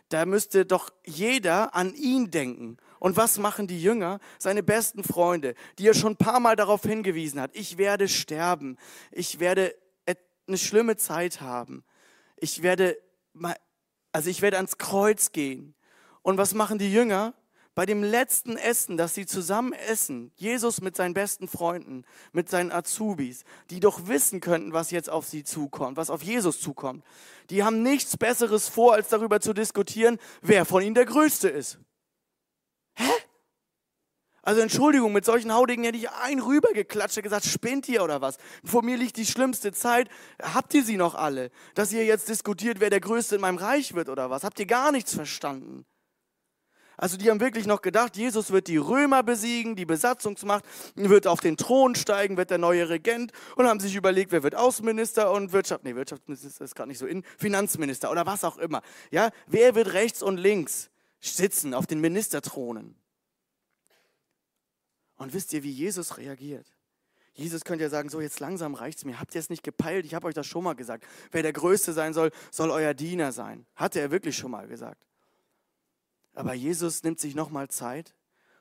Da 0.10 0.26
müsste 0.26 0.66
doch 0.66 0.90
jeder 1.06 1.74
an 1.74 1.96
ihn 1.96 2.30
denken. 2.30 2.78
Und 3.00 3.16
was 3.16 3.38
machen 3.38 3.68
die 3.68 3.82
Jünger? 3.82 4.20
Seine 4.40 4.62
besten 4.62 5.06
Freunde, 5.06 5.56
die 5.80 5.88
er 5.88 5.94
schon 5.94 6.14
ein 6.14 6.18
paar 6.18 6.42
Mal 6.42 6.58
darauf 6.58 6.82
hingewiesen 6.82 7.40
hat. 7.40 7.52
Ich 7.54 7.78
werde 7.78 8.10
sterben. 8.10 8.78
Ich 9.12 9.40
werde 9.40 9.74
eine 10.48 10.58
schlimme 10.58 10.98
Zeit 10.98 11.40
haben. 11.40 11.86
Ich 12.36 12.62
werde, 12.62 12.98
also 14.12 14.30
ich 14.30 14.42
werde 14.42 14.58
ans 14.58 14.78
Kreuz 14.78 15.32
gehen. 15.32 15.76
Und 16.24 16.38
was 16.38 16.54
machen 16.54 16.78
die 16.78 16.92
Jünger? 16.92 17.34
Bei 17.78 17.86
dem 17.86 18.02
letzten 18.02 18.58
Essen, 18.58 18.98
das 18.98 19.14
sie 19.14 19.28
zusammen 19.28 19.72
essen, 19.72 20.32
Jesus 20.36 20.82
mit 20.82 20.96
seinen 20.96 21.14
besten 21.14 21.48
Freunden, 21.48 22.06
mit 22.32 22.50
seinen 22.50 22.72
Azubis, 22.72 23.44
die 23.70 23.80
doch 23.80 24.08
wissen 24.08 24.40
könnten, 24.40 24.74
was 24.74 24.90
jetzt 24.90 25.12
auf 25.12 25.28
sie 25.28 25.44
zukommt, 25.44 25.96
was 25.96 26.10
auf 26.10 26.24
Jesus 26.24 26.60
zukommt, 26.60 27.06
die 27.52 27.64
haben 27.64 27.84
nichts 27.84 28.18
Besseres 28.18 28.68
vor, 28.68 28.96
als 28.96 29.10
darüber 29.10 29.42
zu 29.42 29.54
diskutieren, 29.54 30.18
wer 30.42 30.66
von 30.66 30.82
ihnen 30.82 30.96
der 30.96 31.06
Größte 31.06 31.50
ist. 31.50 31.78
Hä? 32.96 33.12
Also 34.42 34.62
Entschuldigung, 34.62 35.14
mit 35.14 35.26
solchen 35.26 35.54
Haudingen 35.54 35.86
hätte 35.86 36.00
ich 36.00 36.10
einen 36.10 36.42
rübergeklatscht 36.42 37.18
und 37.18 37.24
gesagt, 37.24 37.46
spinnt 37.46 37.88
ihr 37.90 38.04
oder 38.04 38.22
was? 38.22 38.38
Vor 38.64 38.82
mir 38.82 38.98
liegt 38.98 39.18
die 39.18 39.26
schlimmste 39.28 39.72
Zeit. 39.72 40.10
Habt 40.42 40.74
ihr 40.74 40.84
sie 40.84 40.98
noch 40.98 41.14
alle? 41.14 41.52
Dass 41.76 41.94
ihr 41.94 42.06
jetzt 42.06 42.28
diskutiert, 42.28 42.80
wer 42.80 42.90
der 42.90 43.02
Größte 43.02 43.36
in 43.36 43.42
meinem 43.42 43.60
Reich 43.60 43.94
wird 43.94 44.10
oder 44.10 44.32
was? 44.32 44.44
Habt 44.44 44.60
ihr 44.60 44.66
gar 44.66 44.92
nichts 44.92 45.14
verstanden? 45.14 45.86
Also 46.98 47.16
die 47.16 47.30
haben 47.30 47.40
wirklich 47.40 47.68
noch 47.68 47.84
gedacht, 47.84 48.18
Jesus 48.18 48.50
wird 48.52 48.68
die 48.68 48.78
Römer 48.78 49.22
besiegen, 49.22 49.76
die 49.76 49.86
Besatzungsmacht, 49.86 50.66
wird 50.96 51.28
auf 51.28 51.40
den 51.40 51.56
Thron 51.56 51.94
steigen, 51.94 52.38
wird 52.38 52.50
der 52.50 52.58
neue 52.58 52.90
Regent 52.90 53.32
und 53.56 53.68
haben 53.68 53.80
sich 53.80 53.96
überlegt, 53.96 54.32
wer 54.32 54.42
wird 54.42 54.56
Außenminister 54.56 55.32
und 55.32 55.52
Wirtschaft, 55.52 55.84
nee, 55.84 55.94
Wirtschaftsminister 55.94 56.66
ist 56.66 56.76
gerade 56.76 56.90
nicht 56.90 56.98
so 56.98 57.06
in, 57.06 57.24
Finanzminister 57.38 58.10
oder 58.12 58.26
was 58.26 58.44
auch 58.44 58.58
immer. 58.58 58.82
Ja, 59.12 59.30
wer 59.46 59.76
wird 59.76 59.94
rechts 59.94 60.24
und 60.24 60.38
links 60.38 60.90
sitzen 61.20 61.76
auf 61.76 61.86
den 61.86 62.02
Ministerthronen? 62.02 62.96
Und 65.18 65.34
wisst 65.34 65.54
ihr, 65.54 65.62
wie 65.62 65.72
Jesus 65.72 66.18
reagiert? 66.18 66.66
Jesus 67.34 67.64
könnte 67.64 67.84
ja 67.84 67.90
sagen, 67.90 68.10
so 68.10 68.20
jetzt 68.20 68.40
langsam 68.40 68.74
reicht's 68.74 69.06
mir. 69.06 69.20
Habt 69.20 69.36
ihr 69.36 69.40
es 69.40 69.52
nicht 69.52 69.62
gepeilt? 69.62 70.06
Ich 70.08 70.16
habe 70.16 70.26
euch 70.26 70.34
das 70.34 70.48
schon 70.48 70.64
mal 70.64 70.74
gesagt. 70.74 71.06
Wer 71.32 71.44
der 71.44 71.54
Größte 71.54 71.94
sein 71.94 72.14
soll, 72.14 72.32
soll 72.52 72.72
euer 72.72 72.96
Diener 72.96 73.32
sein. 73.32 73.68
Hatte 73.76 74.00
er 74.00 74.10
wirklich 74.10 74.36
schon 74.36 74.50
mal 74.50 74.68
gesagt. 74.68 75.08
Aber 76.38 76.54
Jesus 76.54 77.02
nimmt 77.02 77.20
sich 77.20 77.34
nochmal 77.34 77.68
Zeit 77.68 78.14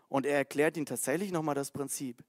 und 0.09 0.25
er 0.25 0.39
erklärt 0.39 0.79
ihnen 0.79 0.87
tatsächlich 0.87 1.31
nochmal 1.31 1.55
das 1.55 1.73
Prinzip. 1.73 2.25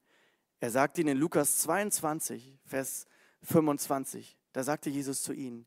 Er 0.60 0.72
sagt 0.72 0.98
ihnen 0.98 1.12
in 1.12 1.18
Lukas 1.18 1.60
22, 1.60 2.60
Vers 2.66 3.06
25, 3.44 4.38
da 4.52 4.66
sagte 4.66 4.90
Jesus 4.90 5.24
zu 5.24 5.32
ihnen, 5.32 5.66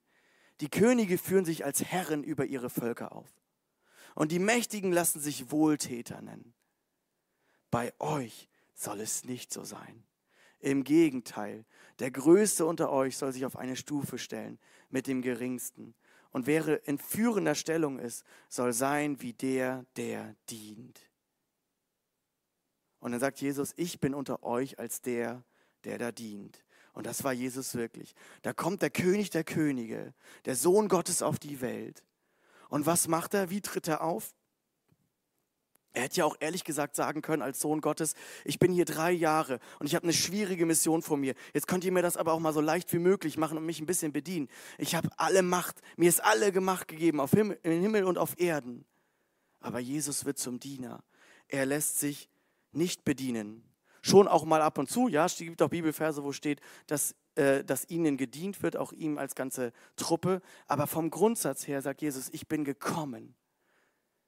die 0.60 0.68
Könige 0.68 1.16
führen 1.16 1.46
sich 1.46 1.64
als 1.64 1.82
Herren 1.82 2.22
über 2.22 2.44
ihre 2.44 2.68
Völker 2.68 3.12
auf 3.12 3.30
und 4.14 4.32
die 4.32 4.38
Mächtigen 4.38 4.92
lassen 4.92 5.18
sich 5.18 5.50
Wohltäter 5.50 6.20
nennen. 6.20 6.52
Bei 7.70 7.94
euch 8.00 8.50
soll 8.74 9.00
es 9.00 9.24
nicht 9.24 9.50
so 9.50 9.64
sein. 9.64 10.04
Im 10.58 10.84
Gegenteil, 10.84 11.64
der 12.00 12.10
Größte 12.10 12.66
unter 12.66 12.92
euch 12.92 13.16
soll 13.16 13.32
sich 13.32 13.46
auf 13.46 13.56
eine 13.56 13.76
Stufe 13.76 14.18
stellen 14.18 14.58
mit 14.90 15.06
dem 15.06 15.22
Geringsten 15.22 15.94
und 16.32 16.46
wer 16.46 16.86
in 16.86 16.98
führender 16.98 17.54
Stellung 17.54 17.98
ist, 17.98 18.24
soll 18.48 18.72
sein 18.72 19.20
wie 19.20 19.32
der, 19.32 19.84
der 19.96 20.36
dient. 20.48 21.00
Und 23.00 23.12
dann 23.12 23.20
sagt 23.20 23.40
Jesus, 23.40 23.72
ich 23.76 23.98
bin 24.00 24.14
unter 24.14 24.42
euch 24.42 24.78
als 24.78 25.00
der, 25.00 25.42
der 25.84 25.98
da 25.98 26.12
dient. 26.12 26.64
Und 26.92 27.06
das 27.06 27.24
war 27.24 27.32
Jesus 27.32 27.74
wirklich. 27.74 28.14
Da 28.42 28.52
kommt 28.52 28.82
der 28.82 28.90
König 28.90 29.30
der 29.30 29.44
Könige, 29.44 30.12
der 30.44 30.54
Sohn 30.54 30.88
Gottes 30.88 31.22
auf 31.22 31.38
die 31.38 31.60
Welt. 31.60 32.04
Und 32.68 32.86
was 32.86 33.08
macht 33.08 33.34
er? 33.34 33.50
Wie 33.50 33.60
tritt 33.60 33.88
er 33.88 34.02
auf? 34.02 34.34
Er 35.92 36.03
hätte 36.03 36.18
ja 36.18 36.24
auch 36.24 36.37
ehrlich 36.38 36.62
gesagt 36.62 36.94
sagen 36.94 37.20
können 37.20 37.42
als 37.42 37.61
Sohn 37.61 37.81
Gottes, 37.81 38.14
ich 38.44 38.61
bin 38.61 38.72
hier 38.72 38.85
drei 38.85 39.11
Jahre 39.11 39.59
und 39.81 39.87
ich 39.87 39.96
habe 39.96 40.05
eine 40.05 40.12
schwierige 40.12 40.64
Mission 40.64 41.03
vor 41.03 41.16
mir. 41.16 41.35
Jetzt 41.53 41.66
könnt 41.66 41.85
ihr 41.85 41.90
mir 41.90 42.03
das 42.03 42.16
aber 42.16 42.33
auch 42.33 42.38
mal 42.38 42.53
so 42.53 42.61
leicht 42.61 42.92
wie 42.92 43.00
möglich 43.00 43.37
machen 43.37 43.59
und 43.59 43.66
mich 43.66 43.81
ein 43.81 43.87
bisschen 43.87 44.12
bedienen. 44.12 44.48
Ich 44.79 44.94
habe 44.94 45.09
alle 45.16 45.42
Macht, 45.42 45.81
mir 45.96 46.09
ist 46.09 46.22
alle 46.22 46.53
Gemacht 46.53 46.87
gegeben, 46.87 47.18
auf 47.18 47.33
Himmel, 47.33 47.59
im 47.64 47.81
Himmel 47.81 48.05
und 48.05 48.18
auf 48.18 48.38
Erden. 48.38 48.85
Aber 49.59 49.81
Jesus 49.81 50.24
wird 50.24 50.38
zum 50.38 50.61
Diener. 50.61 51.03
Er 51.48 51.66
lässt 51.66 51.98
sich 51.98 52.29
nicht 52.70 53.05
bedienen. 53.05 53.64
Schon 54.00 54.29
auch 54.29 54.44
mal 54.44 54.62
ab 54.62 54.79
und 54.79 54.88
zu, 54.88 55.09
ja, 55.09 55.26
es 55.26 55.37
gibt 55.37 55.61
auch 55.61 55.68
Bibelverse, 55.68 56.22
wo 56.22 56.33
steht, 56.33 56.61
dass, 56.87 57.14
äh, 57.35 57.64
dass 57.64 57.90
ihnen 57.90 58.16
gedient 58.16 58.62
wird, 58.62 58.76
auch 58.76 58.92
ihm 58.92 59.18
als 59.18 59.35
ganze 59.35 59.72
Truppe. 59.96 60.40
Aber 60.68 60.87
vom 60.87 61.11
Grundsatz 61.11 61.66
her 61.66 61.83
sagt 61.83 62.00
Jesus, 62.00 62.29
ich 62.31 62.48
bin 62.48 62.64
gekommen, 62.64 63.35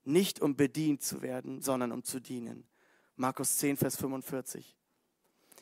nicht 0.04 0.40
um 0.40 0.56
bedient 0.56 1.02
zu 1.02 1.22
werden, 1.22 1.60
sondern 1.60 1.92
um 1.92 2.02
zu 2.04 2.20
dienen. 2.20 2.64
Markus 3.16 3.58
10, 3.58 3.76
Vers 3.76 3.96
45. 3.96 4.76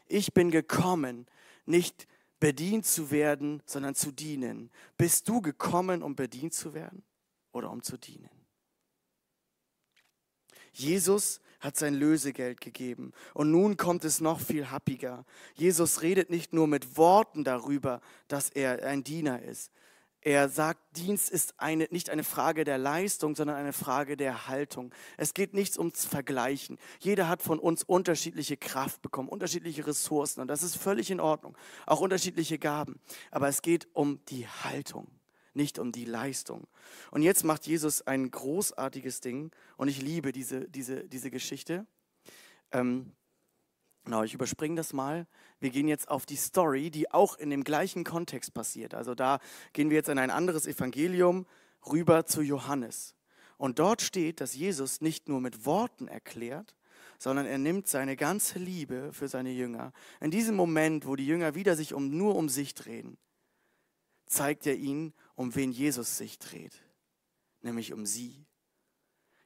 Ich 0.06 0.32
bin 0.32 0.50
gekommen, 0.50 1.26
nicht 1.66 2.06
bedient 2.40 2.86
zu 2.86 3.10
werden, 3.10 3.62
sondern 3.66 3.94
zu 3.94 4.10
dienen. 4.10 4.70
Bist 4.96 5.28
du 5.28 5.40
gekommen, 5.40 6.02
um 6.02 6.16
bedient 6.16 6.54
zu 6.54 6.74
werden 6.74 7.04
oder 7.52 7.70
um 7.70 7.82
zu 7.82 7.96
dienen? 7.96 8.30
Jesus 10.72 11.40
hat 11.60 11.76
sein 11.76 11.94
Lösegeld 11.94 12.60
gegeben. 12.60 13.12
Und 13.34 13.50
nun 13.50 13.76
kommt 13.76 14.04
es 14.04 14.20
noch 14.20 14.40
viel 14.40 14.70
happiger. 14.70 15.26
Jesus 15.54 16.00
redet 16.02 16.30
nicht 16.30 16.52
nur 16.52 16.66
mit 16.66 16.96
Worten 16.96 17.44
darüber, 17.44 18.00
dass 18.28 18.48
er 18.48 18.84
ein 18.86 19.04
Diener 19.04 19.42
ist, 19.42 19.70
er 20.22 20.50
sagt, 20.50 20.80
Dienst 20.98 21.30
ist 21.30 21.54
eine, 21.58 21.88
nicht 21.90 22.10
eine 22.10 22.24
Frage 22.24 22.64
der 22.64 22.76
Leistung, 22.76 23.34
sondern 23.34 23.56
eine 23.56 23.72
Frage 23.72 24.16
der 24.18 24.48
Haltung. 24.48 24.92
Es 25.16 25.32
geht 25.32 25.54
nichts 25.54 25.78
ums 25.78 26.04
Vergleichen. 26.04 26.78
Jeder 26.98 27.28
hat 27.28 27.42
von 27.42 27.58
uns 27.58 27.82
unterschiedliche 27.82 28.58
Kraft 28.58 29.00
bekommen, 29.00 29.30
unterschiedliche 29.30 29.86
Ressourcen 29.86 30.40
und 30.42 30.48
das 30.48 30.62
ist 30.62 30.76
völlig 30.76 31.10
in 31.10 31.20
Ordnung. 31.20 31.56
Auch 31.86 32.00
unterschiedliche 32.00 32.58
Gaben. 32.58 33.00
Aber 33.30 33.48
es 33.48 33.62
geht 33.62 33.88
um 33.94 34.22
die 34.26 34.46
Haltung, 34.46 35.08
nicht 35.54 35.78
um 35.78 35.90
die 35.90 36.04
Leistung. 36.04 36.66
Und 37.10 37.22
jetzt 37.22 37.44
macht 37.44 37.66
Jesus 37.66 38.06
ein 38.06 38.30
großartiges 38.30 39.20
Ding 39.22 39.50
und 39.78 39.88
ich 39.88 40.02
liebe 40.02 40.32
diese, 40.32 40.68
diese, 40.68 41.08
diese 41.08 41.30
Geschichte. 41.30 41.86
Ähm, 42.72 43.12
Genau, 44.04 44.22
ich 44.22 44.34
überspringe 44.34 44.76
das 44.76 44.92
mal. 44.92 45.26
Wir 45.60 45.70
gehen 45.70 45.88
jetzt 45.88 46.08
auf 46.08 46.26
die 46.26 46.36
Story, 46.36 46.90
die 46.90 47.10
auch 47.10 47.36
in 47.36 47.50
dem 47.50 47.64
gleichen 47.64 48.02
Kontext 48.02 48.54
passiert. 48.54 48.94
Also 48.94 49.14
da 49.14 49.38
gehen 49.72 49.90
wir 49.90 49.96
jetzt 49.96 50.08
in 50.08 50.18
ein 50.18 50.30
anderes 50.30 50.66
Evangelium 50.66 51.46
rüber 51.86 52.26
zu 52.26 52.42
Johannes. 52.42 53.14
Und 53.58 53.78
dort 53.78 54.00
steht, 54.00 54.40
dass 54.40 54.54
Jesus 54.54 55.02
nicht 55.02 55.28
nur 55.28 55.40
mit 55.40 55.66
Worten 55.66 56.08
erklärt, 56.08 56.74
sondern 57.18 57.44
er 57.44 57.58
nimmt 57.58 57.86
seine 57.86 58.16
ganze 58.16 58.58
Liebe 58.58 59.12
für 59.12 59.28
seine 59.28 59.50
Jünger. 59.50 59.92
In 60.20 60.30
diesem 60.30 60.56
Moment, 60.56 61.06
wo 61.06 61.14
die 61.14 61.26
Jünger 61.26 61.54
wieder 61.54 61.76
sich 61.76 61.92
um, 61.92 62.16
nur 62.16 62.36
um 62.36 62.48
sich 62.48 62.74
drehen, 62.74 63.18
zeigt 64.24 64.66
er 64.66 64.76
ihnen, 64.76 65.12
um 65.34 65.54
wen 65.54 65.72
Jesus 65.72 66.16
sich 66.16 66.38
dreht, 66.38 66.82
nämlich 67.60 67.92
um 67.92 68.06
sie. 68.06 68.46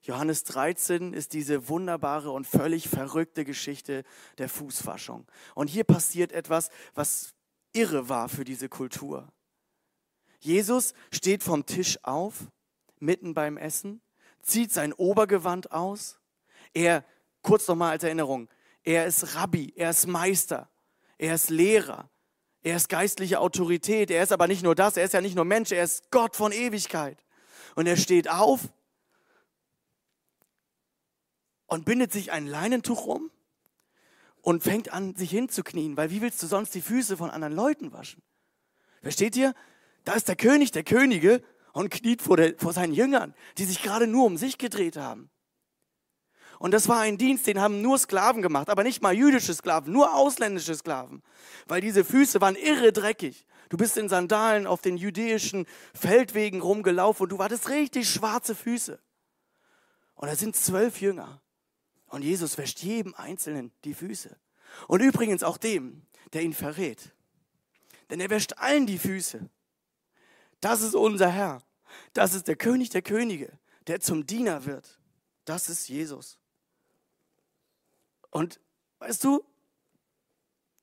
Johannes 0.05 0.45
13 0.45 1.15
ist 1.15 1.33
diese 1.33 1.71
wunderbare 1.71 2.31
und 2.31 2.47
völlig 2.47 2.91
verrückte 2.91 3.47
Geschichte 3.47 4.05
der 4.37 4.51
Fußwaschung. 4.51 5.27
Und 5.55 5.69
hier 5.69 5.85
passiert 5.85 6.31
etwas, 6.33 6.69
was 6.95 7.33
irre 7.73 8.11
war 8.11 8.29
für 8.29 8.45
diese 8.45 8.69
Kultur. 8.69 9.33
Jesus 10.41 10.93
steht 11.11 11.43
vom 11.43 11.65
Tisch 11.65 11.99
auf, 12.03 12.49
mitten 12.99 13.33
beim 13.33 13.57
Essen, 13.57 14.03
zieht 14.43 14.73
sein 14.73 14.93
Obergewand 14.93 15.73
aus. 15.73 16.19
Er, 16.75 17.03
kurz 17.41 17.67
nochmal 17.67 17.93
als 17.93 18.05
Erinnerung, 18.05 18.51
er 18.83 19.07
ist 19.07 19.35
Rabbi, 19.37 19.73
er 19.75 19.89
ist 19.89 20.07
Meister, 20.07 20.69
er 21.17 21.35
ist 21.35 21.49
Lehrer, 21.49 22.11
er 22.63 22.77
ist 22.77 22.91
geistliche 22.91 23.41
Autorität, 23.41 24.11
er 24.11 24.23
ist 24.23 24.33
aber 24.33 24.49
nicht 24.49 24.63
nur 24.63 24.75
das, 24.75 24.99
er 24.99 25.05
ist 25.05 25.15
ja 25.15 25.23
nicht 25.23 25.35
nur 25.35 25.47
Mensch, 25.47 25.73
er 25.73 25.85
ist 25.85 26.11
Gott 26.11 26.37
von 26.37 26.53
Ewigkeit. 26.53 27.25
Und 27.75 27.87
er 27.87 27.97
steht 27.97 28.29
auf 28.29 28.69
und 31.75 31.85
bindet 31.85 32.13
sich 32.13 32.31
ein 32.31 32.47
Leinentuch 32.47 33.05
um 33.05 33.31
und 34.43 34.63
fängt 34.63 34.93
an, 34.93 35.17
sich 35.17 35.31
hinzuknien, 35.31 35.97
weil 35.97 36.11
wie 36.11 36.21
willst 36.21 36.41
du 36.43 36.47
sonst 36.47 36.73
die 36.75 36.81
Füße 36.81 37.17
von 37.17 37.31
anderen 37.31 37.53
Leuten 37.53 37.93
waschen? 37.93 38.23
Versteht 39.03 39.35
ihr? 39.37 39.55
Da 40.05 40.13
ist 40.13 40.29
der 40.29 40.37
König 40.37 40.71
der 40.71 40.85
Könige 40.85 41.43
und 41.73 41.91
kniet 41.91 42.23
vor, 42.23 42.37
der, 42.37 42.55
vor 42.59 42.73
seinen 42.73 42.95
Jüngern, 42.95 43.35
die 43.59 43.65
sich 43.65 43.83
gerade 43.83 44.07
nur 44.07 44.25
um 44.25 44.37
sich 44.37 44.57
gedreht 44.57 44.97
haben. 44.97 45.31
Und 46.61 46.71
das 46.71 46.89
war 46.89 47.01
ein 47.01 47.19
Dienst, 47.19 47.49
den 47.49 47.61
haben 47.61 47.83
nur 47.83 47.99
Sklaven 47.99 48.41
gemacht, 48.41 48.71
aber 48.71 48.85
nicht 48.85 49.03
mal 49.03 49.13
jüdische 49.13 49.53
Sklaven, 49.53 49.93
nur 49.93 50.15
ausländische 50.15 50.77
Sklaven, 50.77 51.25
weil 51.67 51.81
diese 51.81 52.05
Füße 52.05 52.41
waren 52.41 52.55
irre 52.55 52.93
dreckig. 52.93 53.47
Du 53.69 53.77
bist 53.77 53.97
in 53.97 54.09
Sandalen 54.09 54.69
auf 54.69 54.81
den 54.81 54.97
jüdischen 54.97 55.67
Feldwegen 55.93 56.63
rumgelaufen 56.63 57.25
und 57.25 57.31
du 57.31 57.39
hattest 57.39 57.69
richtig 57.69 58.09
schwarze 58.09 58.55
Füße. 58.55 59.01
Und 60.15 60.29
da 60.29 60.37
sind 60.37 60.55
zwölf 60.55 61.01
Jünger. 61.01 61.41
Und 62.15 62.23
Jesus 62.23 62.57
wäscht 62.59 62.79
jedem 62.85 63.13
Einzelnen 63.17 63.73
die 63.83 63.93
Füße. 63.93 64.37
Und 64.87 65.01
übrigens 65.01 65.43
auch 65.43 65.59
dem, 65.59 66.03
der 66.33 66.43
ihn 66.43 66.53
verrät. 66.53 67.13
Denn 68.09 68.21
er 68.21 68.31
wäscht 68.31 68.53
allen 68.59 68.87
die 68.87 69.01
Füße. 69.01 69.51
Das 70.61 70.81
ist 70.81 70.95
unser 70.95 71.29
Herr. 71.29 71.61
Das 72.13 72.33
ist 72.33 72.47
der 72.47 72.55
König 72.55 72.91
der 72.91 73.03
Könige, 73.03 73.59
der 73.89 73.99
zum 73.99 74.27
Diener 74.27 74.65
wird. 74.65 75.01
Das 75.45 75.69
ist 75.69 75.89
Jesus. 75.89 76.39
Und 78.31 78.61
weißt 79.01 79.25
du, 79.25 79.45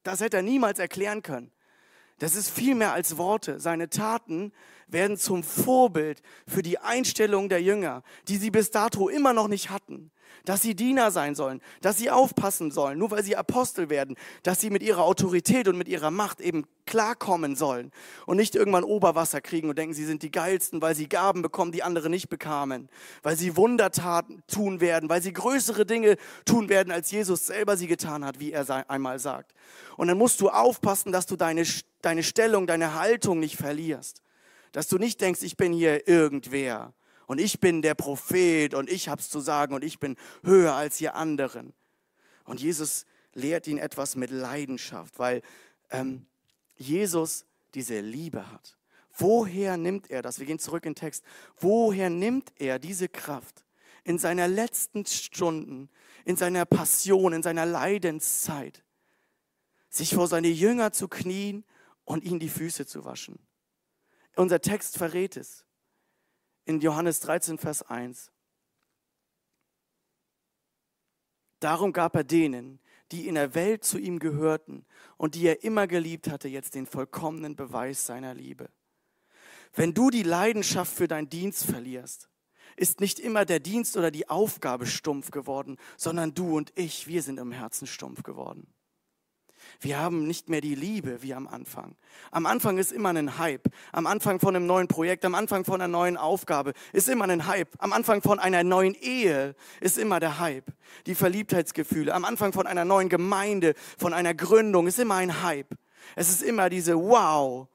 das 0.04 0.20
hätte 0.20 0.36
er 0.36 0.44
niemals 0.44 0.80
erklären 0.80 1.22
können. 1.22 1.54
Das 2.20 2.36
ist 2.36 2.50
viel 2.50 2.76
mehr 2.76 2.92
als 2.92 3.16
Worte. 3.16 3.62
Seine 3.62 3.90
Taten 3.90 4.52
werden 4.92 5.18
zum 5.18 5.44
Vorbild 5.44 6.22
für 6.48 6.62
die 6.62 6.80
Einstellung 6.80 7.50
der 7.50 7.62
Jünger, 7.62 8.04
die 8.28 8.38
sie 8.38 8.52
bis 8.52 8.72
dato 8.72 9.10
immer 9.10 9.34
noch 9.34 9.48
nicht 9.48 9.70
hatten 9.70 10.12
dass 10.46 10.62
sie 10.62 10.76
Diener 10.76 11.12
sein 11.12 11.36
sollen, 11.36 11.62
dass 11.82 11.98
sie 11.98 12.10
aufpassen 12.10 12.72
sollen, 12.72 12.98
nur 12.98 13.12
weil 13.12 13.24
sie 13.24 13.36
Apostel 13.36 13.90
werden, 13.90 14.16
dass 14.44 14.60
sie 14.60 14.70
mit 14.70 14.84
ihrer 14.84 15.04
Autorität 15.04 15.68
und 15.68 15.78
mit 15.78 15.88
ihrer 15.88 16.12
Macht 16.12 16.42
eben 16.42 16.66
klarkommen 16.86 17.56
sollen 17.56 17.92
und 18.26 18.38
nicht 18.38 18.56
irgendwann 18.56 18.84
Oberwasser 18.84 19.42
kriegen 19.42 19.70
und 19.70 19.78
denken, 19.78 19.94
sie 19.94 20.06
sind 20.06 20.24
die 20.24 20.32
geilsten, 20.32 20.82
weil 20.82 20.96
sie 20.96 21.08
Gaben 21.08 21.42
bekommen, 21.42 21.72
die 21.72 21.84
andere 21.84 22.10
nicht 22.10 22.30
bekamen, 22.30 22.90
weil 23.24 23.38
sie 23.38 23.56
Wundertaten 23.56 24.44
tun 24.48 24.82
werden, 24.82 25.10
weil 25.10 25.22
sie 25.22 25.34
größere 25.34 25.86
Dinge 25.86 26.18
tun 26.46 26.70
werden, 26.70 26.92
als 26.92 27.12
Jesus 27.12 27.46
selber 27.46 27.78
sie 27.78 27.88
getan 27.88 28.26
hat, 28.26 28.40
wie 28.40 28.52
er 28.52 28.90
einmal 28.90 29.20
sagt. 29.20 29.54
Und 29.98 30.08
dann 30.08 30.18
musst 30.18 30.42
du 30.42 30.50
aufpassen, 30.50 31.12
dass 31.12 31.26
du 31.26 31.36
deine, 31.36 31.64
deine 32.02 32.24
Stellung, 32.24 32.68
deine 32.68 32.96
Haltung 32.96 33.40
nicht 33.40 33.58
verlierst. 33.58 34.22
Dass 34.72 34.88
du 34.88 34.98
nicht 34.98 35.22
denkst, 35.22 35.42
ich 35.44 35.58
bin 35.58 35.74
hier 35.74 36.08
irgendwer, 36.08 36.94
und 37.32 37.40
ich 37.40 37.62
bin 37.62 37.82
der 37.82 37.96
Prophet 37.96 38.74
und 38.74 38.90
ich 38.90 39.08
hab's 39.08 39.30
zu 39.30 39.40
sagen 39.40 39.74
und 39.74 39.86
ich 39.86 40.00
bin 40.00 40.18
höher 40.44 40.74
als 40.74 41.00
ihr 41.00 41.16
anderen. 41.16 41.72
Und 42.44 42.60
Jesus 42.60 43.06
lehrt 43.34 43.68
ihn 43.68 43.78
etwas 43.78 44.18
mit 44.18 44.32
Leidenschaft, 44.32 45.18
weil 45.18 45.42
ähm, 45.92 46.26
Jesus 46.76 47.46
diese 47.74 48.02
Liebe 48.02 48.52
hat. 48.52 48.78
Woher 49.14 49.78
nimmt 49.78 50.12
er 50.12 50.22
das? 50.22 50.40
Wir 50.40 50.46
gehen 50.46 50.60
zurück 50.60 50.86
in 50.86 50.92
den 50.92 51.00
Text. 51.00 51.24
Woher 51.56 52.10
nimmt 52.10 52.52
er 52.60 52.80
diese 52.80 53.08
Kraft 53.08 53.64
in 54.04 54.18
seiner 54.18 54.50
letzten 54.50 55.06
Stunden, 55.06 55.90
in 56.26 56.36
seiner 56.36 56.66
Passion, 56.66 57.32
in 57.32 57.44
seiner 57.44 57.66
Leidenszeit, 57.66 58.84
sich 59.90 60.16
vor 60.16 60.28
seine 60.28 60.50
Jünger 60.50 60.92
zu 60.92 61.08
knien 61.08 61.64
und 62.04 62.26
ihnen 62.26 62.40
die 62.40 62.50
Füße 62.50 62.86
zu 62.86 63.06
waschen? 63.06 63.40
Unser 64.36 64.62
Text 64.62 64.98
verrät 64.98 65.38
es 65.38 65.66
in 66.66 66.80
Johannes 66.80 67.20
13, 67.22 67.58
Vers 67.58 67.84
1. 67.84 68.32
Darum 71.60 71.94
gab 71.94 72.16
er 72.16 72.24
denen, 72.24 72.80
die 73.12 73.28
in 73.28 73.36
der 73.36 73.54
Welt 73.54 73.84
zu 73.84 74.00
ihm 74.00 74.20
gehörten 74.20 74.86
und 75.18 75.36
die 75.36 75.46
er 75.46 75.64
immer 75.64 75.86
geliebt 75.86 76.30
hatte, 76.30 76.48
jetzt 76.48 76.76
den 76.76 76.86
vollkommenen 76.86 77.56
Beweis 77.56 78.06
seiner 78.06 78.34
Liebe. 78.34 78.70
Wenn 79.74 79.94
du 79.94 80.10
die 80.10 80.24
Leidenschaft 80.24 80.94
für 80.94 81.08
deinen 81.08 81.30
Dienst 81.30 81.66
verlierst, 81.66 82.30
ist 82.78 83.00
nicht 83.00 83.20
immer 83.20 83.46
der 83.46 83.60
Dienst 83.60 83.98
oder 83.98 84.12
die 84.12 84.30
Aufgabe 84.30 84.88
stumpf 84.88 85.32
geworden, 85.32 85.78
sondern 85.98 86.34
du 86.34 86.58
und 86.58 86.72
ich, 86.76 87.08
wir 87.08 87.22
sind 87.22 87.38
im 87.38 87.52
Herzen 87.52 87.86
stumpf 87.86 88.24
geworden. 88.24 88.74
Wir 89.80 90.00
haben 90.00 90.28
nicht 90.28 90.50
mehr 90.50 90.62
die 90.62 90.76
Liebe 90.76 91.24
wie 91.24 91.34
am 91.34 91.48
Anfang. 91.48 91.96
Am 92.32 92.46
Anfang 92.46 92.78
ist 92.78 92.92
immer 92.92 93.10
ein 93.10 93.38
Hype. 93.38 93.70
Am 93.92 94.06
Anfang 94.06 94.40
von 94.40 94.56
einem 94.56 94.66
neuen 94.66 94.88
Projekt, 94.88 95.26
am 95.26 95.36
Anfang 95.36 95.66
von 95.66 95.76
einer 95.76 95.88
neuen 95.88 96.18
Aufgabe 96.18 96.74
ist 96.94 97.10
immer 97.10 97.26
ein 97.26 97.48
Hype. 97.48 97.70
Am 97.80 97.94
Anfang 97.94 98.22
von 98.22 98.40
einer 98.40 98.64
neuen 98.64 98.96
Ehe 98.96 99.56
ist 99.80 99.98
immer 99.98 100.20
der 100.20 100.40
Hype. 100.40 100.72
Die 101.06 101.16
Verliebtheitsgefühle. 101.16 102.14
Am 102.14 102.26
Anfang 102.26 102.54
von 102.54 102.68
einer 102.68 102.86
neuen 102.86 103.10
Gemeinde, 103.10 103.74
von 103.98 104.14
einer 104.14 104.34
Gründung 104.34 104.88
ist 104.88 105.00
immer 105.00 105.16
ein 105.16 105.42
Hype. 105.44 105.76
Es 106.16 106.30
ist 106.30 106.44
immer 106.44 106.70
diese 106.70 106.98
Wow. 106.98 107.68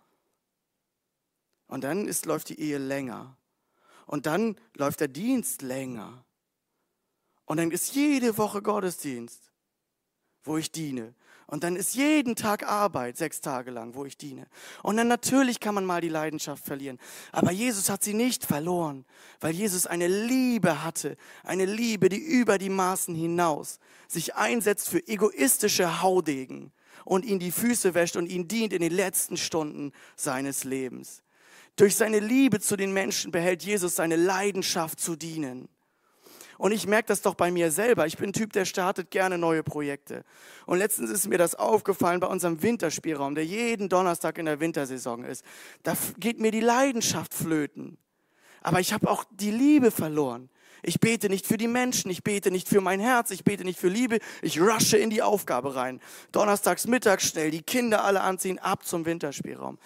Und 1.68 1.84
dann 1.84 2.06
ist, 2.06 2.26
läuft 2.26 2.50
die 2.50 2.60
Ehe 2.60 2.78
länger. 2.78 3.36
Und 4.06 4.26
dann 4.26 4.56
läuft 4.74 5.00
der 5.00 5.08
Dienst 5.08 5.62
länger. 5.62 6.24
Und 7.44 7.58
dann 7.58 7.70
ist 7.70 7.94
jede 7.94 8.36
Woche 8.38 8.62
Gottesdienst, 8.62 9.52
wo 10.44 10.56
ich 10.56 10.70
diene. 10.70 11.14
Und 11.46 11.62
dann 11.62 11.76
ist 11.76 11.94
jeden 11.94 12.34
Tag 12.34 12.66
Arbeit, 12.66 13.16
sechs 13.16 13.40
Tage 13.40 13.70
lang, 13.70 13.94
wo 13.94 14.04
ich 14.04 14.16
diene. 14.16 14.48
Und 14.82 14.96
dann 14.96 15.06
natürlich 15.06 15.60
kann 15.60 15.76
man 15.76 15.84
mal 15.84 16.00
die 16.00 16.08
Leidenschaft 16.08 16.64
verlieren. 16.64 16.98
Aber 17.30 17.52
Jesus 17.52 17.88
hat 17.88 18.02
sie 18.02 18.14
nicht 18.14 18.44
verloren, 18.44 19.04
weil 19.40 19.54
Jesus 19.54 19.86
eine 19.86 20.08
Liebe 20.08 20.82
hatte. 20.82 21.16
Eine 21.44 21.64
Liebe, 21.64 22.08
die 22.08 22.18
über 22.18 22.58
die 22.58 22.70
Maßen 22.70 23.14
hinaus 23.14 23.78
sich 24.08 24.34
einsetzt 24.34 24.88
für 24.88 25.06
egoistische 25.06 26.02
Haudegen 26.02 26.72
und 27.04 27.24
ihn 27.24 27.38
die 27.38 27.52
Füße 27.52 27.94
wäscht 27.94 28.16
und 28.16 28.26
ihn 28.26 28.48
dient 28.48 28.72
in 28.72 28.82
den 28.82 28.92
letzten 28.92 29.36
Stunden 29.36 29.92
seines 30.16 30.64
Lebens. 30.64 31.22
Durch 31.76 31.94
seine 31.94 32.18
Liebe 32.18 32.58
zu 32.58 32.76
den 32.76 32.92
Menschen 32.92 33.30
behält 33.30 33.62
Jesus 33.62 33.96
seine 33.96 34.16
Leidenschaft 34.16 34.98
zu 34.98 35.14
dienen. 35.14 35.68
Und 36.58 36.72
ich 36.72 36.86
merke 36.86 37.08
das 37.08 37.22
doch 37.22 37.34
bei 37.34 37.50
mir 37.50 37.70
selber. 37.70 38.06
Ich 38.06 38.16
bin 38.16 38.30
ein 38.30 38.32
Typ, 38.32 38.52
der 38.52 38.64
startet 38.64 39.10
gerne 39.10 39.38
neue 39.38 39.62
Projekte. 39.62 40.24
Und 40.64 40.78
letztens 40.78 41.10
ist 41.10 41.28
mir 41.28 41.38
das 41.38 41.54
aufgefallen 41.54 42.20
bei 42.20 42.26
unserem 42.26 42.62
Winterspielraum, 42.62 43.34
der 43.34 43.44
jeden 43.44 43.88
Donnerstag 43.88 44.38
in 44.38 44.46
der 44.46 44.60
Wintersaison 44.60 45.24
ist. 45.24 45.44
Da 45.82 45.94
geht 46.18 46.40
mir 46.40 46.50
die 46.50 46.60
Leidenschaft 46.60 47.34
flöten. 47.34 47.98
Aber 48.62 48.80
ich 48.80 48.92
habe 48.92 49.08
auch 49.08 49.24
die 49.30 49.50
Liebe 49.50 49.90
verloren. 49.90 50.48
Ich 50.82 51.00
bete 51.00 51.28
nicht 51.28 51.46
für 51.46 51.56
die 51.56 51.68
Menschen, 51.68 52.10
ich 52.10 52.22
bete 52.22 52.50
nicht 52.50 52.68
für 52.68 52.80
mein 52.80 53.00
Herz, 53.00 53.30
ich 53.30 53.44
bete 53.44 53.64
nicht 53.64 53.78
für 53.78 53.88
Liebe, 53.88 54.18
ich 54.42 54.60
rushe 54.60 54.96
in 54.96 55.10
die 55.10 55.22
Aufgabe 55.22 55.74
rein. 55.74 56.00
Donnerstags 56.32 56.86
Mittag 56.86 57.22
schnell, 57.22 57.50
die 57.50 57.62
Kinder 57.62 58.04
alle 58.04 58.20
anziehen, 58.20 58.58
ab 58.58 58.84
zum 58.84 59.04
Winterspielraum. 59.04 59.78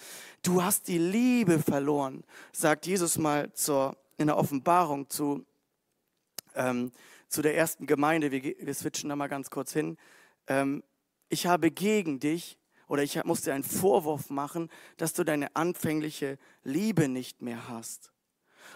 Du 0.43 0.63
hast 0.63 0.87
die 0.87 0.97
Liebe 0.97 1.59
verloren, 1.59 2.23
sagt 2.51 2.85
Jesus 2.85 3.17
mal 3.17 3.51
zur, 3.53 3.95
in 4.17 4.27
der 4.27 4.37
Offenbarung 4.37 5.09
zu 5.09 5.45
ähm, 6.55 6.91
zu 7.27 7.41
der 7.41 7.55
ersten 7.55 7.85
Gemeinde, 7.85 8.31
wir, 8.31 8.41
wir 8.43 8.73
switchen 8.73 9.09
da 9.09 9.15
mal 9.15 9.27
ganz 9.27 9.49
kurz 9.49 9.73
hin. 9.73 9.97
Ähm, 10.47 10.83
ich 11.29 11.47
habe 11.47 11.71
gegen 11.71 12.19
dich 12.19 12.57
oder 12.87 13.03
ich 13.03 13.23
muss 13.23 13.41
dir 13.41 13.53
einen 13.53 13.63
Vorwurf 13.63 14.29
machen, 14.29 14.69
dass 14.97 15.13
du 15.13 15.23
deine 15.23 15.55
anfängliche 15.55 16.37
Liebe 16.63 17.07
nicht 17.07 17.41
mehr 17.41 17.69
hast. 17.69 18.11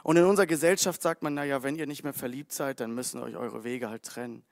Und 0.03 0.17
in 0.17 0.23
unserer 0.23 0.45
Gesellschaft 0.45 1.01
sagt 1.01 1.21
man, 1.21 1.33
naja, 1.33 1.63
wenn 1.63 1.75
ihr 1.75 1.87
nicht 1.87 2.03
mehr 2.03 2.13
verliebt 2.13 2.51
seid, 2.51 2.79
dann 2.79 2.93
müssen 2.93 3.21
euch 3.21 3.35
eure 3.35 3.63
Wege 3.63 3.89
halt 3.89 4.03
trennen. 4.03 4.43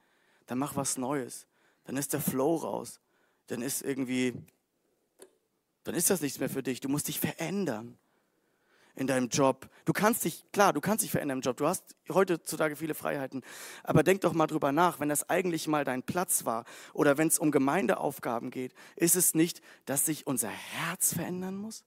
Dann 0.48 0.58
mach 0.58 0.76
was 0.76 0.98
Neues. 0.98 1.48
Dann 1.86 1.96
ist 1.96 2.14
der 2.14 2.20
Flow 2.20 2.58
raus. 2.58 3.00
Dann 3.48 3.62
ist 3.62 3.84
irgendwie, 3.84 4.34
dann 5.84 5.96
ist 5.96 6.10
das 6.10 6.22
nichts 6.22 6.40
mehr 6.40 6.50
für 6.50 6.64
dich. 6.64 6.82
Du 6.82 6.90
musst 6.90 7.08
dich 7.08 7.20
verändern 7.20 7.98
in 8.96 9.08
deinem 9.08 9.30
Job. 9.30 9.70
Du 9.86 9.94
kannst 9.94 10.24
dich, 10.24 10.46
klar, 10.52 10.74
du 10.74 10.82
kannst 10.82 11.04
dich 11.04 11.12
verändern 11.12 11.40
im 11.40 11.42
Job. 11.42 11.58
Du 11.58 11.68
hast 11.68 11.96
heutzutage 12.10 12.76
viele 12.76 12.94
Freiheiten. 12.94 13.42
Aber 13.84 14.04
denk 14.04 14.22
doch 14.22 14.34
mal 14.34 14.48
drüber 14.48 14.72
nach, 14.72 15.00
wenn 15.00 15.10
das 15.10 15.30
eigentlich 15.30 15.68
mal 15.68 15.84
dein 15.84 16.04
Platz 16.04 16.46
war 16.46 16.66
oder 16.94 17.18
wenn 17.18 17.28
es 17.28 17.40
um 17.40 17.52
Gemeindeaufgaben 17.52 18.52
geht, 18.52 18.74
ist 18.96 19.16
es 19.16 19.34
nicht, 19.34 19.62
dass 19.86 20.06
sich 20.06 20.28
unser 20.28 20.50
Herz 20.50 21.14
verändern 21.14 21.56
muss? 21.56 21.84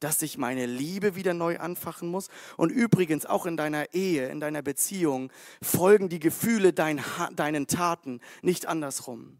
Dass 0.00 0.18
sich 0.18 0.38
meine 0.38 0.66
Liebe 0.66 1.14
wieder 1.14 1.34
neu 1.34 1.58
anfachen 1.58 2.08
muss? 2.08 2.28
Und 2.56 2.70
übrigens 2.70 3.26
auch 3.26 3.46
in 3.46 3.56
deiner 3.56 3.94
Ehe, 3.94 4.28
in 4.28 4.40
deiner 4.40 4.62
Beziehung 4.62 5.30
folgen 5.62 6.08
die 6.08 6.20
Gefühle 6.20 6.72
dein, 6.72 7.00
deinen 7.34 7.68
Taten, 7.68 8.20
nicht 8.42 8.66
andersrum. 8.66 9.38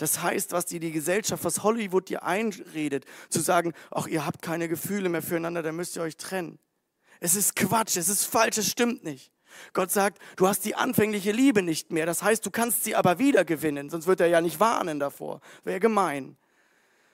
Das 0.00 0.22
heißt, 0.22 0.52
was 0.52 0.64
dir 0.64 0.80
die 0.80 0.92
Gesellschaft, 0.92 1.44
was 1.44 1.62
Hollywood 1.62 2.08
dir 2.08 2.22
einredet, 2.22 3.04
zu 3.28 3.40
sagen, 3.40 3.74
ach, 3.90 4.06
ihr 4.06 4.24
habt 4.24 4.40
keine 4.40 4.66
Gefühle 4.66 5.10
mehr 5.10 5.20
füreinander, 5.20 5.62
dann 5.62 5.76
müsst 5.76 5.94
ihr 5.94 6.00
euch 6.00 6.16
trennen. 6.16 6.58
Es 7.20 7.34
ist 7.34 7.54
Quatsch, 7.54 7.98
es 7.98 8.08
ist 8.08 8.24
falsch, 8.24 8.56
es 8.56 8.70
stimmt 8.70 9.04
nicht. 9.04 9.30
Gott 9.74 9.90
sagt, 9.90 10.18
du 10.36 10.48
hast 10.48 10.64
die 10.64 10.74
anfängliche 10.74 11.32
Liebe 11.32 11.60
nicht 11.60 11.92
mehr. 11.92 12.06
Das 12.06 12.22
heißt, 12.22 12.46
du 12.46 12.50
kannst 12.50 12.82
sie 12.82 12.96
aber 12.96 13.18
wieder 13.18 13.44
gewinnen, 13.44 13.90
sonst 13.90 14.06
wird 14.06 14.22
er 14.22 14.28
ja 14.28 14.40
nicht 14.40 14.58
warnen 14.58 15.00
davor. 15.00 15.42
Wäre 15.64 15.80
gemein. 15.80 16.38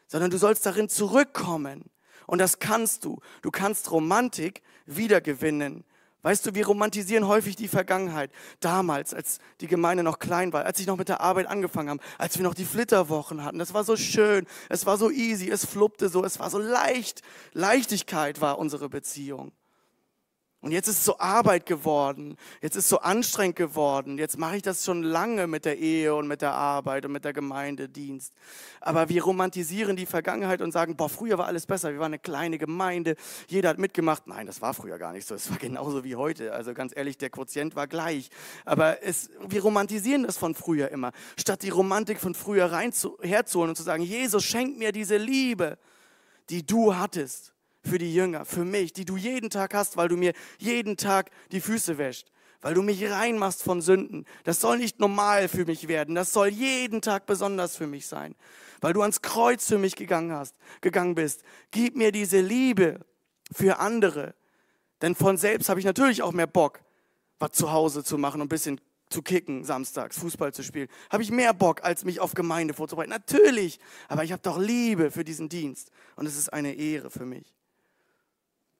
Sondern 0.06 0.30
du 0.30 0.38
sollst 0.38 0.64
darin 0.64 0.88
zurückkommen. 0.88 1.90
Und 2.28 2.38
das 2.38 2.60
kannst 2.60 3.04
du. 3.04 3.18
Du 3.42 3.50
kannst 3.50 3.90
Romantik 3.90 4.62
wiedergewinnen, 4.84 5.82
Weißt 6.26 6.44
du, 6.44 6.56
wir 6.56 6.66
romantisieren 6.66 7.28
häufig 7.28 7.54
die 7.54 7.68
Vergangenheit. 7.68 8.32
Damals, 8.58 9.14
als 9.14 9.38
die 9.60 9.68
Gemeinde 9.68 10.02
noch 10.02 10.18
klein 10.18 10.52
war, 10.52 10.64
als 10.64 10.80
ich 10.80 10.88
noch 10.88 10.96
mit 10.96 11.08
der 11.08 11.20
Arbeit 11.20 11.46
angefangen 11.46 11.88
habe, 11.88 12.02
als 12.18 12.36
wir 12.36 12.42
noch 12.42 12.54
die 12.54 12.64
Flitterwochen 12.64 13.44
hatten. 13.44 13.60
Das 13.60 13.74
war 13.74 13.84
so 13.84 13.94
schön, 13.94 14.44
es 14.68 14.86
war 14.86 14.98
so 14.98 15.08
easy, 15.08 15.48
es 15.48 15.64
fluppte 15.64 16.08
so, 16.08 16.24
es 16.24 16.40
war 16.40 16.50
so 16.50 16.58
leicht. 16.58 17.22
Leichtigkeit 17.52 18.40
war 18.40 18.58
unsere 18.58 18.88
Beziehung. 18.88 19.52
Und 20.66 20.72
jetzt 20.72 20.88
ist 20.88 20.98
es 20.98 21.04
so 21.04 21.16
Arbeit 21.20 21.64
geworden, 21.64 22.36
jetzt 22.60 22.74
ist 22.74 22.86
es 22.86 22.90
so 22.90 22.98
anstrengend 22.98 23.54
geworden, 23.54 24.18
jetzt 24.18 24.36
mache 24.36 24.56
ich 24.56 24.62
das 24.62 24.84
schon 24.84 25.04
lange 25.04 25.46
mit 25.46 25.64
der 25.64 25.78
Ehe 25.78 26.12
und 26.12 26.26
mit 26.26 26.42
der 26.42 26.54
Arbeit 26.54 27.04
und 27.04 27.12
mit 27.12 27.24
der 27.24 27.32
Gemeindedienst. 27.32 28.34
Aber 28.80 29.08
wir 29.08 29.22
romantisieren 29.22 29.94
die 29.94 30.06
Vergangenheit 30.06 30.60
und 30.60 30.72
sagen, 30.72 30.96
boah, 30.96 31.08
früher 31.08 31.38
war 31.38 31.46
alles 31.46 31.66
besser, 31.66 31.92
wir 31.92 32.00
waren 32.00 32.06
eine 32.06 32.18
kleine 32.18 32.58
Gemeinde, 32.58 33.14
jeder 33.46 33.68
hat 33.68 33.78
mitgemacht. 33.78 34.26
Nein, 34.26 34.48
das 34.48 34.60
war 34.60 34.74
früher 34.74 34.98
gar 34.98 35.12
nicht 35.12 35.28
so, 35.28 35.36
es 35.36 35.48
war 35.52 35.58
genauso 35.58 36.02
wie 36.02 36.16
heute. 36.16 36.52
Also 36.52 36.74
ganz 36.74 36.92
ehrlich, 36.96 37.16
der 37.16 37.30
Quotient 37.30 37.76
war 37.76 37.86
gleich. 37.86 38.28
Aber 38.64 39.04
es, 39.04 39.30
wir 39.46 39.62
romantisieren 39.62 40.24
das 40.24 40.36
von 40.36 40.56
früher 40.56 40.90
immer, 40.90 41.12
statt 41.38 41.62
die 41.62 41.70
Romantik 41.70 42.18
von 42.18 42.34
früher 42.34 42.72
rein 42.72 42.92
zu, 42.92 43.16
herzuholen 43.22 43.68
und 43.68 43.76
zu 43.76 43.84
sagen, 43.84 44.02
Jesus, 44.02 44.42
schenk 44.42 44.78
mir 44.78 44.90
diese 44.90 45.16
Liebe, 45.16 45.78
die 46.50 46.66
du 46.66 46.96
hattest 46.96 47.52
für 47.86 47.98
die 47.98 48.14
Jünger, 48.14 48.44
für 48.44 48.64
mich, 48.64 48.92
die 48.92 49.04
du 49.04 49.16
jeden 49.16 49.50
Tag 49.50 49.74
hast, 49.74 49.96
weil 49.96 50.08
du 50.08 50.16
mir 50.16 50.32
jeden 50.58 50.96
Tag 50.96 51.30
die 51.52 51.60
Füße 51.60 51.98
wäscht, 51.98 52.30
weil 52.60 52.74
du 52.74 52.82
mich 52.82 53.08
reinmachst 53.08 53.62
von 53.62 53.80
Sünden. 53.80 54.26
Das 54.44 54.60
soll 54.60 54.78
nicht 54.78 55.00
normal 55.00 55.48
für 55.48 55.64
mich 55.64 55.88
werden, 55.88 56.14
das 56.14 56.32
soll 56.32 56.48
jeden 56.48 57.00
Tag 57.00 57.26
besonders 57.26 57.76
für 57.76 57.86
mich 57.86 58.06
sein, 58.06 58.34
weil 58.80 58.92
du 58.92 59.02
ans 59.02 59.22
Kreuz 59.22 59.66
für 59.66 59.78
mich 59.78 59.96
gegangen 59.96 60.32
hast, 60.32 60.56
gegangen 60.80 61.14
bist. 61.14 61.42
Gib 61.70 61.96
mir 61.96 62.12
diese 62.12 62.40
Liebe 62.40 63.00
für 63.52 63.78
andere, 63.78 64.34
denn 65.02 65.14
von 65.14 65.36
selbst 65.36 65.68
habe 65.68 65.80
ich 65.80 65.86
natürlich 65.86 66.22
auch 66.22 66.32
mehr 66.32 66.46
Bock, 66.46 66.80
was 67.38 67.52
zu 67.52 67.72
Hause 67.72 68.02
zu 68.02 68.18
machen 68.18 68.40
und 68.40 68.46
ein 68.46 68.50
bisschen 68.50 68.80
zu 69.08 69.22
kicken 69.22 69.64
samstags, 69.64 70.18
Fußball 70.18 70.52
zu 70.52 70.62
spielen. 70.62 70.88
Habe 71.10 71.22
ich 71.22 71.30
mehr 71.30 71.54
Bock, 71.54 71.84
als 71.84 72.04
mich 72.04 72.20
auf 72.20 72.34
Gemeinde 72.34 72.74
vorzubereiten? 72.74 73.10
Natürlich, 73.10 73.78
aber 74.08 74.24
ich 74.24 74.32
habe 74.32 74.42
doch 74.42 74.58
Liebe 74.58 75.10
für 75.10 75.24
diesen 75.24 75.48
Dienst 75.48 75.90
und 76.16 76.26
es 76.26 76.36
ist 76.36 76.52
eine 76.52 76.74
Ehre 76.74 77.10
für 77.10 77.24
mich. 77.24 77.55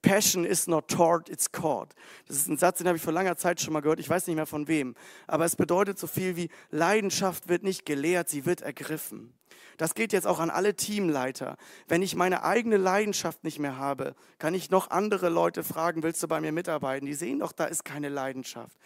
Passion 0.01 0.45
is 0.45 0.67
not 0.67 0.87
taught, 0.89 1.29
it's 1.29 1.51
caught. 1.51 1.93
Das 2.27 2.37
ist 2.37 2.47
ein 2.47 2.57
Satz, 2.57 2.77
den 2.77 2.87
habe 2.87 2.97
ich 2.97 3.03
vor 3.03 3.13
langer 3.13 3.35
Zeit 3.35 3.59
schon 3.59 3.73
mal 3.73 3.81
gehört. 3.81 3.99
Ich 3.99 4.09
weiß 4.09 4.27
nicht 4.27 4.35
mehr 4.35 4.45
von 4.45 4.67
wem. 4.67 4.95
Aber 5.25 5.45
es 5.45 5.55
bedeutet 5.55 5.97
so 5.97 6.07
viel 6.07 6.35
wie 6.35 6.49
Leidenschaft 6.69 7.49
wird 7.49 7.63
nicht 7.63 7.85
gelehrt, 7.85 8.29
sie 8.29 8.45
wird 8.45 8.61
ergriffen. 8.61 9.33
Das 9.77 9.93
geht 9.93 10.11
jetzt 10.11 10.25
auch 10.25 10.39
an 10.39 10.49
alle 10.49 10.75
Teamleiter. 10.75 11.55
Wenn 11.87 12.01
ich 12.01 12.15
meine 12.15 12.43
eigene 12.43 12.77
Leidenschaft 12.77 13.43
nicht 13.43 13.59
mehr 13.59 13.77
habe, 13.77 14.15
kann 14.39 14.55
ich 14.55 14.71
noch 14.71 14.89
andere 14.89 15.29
Leute 15.29 15.63
fragen, 15.63 16.01
willst 16.03 16.21
du 16.23 16.27
bei 16.27 16.41
mir 16.41 16.51
mitarbeiten? 16.51 17.05
Die 17.05 17.13
sehen 17.13 17.39
doch, 17.39 17.51
da 17.51 17.65
ist 17.65 17.85
keine 17.85 18.09
Leidenschaft. 18.09 18.77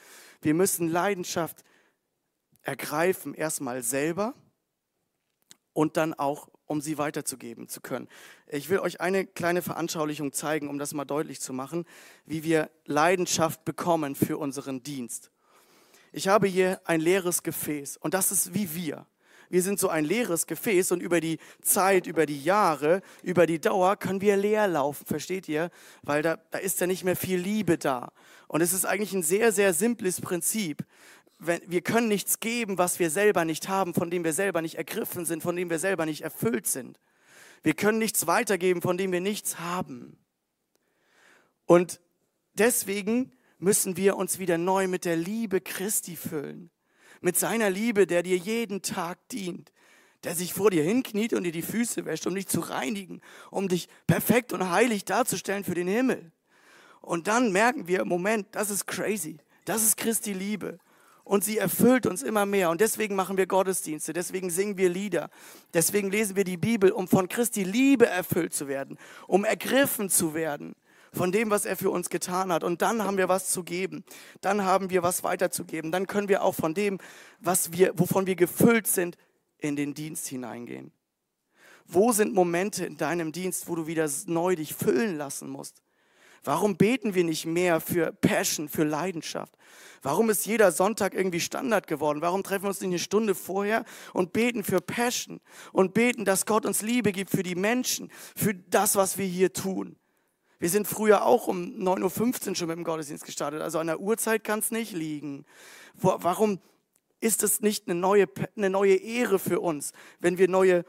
Wir 0.41 0.53
müssen 0.53 0.89
Leidenschaft 0.89 1.63
ergreifen, 2.61 3.33
erstmal 3.33 3.83
selber 3.83 4.33
und 5.73 5.97
dann 5.97 6.13
auch 6.13 6.49
um 6.71 6.81
sie 6.81 6.97
weiterzugeben 6.97 7.67
zu 7.67 7.81
können. 7.81 8.07
Ich 8.47 8.69
will 8.69 8.79
euch 8.79 9.01
eine 9.01 9.25
kleine 9.27 9.61
Veranschaulichung 9.61 10.31
zeigen, 10.31 10.69
um 10.69 10.79
das 10.79 10.93
mal 10.93 11.05
deutlich 11.05 11.41
zu 11.41 11.51
machen, 11.51 11.85
wie 12.25 12.43
wir 12.43 12.71
Leidenschaft 12.85 13.65
bekommen 13.65 14.15
für 14.15 14.37
unseren 14.37 14.81
Dienst. 14.81 15.31
Ich 16.13 16.29
habe 16.29 16.47
hier 16.47 16.79
ein 16.85 17.01
leeres 17.01 17.43
Gefäß 17.43 17.97
und 17.97 18.13
das 18.13 18.31
ist 18.31 18.53
wie 18.53 18.73
wir. 18.73 19.05
Wir 19.49 19.61
sind 19.61 19.81
so 19.81 19.89
ein 19.89 20.05
leeres 20.05 20.47
Gefäß 20.47 20.93
und 20.93 21.01
über 21.01 21.19
die 21.19 21.37
Zeit, 21.61 22.07
über 22.07 22.25
die 22.25 22.41
Jahre, 22.41 23.01
über 23.21 23.45
die 23.45 23.59
Dauer 23.59 23.97
können 23.97 24.21
wir 24.21 24.37
leer 24.37 24.69
laufen, 24.69 25.05
versteht 25.05 25.49
ihr? 25.49 25.71
Weil 26.03 26.21
da, 26.21 26.37
da 26.51 26.57
ist 26.57 26.79
ja 26.79 26.87
nicht 26.87 27.03
mehr 27.03 27.17
viel 27.17 27.37
Liebe 27.37 27.77
da. 27.77 28.13
Und 28.47 28.61
es 28.61 28.71
ist 28.71 28.85
eigentlich 28.85 29.11
ein 29.11 29.23
sehr, 29.23 29.51
sehr 29.51 29.73
simples 29.73 30.21
Prinzip 30.21 30.85
wir 31.43 31.81
können 31.81 32.07
nichts 32.07 32.39
geben, 32.39 32.77
was 32.77 32.99
wir 32.99 33.09
selber 33.09 33.45
nicht 33.45 33.67
haben, 33.67 33.95
von 33.95 34.11
dem 34.11 34.23
wir 34.23 34.33
selber 34.33 34.61
nicht 34.61 34.75
ergriffen 34.75 35.25
sind, 35.25 35.41
von 35.41 35.55
dem 35.55 35.71
wir 35.71 35.79
selber 35.79 36.05
nicht 36.05 36.21
erfüllt 36.21 36.67
sind. 36.67 36.99
Wir 37.63 37.73
können 37.73 37.97
nichts 37.97 38.27
weitergeben, 38.27 38.81
von 38.81 38.95
dem 38.95 39.11
wir 39.11 39.21
nichts 39.21 39.59
haben. 39.59 40.17
Und 41.65 41.99
deswegen 42.53 43.31
müssen 43.57 43.97
wir 43.97 44.17
uns 44.17 44.37
wieder 44.37 44.59
neu 44.59 44.87
mit 44.87 45.03
der 45.03 45.15
Liebe 45.15 45.61
Christi 45.61 46.15
füllen. 46.15 46.69
Mit 47.21 47.37
seiner 47.37 47.71
Liebe, 47.71 48.05
der 48.05 48.21
dir 48.21 48.37
jeden 48.37 48.83
Tag 48.83 49.17
dient, 49.29 49.71
der 50.23 50.35
sich 50.35 50.53
vor 50.53 50.69
dir 50.69 50.83
hinkniet 50.83 51.33
und 51.33 51.43
dir 51.43 51.51
die 51.51 51.63
Füße 51.63 52.05
wäscht, 52.05 52.27
um 52.27 52.35
dich 52.35 52.47
zu 52.47 52.59
reinigen, 52.59 53.19
um 53.49 53.67
dich 53.67 53.89
perfekt 54.05 54.53
und 54.53 54.69
heilig 54.69 55.05
darzustellen 55.05 55.63
für 55.63 55.73
den 55.73 55.87
Himmel. 55.87 56.31
Und 57.01 57.27
dann 57.27 57.51
merken 57.51 57.87
wir, 57.87 58.05
Moment, 58.05 58.47
das 58.51 58.69
ist 58.69 58.85
crazy. 58.85 59.37
Das 59.65 59.81
ist 59.81 59.97
Christi 59.97 60.33
Liebe 60.33 60.77
und 61.23 61.43
sie 61.43 61.57
erfüllt 61.57 62.05
uns 62.05 62.23
immer 62.23 62.45
mehr. 62.45 62.69
Und 62.69 62.81
deswegen 62.81 63.15
machen 63.15 63.37
wir 63.37 63.47
Gottesdienste, 63.47 64.13
deswegen 64.13 64.49
singen 64.49 64.77
wir 64.77 64.89
Lieder, 64.89 65.29
deswegen 65.73 66.09
lesen 66.09 66.35
wir 66.35 66.43
die 66.43 66.57
Bibel, 66.57 66.91
um 66.91 67.07
von 67.07 67.27
Christi 67.29 67.63
Liebe 67.63 68.07
erfüllt 68.07 68.53
zu 68.53 68.67
werden, 68.67 68.97
um 69.27 69.45
ergriffen 69.45 70.09
zu 70.09 70.33
werden 70.33 70.75
von 71.13 71.31
dem, 71.31 71.49
was 71.49 71.65
er 71.65 71.75
für 71.75 71.89
uns 71.89 72.09
getan 72.09 72.51
hat. 72.51 72.63
Und 72.63 72.81
dann 72.81 73.03
haben 73.03 73.17
wir 73.17 73.27
was 73.27 73.49
zu 73.49 73.63
geben. 73.63 74.03
Dann 74.39 74.63
haben 74.63 74.89
wir 74.89 75.03
was 75.03 75.23
weiterzugeben. 75.23 75.91
Dann 75.91 76.07
können 76.07 76.29
wir 76.29 76.43
auch 76.43 76.55
von 76.55 76.73
dem, 76.73 76.99
was 77.39 77.73
wir, 77.73 77.97
wovon 77.99 78.27
wir 78.27 78.35
gefüllt 78.35 78.87
sind, 78.87 79.17
in 79.57 79.75
den 79.75 79.93
Dienst 79.93 80.27
hineingehen. 80.27 80.91
Wo 81.85 82.13
sind 82.13 82.33
Momente 82.33 82.85
in 82.85 82.97
deinem 82.97 83.31
Dienst, 83.31 83.67
wo 83.67 83.75
du 83.75 83.87
wieder 83.87 84.09
neu 84.25 84.55
dich 84.55 84.73
füllen 84.73 85.17
lassen 85.17 85.49
musst? 85.49 85.81
Warum 86.43 86.75
beten 86.75 87.13
wir 87.13 87.23
nicht 87.23 87.45
mehr 87.45 87.79
für 87.79 88.11
Passion, 88.13 88.67
für 88.67 88.83
Leidenschaft? 88.83 89.53
Warum 90.01 90.31
ist 90.31 90.47
jeder 90.47 90.71
Sonntag 90.71 91.13
irgendwie 91.13 91.39
Standard 91.39 91.85
geworden? 91.85 92.21
Warum 92.21 92.41
treffen 92.41 92.63
wir 92.63 92.69
uns 92.69 92.81
nicht 92.81 92.89
eine 92.89 92.99
Stunde 92.99 93.35
vorher 93.35 93.85
und 94.13 94.33
beten 94.33 94.63
für 94.63 94.81
Passion 94.81 95.39
und 95.71 95.93
beten, 95.93 96.25
dass 96.25 96.47
Gott 96.47 96.65
uns 96.65 96.81
Liebe 96.81 97.11
gibt 97.11 97.29
für 97.29 97.43
die 97.43 97.55
Menschen, 97.55 98.11
für 98.35 98.55
das, 98.55 98.95
was 98.95 99.19
wir 99.19 99.25
hier 99.25 99.53
tun? 99.53 99.97
Wir 100.57 100.69
sind 100.69 100.87
früher 100.87 101.25
auch 101.25 101.47
um 101.47 101.63
9.15 101.63 102.49
Uhr 102.49 102.55
schon 102.55 102.67
mit 102.67 102.77
dem 102.77 102.83
Gottesdienst 102.83 103.25
gestartet, 103.25 103.61
also 103.61 103.79
an 103.79 103.87
der 103.87 103.99
Uhrzeit 103.99 104.43
kann 104.43 104.59
es 104.59 104.71
nicht 104.71 104.93
liegen. 104.93 105.45
Warum 105.93 106.59
ist 107.19 107.43
es 107.43 107.61
nicht 107.61 107.87
eine 107.87 107.99
neue, 107.99 108.25
eine 108.55 108.69
neue 108.69 108.95
Ehre 108.95 109.37
für 109.37 109.59
uns, 109.59 109.91
wenn 110.19 110.39
wir 110.39 110.47
neue 110.47 110.85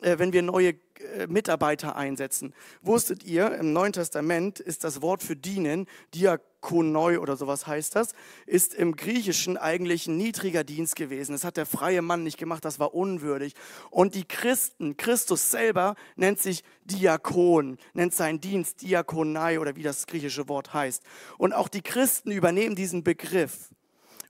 wenn 0.00 0.32
wir 0.32 0.42
neue 0.42 0.74
äh, 1.00 1.26
Mitarbeiter 1.26 1.96
einsetzen. 1.96 2.54
Wusstet 2.82 3.24
ihr, 3.24 3.52
im 3.56 3.72
Neuen 3.72 3.92
Testament 3.92 4.60
ist 4.60 4.84
das 4.84 5.02
Wort 5.02 5.22
für 5.22 5.36
dienen, 5.36 5.86
Diakonoi 6.14 7.18
oder 7.18 7.36
sowas 7.36 7.66
heißt 7.66 7.96
das, 7.96 8.12
ist 8.46 8.74
im 8.74 8.96
Griechischen 8.96 9.56
eigentlich 9.56 10.06
ein 10.06 10.16
niedriger 10.16 10.64
Dienst 10.64 10.96
gewesen. 10.96 11.32
Das 11.32 11.44
hat 11.44 11.56
der 11.56 11.66
freie 11.66 12.02
Mann 12.02 12.22
nicht 12.22 12.38
gemacht, 12.38 12.64
das 12.64 12.78
war 12.78 12.94
unwürdig. 12.94 13.54
Und 13.90 14.14
die 14.14 14.24
Christen, 14.24 14.96
Christus 14.96 15.50
selber 15.50 15.96
nennt 16.16 16.40
sich 16.40 16.64
Diakon, 16.84 17.78
nennt 17.92 18.14
seinen 18.14 18.40
Dienst 18.40 18.82
Diakonai 18.82 19.58
oder 19.58 19.76
wie 19.76 19.82
das 19.82 20.06
griechische 20.06 20.48
Wort 20.48 20.72
heißt. 20.72 21.02
Und 21.38 21.52
auch 21.52 21.68
die 21.68 21.82
Christen 21.82 22.30
übernehmen 22.30 22.76
diesen 22.76 23.04
Begriff 23.04 23.70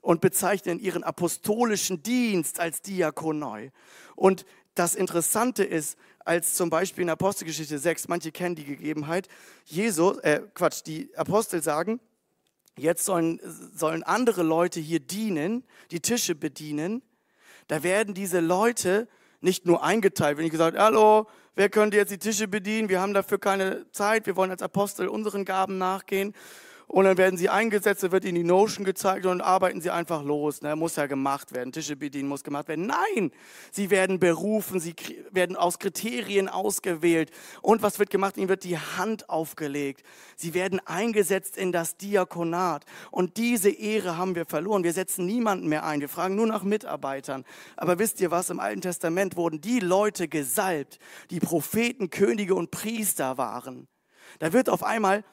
und 0.01 0.21
bezeichnen 0.21 0.79
ihren 0.79 1.03
apostolischen 1.03 2.01
Dienst 2.03 2.59
als 2.59 2.81
Diakonoi. 2.81 3.71
Und 4.15 4.45
das 4.77 4.95
Interessante 4.95 5.63
ist, 5.63 5.97
als 6.23 6.55
zum 6.55 6.69
Beispiel 6.69 7.03
in 7.03 7.09
Apostelgeschichte 7.09 7.79
6, 7.79 8.07
manche 8.09 8.31
kennen 8.31 8.55
die 8.55 8.65
Gegebenheit, 8.65 9.27
Jesus, 9.65 10.17
äh, 10.19 10.41
Quatsch, 10.53 10.81
die 10.85 11.09
Apostel 11.15 11.63
sagen, 11.63 11.99
jetzt 12.77 13.05
sollen, 13.05 13.39
sollen 13.43 14.03
andere 14.03 14.43
Leute 14.43 14.79
hier 14.79 14.99
dienen, 14.99 15.63
die 15.91 16.01
Tische 16.01 16.35
bedienen. 16.35 17.01
Da 17.67 17.81
werden 17.83 18.13
diese 18.13 18.39
Leute 18.39 19.07
nicht 19.41 19.65
nur 19.65 19.83
eingeteilt, 19.83 20.37
wenn 20.37 20.45
ich 20.45 20.51
gesagt, 20.51 20.77
hallo, 20.77 21.27
wer 21.55 21.69
könnte 21.69 21.97
jetzt 21.97 22.11
die 22.11 22.17
Tische 22.17 22.47
bedienen? 22.47 22.89
Wir 22.89 23.01
haben 23.01 23.13
dafür 23.13 23.39
keine 23.39 23.89
Zeit, 23.91 24.25
wir 24.25 24.35
wollen 24.35 24.51
als 24.51 24.61
Apostel 24.61 25.07
unseren 25.07 25.45
Gaben 25.45 25.77
nachgehen, 25.77 26.33
und 26.89 27.03
dann 27.03 27.17
werden 27.17 27.37
sie 27.37 27.49
eingesetzt, 27.49 28.01
da 28.01 28.13
wird 28.13 28.23
ihnen 28.23 28.35
die 28.35 28.43
Notion 28.45 28.85
gezeigt 28.85 29.25
und 29.25 29.39
dann 29.39 29.41
arbeiten 29.41 29.81
sie 29.81 29.91
einfach 29.91 30.23
los. 30.23 30.61
Ne? 30.61 30.73
Muss 30.77 30.95
ja 30.95 31.05
gemacht 31.05 31.53
werden, 31.53 31.73
Tische 31.73 31.97
bedienen 31.97 32.29
muss 32.29 32.45
gemacht 32.45 32.69
werden. 32.69 32.87
Nein, 32.87 33.31
sie 33.71 33.89
werden 33.89 34.19
berufen, 34.19 34.79
sie 34.79 34.95
werden 35.31 35.57
aus 35.57 35.79
Kriterien 35.79 36.47
ausgewählt. 36.47 37.31
Und 37.61 37.81
was 37.81 37.99
wird 37.99 38.09
gemacht? 38.09 38.37
Ihnen 38.37 38.47
wird 38.47 38.63
die 38.63 38.77
Hand 38.77 39.29
aufgelegt. 39.29 40.03
Sie 40.37 40.53
werden 40.53 40.79
eingesetzt 40.85 41.57
in 41.57 41.73
das 41.73 41.97
Diakonat. 41.97 42.85
Und 43.11 43.35
diese 43.35 43.69
Ehre 43.69 44.17
haben 44.17 44.35
wir 44.35 44.45
verloren. 44.45 44.85
Wir 44.85 44.93
setzen 44.93 45.25
niemanden 45.25 45.67
mehr 45.67 45.85
ein. 45.85 45.99
Wir 45.99 46.09
fragen 46.09 46.35
nur 46.35 46.47
nach 46.47 46.63
Mitarbeitern. 46.63 47.43
Aber 47.75 47.99
wisst 47.99 48.21
ihr 48.21 48.31
was? 48.31 48.49
Im 48.49 48.61
Alten 48.61 48.79
Testament 48.79 49.35
wurden 49.35 49.59
die 49.59 49.81
Leute 49.81 50.29
gesalbt, 50.29 50.99
die 51.31 51.41
Propheten, 51.41 52.09
Könige 52.09 52.55
und 52.55 52.71
Priester 52.71 53.37
waren. 53.37 53.89
Da 54.39 54.53
wird 54.53 54.69
auf 54.69 54.83
einmal 54.83 55.25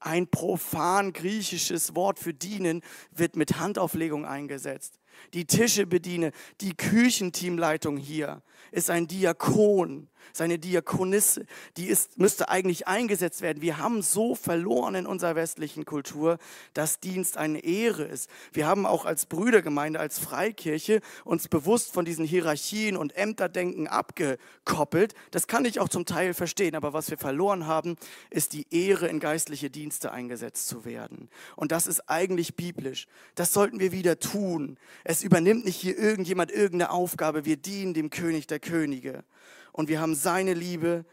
ein 0.00 0.28
profan 0.28 1.12
griechisches 1.12 1.94
Wort 1.94 2.18
für 2.18 2.34
dienen 2.34 2.82
wird 3.10 3.36
mit 3.36 3.58
Handauflegung 3.58 4.24
eingesetzt. 4.24 5.00
Die 5.34 5.46
Tische 5.46 5.86
bediene, 5.86 6.32
die 6.60 6.74
Küchenteamleitung 6.74 7.96
hier 7.96 8.42
ist 8.72 8.90
ein 8.90 9.06
Diakon. 9.06 10.08
seine 10.32 10.58
Diakonisse, 10.58 11.46
die 11.76 11.86
ist, 11.86 12.18
müsste 12.18 12.48
eigentlich 12.48 12.86
eingesetzt 12.86 13.40
werden. 13.40 13.62
Wir 13.62 13.78
haben 13.78 14.02
so 14.02 14.34
verloren 14.34 14.94
in 14.94 15.06
unserer 15.06 15.34
westlichen 15.34 15.84
Kultur, 15.84 16.38
dass 16.74 17.00
Dienst 17.00 17.36
eine 17.36 17.60
Ehre 17.60 18.04
ist. 18.04 18.28
Wir 18.52 18.66
haben 18.66 18.86
auch 18.86 19.04
als 19.04 19.26
Brüdergemeinde, 19.26 20.00
als 20.00 20.18
Freikirche 20.18 21.00
uns 21.24 21.48
bewusst 21.48 21.92
von 21.92 22.04
diesen 22.04 22.24
Hierarchien 22.24 22.96
und 22.96 23.16
Ämterdenken 23.16 23.88
abgekoppelt. 23.88 25.14
Das 25.30 25.46
kann 25.46 25.64
ich 25.64 25.80
auch 25.80 25.88
zum 25.88 26.06
Teil 26.06 26.34
verstehen, 26.34 26.74
aber 26.74 26.92
was 26.92 27.10
wir 27.10 27.18
verloren 27.18 27.66
haben, 27.66 27.96
ist 28.30 28.52
die 28.52 28.66
Ehre, 28.70 29.08
in 29.08 29.20
geistliche 29.20 29.70
Dienste 29.70 30.12
eingesetzt 30.12 30.68
zu 30.68 30.84
werden. 30.84 31.28
Und 31.54 31.72
das 31.72 31.86
ist 31.86 32.08
eigentlich 32.08 32.56
biblisch. 32.56 33.06
Das 33.34 33.52
sollten 33.52 33.80
wir 33.80 33.92
wieder 33.92 34.18
tun. 34.18 34.76
Es 35.08 35.22
übernimmt 35.22 35.64
nicht 35.64 35.76
hier 35.76 35.96
irgendjemand 35.96 36.50
irgendeine 36.50 36.90
Aufgabe. 36.90 37.44
Wir 37.44 37.56
dienen 37.56 37.94
dem 37.94 38.10
König 38.10 38.48
der 38.48 38.58
Könige 38.58 39.22
und 39.70 39.88
wir 39.88 40.00
haben 40.00 40.16
seine 40.16 40.52
Liebe 40.52 41.04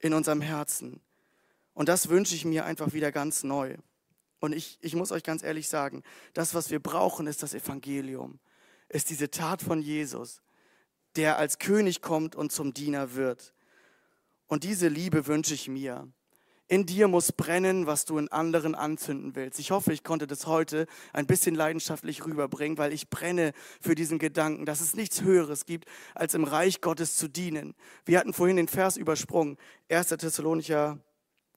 in 0.00 0.14
unserem 0.14 0.40
Herzen. 0.40 1.00
Und 1.72 1.88
das 1.88 2.08
wünsche 2.08 2.34
ich 2.34 2.44
mir 2.44 2.64
einfach 2.64 2.92
wieder 2.92 3.12
ganz 3.12 3.44
neu. 3.44 3.76
Und 4.40 4.52
ich, 4.52 4.78
ich 4.80 4.96
muss 4.96 5.12
euch 5.12 5.22
ganz 5.22 5.44
ehrlich 5.44 5.68
sagen, 5.68 6.02
das, 6.32 6.54
was 6.54 6.70
wir 6.70 6.80
brauchen, 6.80 7.28
ist 7.28 7.44
das 7.44 7.54
Evangelium, 7.54 8.40
ist 8.88 9.10
diese 9.10 9.30
Tat 9.30 9.62
von 9.62 9.80
Jesus, 9.80 10.42
der 11.14 11.38
als 11.38 11.60
König 11.60 12.02
kommt 12.02 12.34
und 12.34 12.50
zum 12.50 12.74
Diener 12.74 13.14
wird. 13.14 13.54
Und 14.48 14.64
diese 14.64 14.88
Liebe 14.88 15.28
wünsche 15.28 15.54
ich 15.54 15.68
mir. 15.68 16.10
In 16.68 16.84
dir 16.84 17.06
muss 17.06 17.30
brennen, 17.30 17.86
was 17.86 18.04
du 18.06 18.18
in 18.18 18.28
anderen 18.28 18.74
anzünden 18.74 19.36
willst. 19.36 19.60
Ich 19.60 19.70
hoffe, 19.70 19.92
ich 19.92 20.02
konnte 20.02 20.26
das 20.26 20.46
heute 20.46 20.86
ein 21.12 21.26
bisschen 21.26 21.54
leidenschaftlich 21.54 22.24
rüberbringen, 22.26 22.76
weil 22.76 22.92
ich 22.92 23.08
brenne 23.08 23.52
für 23.80 23.94
diesen 23.94 24.18
Gedanken, 24.18 24.66
dass 24.66 24.80
es 24.80 24.96
nichts 24.96 25.22
Höheres 25.22 25.64
gibt, 25.64 25.88
als 26.14 26.34
im 26.34 26.42
Reich 26.42 26.80
Gottes 26.80 27.16
zu 27.16 27.28
dienen. 27.28 27.74
Wir 28.04 28.18
hatten 28.18 28.32
vorhin 28.32 28.56
den 28.56 28.66
Vers 28.66 28.96
übersprungen, 28.96 29.58
1. 29.88 30.08
Thessalonicher 30.08 30.98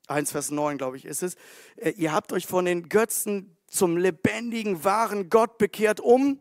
1, 0.10 0.32
Vers 0.32 0.52
9, 0.52 0.78
glaube 0.78 0.98
ich, 0.98 1.06
ist 1.06 1.24
es. 1.24 1.36
Äh, 1.76 1.92
ihr 1.92 2.12
habt 2.12 2.34
euch 2.34 2.46
von 2.46 2.66
den 2.66 2.90
Götzen 2.90 3.56
zum 3.68 3.98
lebendigen, 3.98 4.84
wahren 4.84 5.30
Gott 5.30 5.58
bekehrt, 5.58 6.00
um 6.00 6.40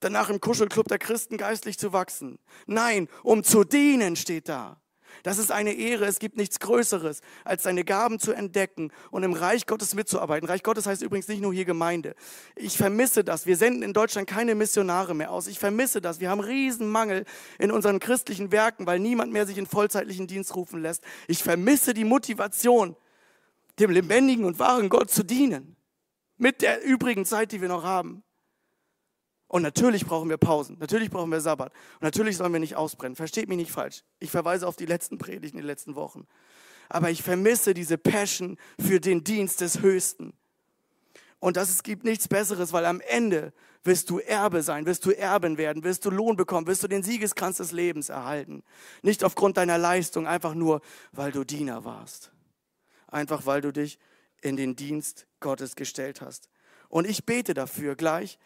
danach 0.00 0.30
im 0.30 0.40
Kuschelclub 0.40 0.88
der 0.88 0.98
Christen 0.98 1.36
geistlich 1.36 1.78
zu 1.78 1.92
wachsen. 1.92 2.38
Nein, 2.66 3.08
um 3.22 3.42
zu 3.42 3.64
dienen 3.64 4.16
steht 4.16 4.48
da. 4.48 4.80
Das 5.22 5.38
ist 5.38 5.50
eine 5.50 5.72
Ehre. 5.72 6.06
Es 6.06 6.18
gibt 6.18 6.36
nichts 6.36 6.60
Größeres, 6.60 7.20
als 7.44 7.62
seine 7.62 7.84
Gaben 7.84 8.18
zu 8.18 8.32
entdecken 8.32 8.92
und 9.10 9.22
im 9.22 9.32
Reich 9.32 9.66
Gottes 9.66 9.94
mitzuarbeiten. 9.94 10.48
Reich 10.48 10.62
Gottes 10.62 10.86
heißt 10.86 11.02
übrigens 11.02 11.28
nicht 11.28 11.40
nur 11.40 11.52
hier 11.52 11.64
Gemeinde. 11.64 12.14
Ich 12.56 12.76
vermisse 12.76 13.24
das. 13.24 13.46
Wir 13.46 13.56
senden 13.56 13.82
in 13.82 13.92
Deutschland 13.92 14.28
keine 14.28 14.54
Missionare 14.54 15.14
mehr 15.14 15.30
aus. 15.30 15.46
Ich 15.46 15.58
vermisse 15.58 16.00
das. 16.00 16.20
Wir 16.20 16.30
haben 16.30 16.40
Riesenmangel 16.40 17.24
in 17.58 17.70
unseren 17.70 18.00
christlichen 18.00 18.52
Werken, 18.52 18.86
weil 18.86 18.98
niemand 18.98 19.32
mehr 19.32 19.46
sich 19.46 19.58
in 19.58 19.66
vollzeitlichen 19.66 20.26
Dienst 20.26 20.54
rufen 20.54 20.80
lässt. 20.82 21.02
Ich 21.26 21.42
vermisse 21.42 21.94
die 21.94 22.04
Motivation, 22.04 22.96
dem 23.78 23.90
lebendigen 23.90 24.44
und 24.44 24.58
wahren 24.58 24.88
Gott 24.88 25.10
zu 25.10 25.22
dienen. 25.22 25.76
Mit 26.36 26.62
der 26.62 26.84
übrigen 26.84 27.24
Zeit, 27.24 27.52
die 27.52 27.60
wir 27.60 27.68
noch 27.68 27.82
haben. 27.82 28.22
Und 29.48 29.62
natürlich 29.62 30.04
brauchen 30.04 30.28
wir 30.28 30.36
Pausen, 30.36 30.76
natürlich 30.78 31.10
brauchen 31.10 31.32
wir 31.32 31.40
Sabbat. 31.40 31.72
Und 31.94 32.02
natürlich 32.02 32.36
sollen 32.36 32.52
wir 32.52 32.60
nicht 32.60 32.76
ausbrennen. 32.76 33.16
Versteht 33.16 33.48
mich 33.48 33.56
nicht 33.56 33.72
falsch. 33.72 34.04
Ich 34.20 34.30
verweise 34.30 34.68
auf 34.68 34.76
die 34.76 34.86
letzten 34.86 35.16
Predigten 35.16 35.56
in 35.56 35.62
den 35.62 35.66
letzten 35.66 35.94
Wochen. 35.94 36.26
Aber 36.90 37.10
ich 37.10 37.22
vermisse 37.22 37.74
diese 37.74 37.98
Passion 37.98 38.58
für 38.78 39.00
den 39.00 39.24
Dienst 39.24 39.60
des 39.62 39.80
Höchsten. 39.80 40.34
Und 41.40 41.56
das, 41.56 41.70
es 41.70 41.82
gibt 41.82 42.04
nichts 42.04 42.28
Besseres, 42.28 42.72
weil 42.72 42.84
am 42.84 43.00
Ende 43.00 43.52
wirst 43.84 44.10
du 44.10 44.18
Erbe 44.18 44.62
sein, 44.62 44.86
wirst 44.86 45.04
du 45.06 45.10
Erben 45.10 45.56
werden, 45.56 45.84
wirst 45.84 46.04
du 46.04 46.10
Lohn 46.10 46.36
bekommen, 46.36 46.66
wirst 46.66 46.82
du 46.82 46.88
den 46.88 47.02
Siegeskranz 47.02 47.58
des 47.58 47.72
Lebens 47.72 48.08
erhalten. 48.08 48.62
Nicht 49.02 49.24
aufgrund 49.24 49.56
deiner 49.56 49.78
Leistung, 49.78 50.26
einfach 50.26 50.54
nur, 50.54 50.82
weil 51.12 51.32
du 51.32 51.44
Diener 51.44 51.84
warst. 51.84 52.32
Einfach 53.06 53.46
weil 53.46 53.60
du 53.60 53.72
dich 53.72 53.98
in 54.42 54.56
den 54.56 54.76
Dienst 54.76 55.26
Gottes 55.40 55.76
gestellt 55.76 56.20
hast. 56.20 56.48
Und 56.88 57.06
ich 57.06 57.24
bete 57.24 57.54
dafür 57.54 57.96
gleich, 57.96 58.38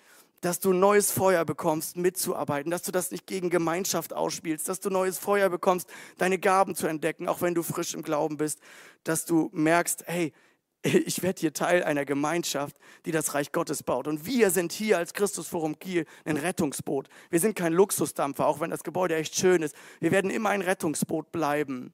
dass 0.42 0.60
du 0.60 0.72
neues 0.72 1.10
Feuer 1.10 1.44
bekommst, 1.44 1.96
mitzuarbeiten, 1.96 2.70
dass 2.70 2.82
du 2.82 2.92
das 2.92 3.10
nicht 3.10 3.26
gegen 3.26 3.48
Gemeinschaft 3.48 4.12
ausspielst, 4.12 4.68
dass 4.68 4.80
du 4.80 4.90
neues 4.90 5.16
Feuer 5.16 5.48
bekommst, 5.48 5.88
deine 6.18 6.38
Gaben 6.38 6.74
zu 6.74 6.88
entdecken, 6.88 7.28
auch 7.28 7.40
wenn 7.40 7.54
du 7.54 7.62
frisch 7.62 7.94
im 7.94 8.02
Glauben 8.02 8.36
bist, 8.36 8.60
dass 9.04 9.24
du 9.24 9.50
merkst, 9.52 10.04
hey, 10.06 10.32
ich 10.82 11.22
werde 11.22 11.40
hier 11.40 11.52
Teil 11.52 11.84
einer 11.84 12.04
Gemeinschaft, 12.04 12.76
die 13.06 13.12
das 13.12 13.34
Reich 13.34 13.52
Gottes 13.52 13.84
baut. 13.84 14.08
Und 14.08 14.26
wir 14.26 14.50
sind 14.50 14.72
hier 14.72 14.98
als 14.98 15.14
Christusforum 15.14 15.78
Kiel 15.78 16.06
ein 16.24 16.36
Rettungsboot. 16.36 17.08
Wir 17.30 17.38
sind 17.38 17.54
kein 17.54 17.72
Luxusdampfer, 17.72 18.46
auch 18.46 18.58
wenn 18.58 18.70
das 18.70 18.82
Gebäude 18.82 19.14
echt 19.14 19.36
schön 19.36 19.62
ist. 19.62 19.76
Wir 20.00 20.10
werden 20.10 20.30
immer 20.30 20.50
ein 20.50 20.62
Rettungsboot 20.62 21.30
bleiben. 21.30 21.92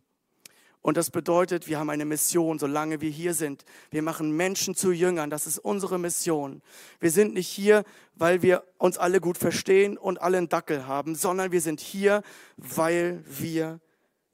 Und 0.81 0.97
das 0.97 1.11
bedeutet, 1.11 1.69
wir 1.69 1.79
haben 1.79 1.91
eine 1.91 2.05
Mission, 2.05 2.59
solange 2.59 3.01
wir 3.01 3.11
hier 3.11 3.35
sind. 3.35 3.65
Wir 3.91 4.03
machen 4.03 4.37
Menschen 4.37 4.75
zu 4.75 4.93
Jüngern. 4.93 5.29
Das 5.29 5.47
ist 5.47 5.59
unsere 5.59 5.99
Mission. 5.99 6.63
Wir 7.01 7.11
sind 7.11 7.35
nicht 7.35 7.49
hier, 7.49 7.85
weil 8.15 8.43
wir 8.43 8.63
uns 8.79 8.97
alle 8.97 9.21
gut 9.21 9.39
verstehen 9.39 9.99
und 9.99 10.23
alle 10.23 10.39
einen 10.39 10.49
Dackel 10.49 10.87
haben, 10.87 11.15
sondern 11.15 11.53
wir 11.53 11.61
sind 11.61 11.81
hier, 11.81 12.23
weil 12.57 13.23
wir 13.27 13.81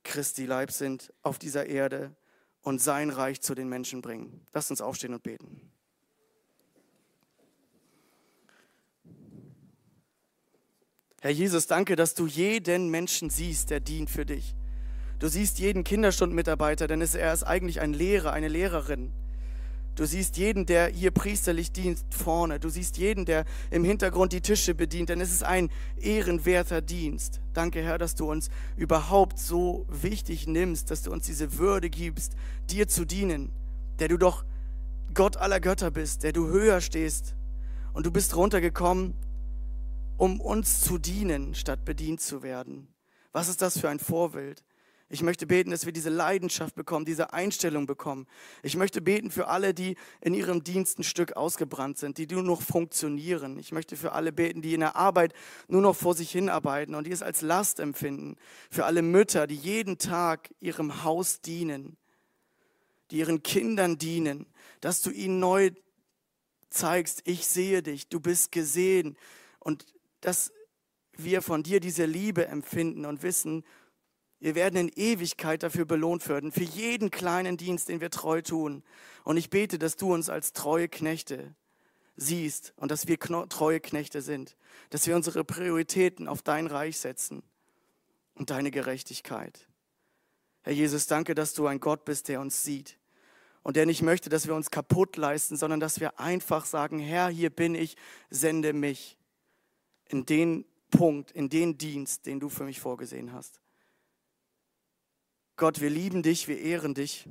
Christi 0.04 0.44
Leib 0.44 0.70
sind 0.70 1.12
auf 1.22 1.38
dieser 1.38 1.66
Erde 1.66 2.14
und 2.60 2.80
sein 2.80 3.10
Reich 3.10 3.40
zu 3.40 3.54
den 3.54 3.68
Menschen 3.68 4.02
bringen. 4.02 4.46
Lasst 4.52 4.70
uns 4.70 4.80
aufstehen 4.80 5.14
und 5.14 5.22
beten. 5.22 5.72
Herr 11.20 11.30
Jesus, 11.30 11.66
danke, 11.66 11.96
dass 11.96 12.14
du 12.14 12.26
jeden 12.26 12.90
Menschen 12.90 13.30
siehst, 13.30 13.70
der 13.70 13.80
dient 13.80 14.10
für 14.10 14.26
dich. 14.26 14.54
Du 15.18 15.28
siehst 15.28 15.58
jeden 15.58 15.84
Kinderstundenmitarbeiter, 15.84 16.86
denn 16.86 17.00
er 17.00 17.32
ist 17.32 17.44
eigentlich 17.44 17.80
ein 17.80 17.92
Lehrer, 17.92 18.32
eine 18.32 18.48
Lehrerin. 18.48 19.12
Du 19.94 20.06
siehst 20.06 20.36
jeden, 20.38 20.66
der 20.66 20.88
hier 20.88 21.12
priesterlich 21.12 21.70
dient, 21.70 22.00
vorne. 22.10 22.58
Du 22.58 22.68
siehst 22.68 22.98
jeden, 22.98 23.24
der 23.24 23.44
im 23.70 23.84
Hintergrund 23.84 24.32
die 24.32 24.40
Tische 24.40 24.74
bedient, 24.74 25.08
denn 25.08 25.20
es 25.20 25.30
ist 25.30 25.44
ein 25.44 25.70
ehrenwerter 26.00 26.82
Dienst. 26.82 27.40
Danke, 27.52 27.80
Herr, 27.80 27.96
dass 27.96 28.16
du 28.16 28.28
uns 28.28 28.48
überhaupt 28.76 29.38
so 29.38 29.86
wichtig 29.88 30.48
nimmst, 30.48 30.90
dass 30.90 31.02
du 31.02 31.12
uns 31.12 31.26
diese 31.26 31.58
Würde 31.58 31.90
gibst, 31.90 32.34
dir 32.70 32.88
zu 32.88 33.04
dienen, 33.04 33.52
der 34.00 34.08
du 34.08 34.16
doch 34.16 34.44
Gott 35.14 35.36
aller 35.36 35.60
Götter 35.60 35.92
bist, 35.92 36.24
der 36.24 36.32
du 36.32 36.48
höher 36.48 36.80
stehst. 36.80 37.36
Und 37.92 38.04
du 38.04 38.10
bist 38.10 38.34
runtergekommen, 38.34 39.14
um 40.16 40.40
uns 40.40 40.80
zu 40.80 40.98
dienen, 40.98 41.54
statt 41.54 41.84
bedient 41.84 42.20
zu 42.20 42.42
werden. 42.42 42.88
Was 43.30 43.48
ist 43.48 43.62
das 43.62 43.78
für 43.78 43.88
ein 43.88 44.00
Vorbild? 44.00 44.64
Ich 45.14 45.22
möchte 45.22 45.46
beten, 45.46 45.70
dass 45.70 45.86
wir 45.86 45.92
diese 45.92 46.10
Leidenschaft 46.10 46.74
bekommen, 46.74 47.04
diese 47.04 47.32
Einstellung 47.32 47.86
bekommen. 47.86 48.26
Ich 48.64 48.76
möchte 48.76 49.00
beten 49.00 49.30
für 49.30 49.46
alle, 49.46 49.72
die 49.72 49.94
in 50.20 50.34
ihrem 50.34 50.64
Dienst 50.64 50.98
ein 50.98 51.04
Stück 51.04 51.34
ausgebrannt 51.34 51.98
sind, 51.98 52.18
die 52.18 52.26
nur 52.26 52.42
noch 52.42 52.60
funktionieren. 52.60 53.56
Ich 53.60 53.70
möchte 53.70 53.96
für 53.96 54.10
alle 54.10 54.32
beten, 54.32 54.60
die 54.60 54.74
in 54.74 54.80
der 54.80 54.96
Arbeit 54.96 55.32
nur 55.68 55.82
noch 55.82 55.94
vor 55.94 56.16
sich 56.16 56.32
hinarbeiten 56.32 56.96
und 56.96 57.06
die 57.06 57.12
es 57.12 57.22
als 57.22 57.42
Last 57.42 57.78
empfinden. 57.78 58.34
Für 58.72 58.86
alle 58.86 59.02
Mütter, 59.02 59.46
die 59.46 59.54
jeden 59.54 59.98
Tag 59.98 60.52
ihrem 60.58 61.04
Haus 61.04 61.40
dienen, 61.40 61.96
die 63.12 63.18
ihren 63.18 63.44
Kindern 63.44 63.98
dienen, 63.98 64.46
dass 64.80 65.00
du 65.00 65.10
ihnen 65.10 65.38
neu 65.38 65.70
zeigst, 66.70 67.22
ich 67.24 67.46
sehe 67.46 67.84
dich, 67.84 68.08
du 68.08 68.18
bist 68.18 68.50
gesehen 68.50 69.16
und 69.60 69.86
dass 70.22 70.50
wir 71.12 71.40
von 71.40 71.62
dir 71.62 71.78
diese 71.78 72.04
Liebe 72.04 72.48
empfinden 72.48 73.04
und 73.04 73.22
wissen, 73.22 73.62
wir 74.44 74.54
werden 74.54 74.76
in 74.76 74.88
Ewigkeit 74.94 75.62
dafür 75.62 75.86
belohnt 75.86 76.28
werden, 76.28 76.52
für 76.52 76.64
jeden 76.64 77.10
kleinen 77.10 77.56
Dienst, 77.56 77.88
den 77.88 78.02
wir 78.02 78.10
treu 78.10 78.42
tun. 78.42 78.82
Und 79.24 79.38
ich 79.38 79.48
bete, 79.48 79.78
dass 79.78 79.96
du 79.96 80.12
uns 80.12 80.28
als 80.28 80.52
treue 80.52 80.86
Knechte 80.86 81.54
siehst 82.14 82.74
und 82.76 82.90
dass 82.90 83.08
wir 83.08 83.18
treue 83.18 83.80
Knechte 83.80 84.20
sind, 84.20 84.54
dass 84.90 85.06
wir 85.06 85.16
unsere 85.16 85.44
Prioritäten 85.44 86.28
auf 86.28 86.42
dein 86.42 86.66
Reich 86.66 86.98
setzen 86.98 87.42
und 88.34 88.50
deine 88.50 88.70
Gerechtigkeit. 88.70 89.66
Herr 90.60 90.74
Jesus, 90.74 91.06
danke, 91.06 91.34
dass 91.34 91.54
du 91.54 91.66
ein 91.66 91.80
Gott 91.80 92.04
bist, 92.04 92.28
der 92.28 92.42
uns 92.42 92.62
sieht 92.62 92.98
und 93.62 93.76
der 93.76 93.86
nicht 93.86 94.02
möchte, 94.02 94.28
dass 94.28 94.46
wir 94.46 94.54
uns 94.54 94.70
kaputt 94.70 95.16
leisten, 95.16 95.56
sondern 95.56 95.80
dass 95.80 96.00
wir 96.00 96.20
einfach 96.20 96.66
sagen, 96.66 96.98
Herr, 96.98 97.28
hier 97.28 97.48
bin 97.48 97.74
ich, 97.74 97.96
sende 98.28 98.74
mich 98.74 99.16
in 100.06 100.26
den 100.26 100.66
Punkt, 100.90 101.30
in 101.30 101.48
den 101.48 101.78
Dienst, 101.78 102.26
den 102.26 102.40
du 102.40 102.50
für 102.50 102.64
mich 102.64 102.78
vorgesehen 102.78 103.32
hast. 103.32 103.63
Gott, 105.56 105.80
wir 105.80 105.90
lieben 105.90 106.22
dich, 106.22 106.48
wir 106.48 106.58
ehren 106.58 106.94
dich 106.94 107.28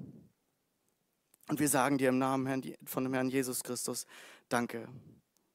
und 1.50 1.60
wir 1.60 1.68
sagen 1.68 1.98
dir 1.98 2.10
im 2.10 2.20
Namen 2.20 2.76
von 2.86 3.04
dem 3.04 3.14
Herrn 3.14 3.30
Jesus 3.30 3.64
Christus, 3.64 4.06
danke, 4.48 4.88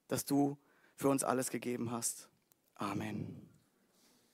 dass 0.06 0.24
du 0.24 0.58
für 0.94 1.08
uns 1.08 1.24
alles 1.24 1.50
gegeben 1.50 1.90
hast. 1.90 2.28
Amen. 2.74 3.47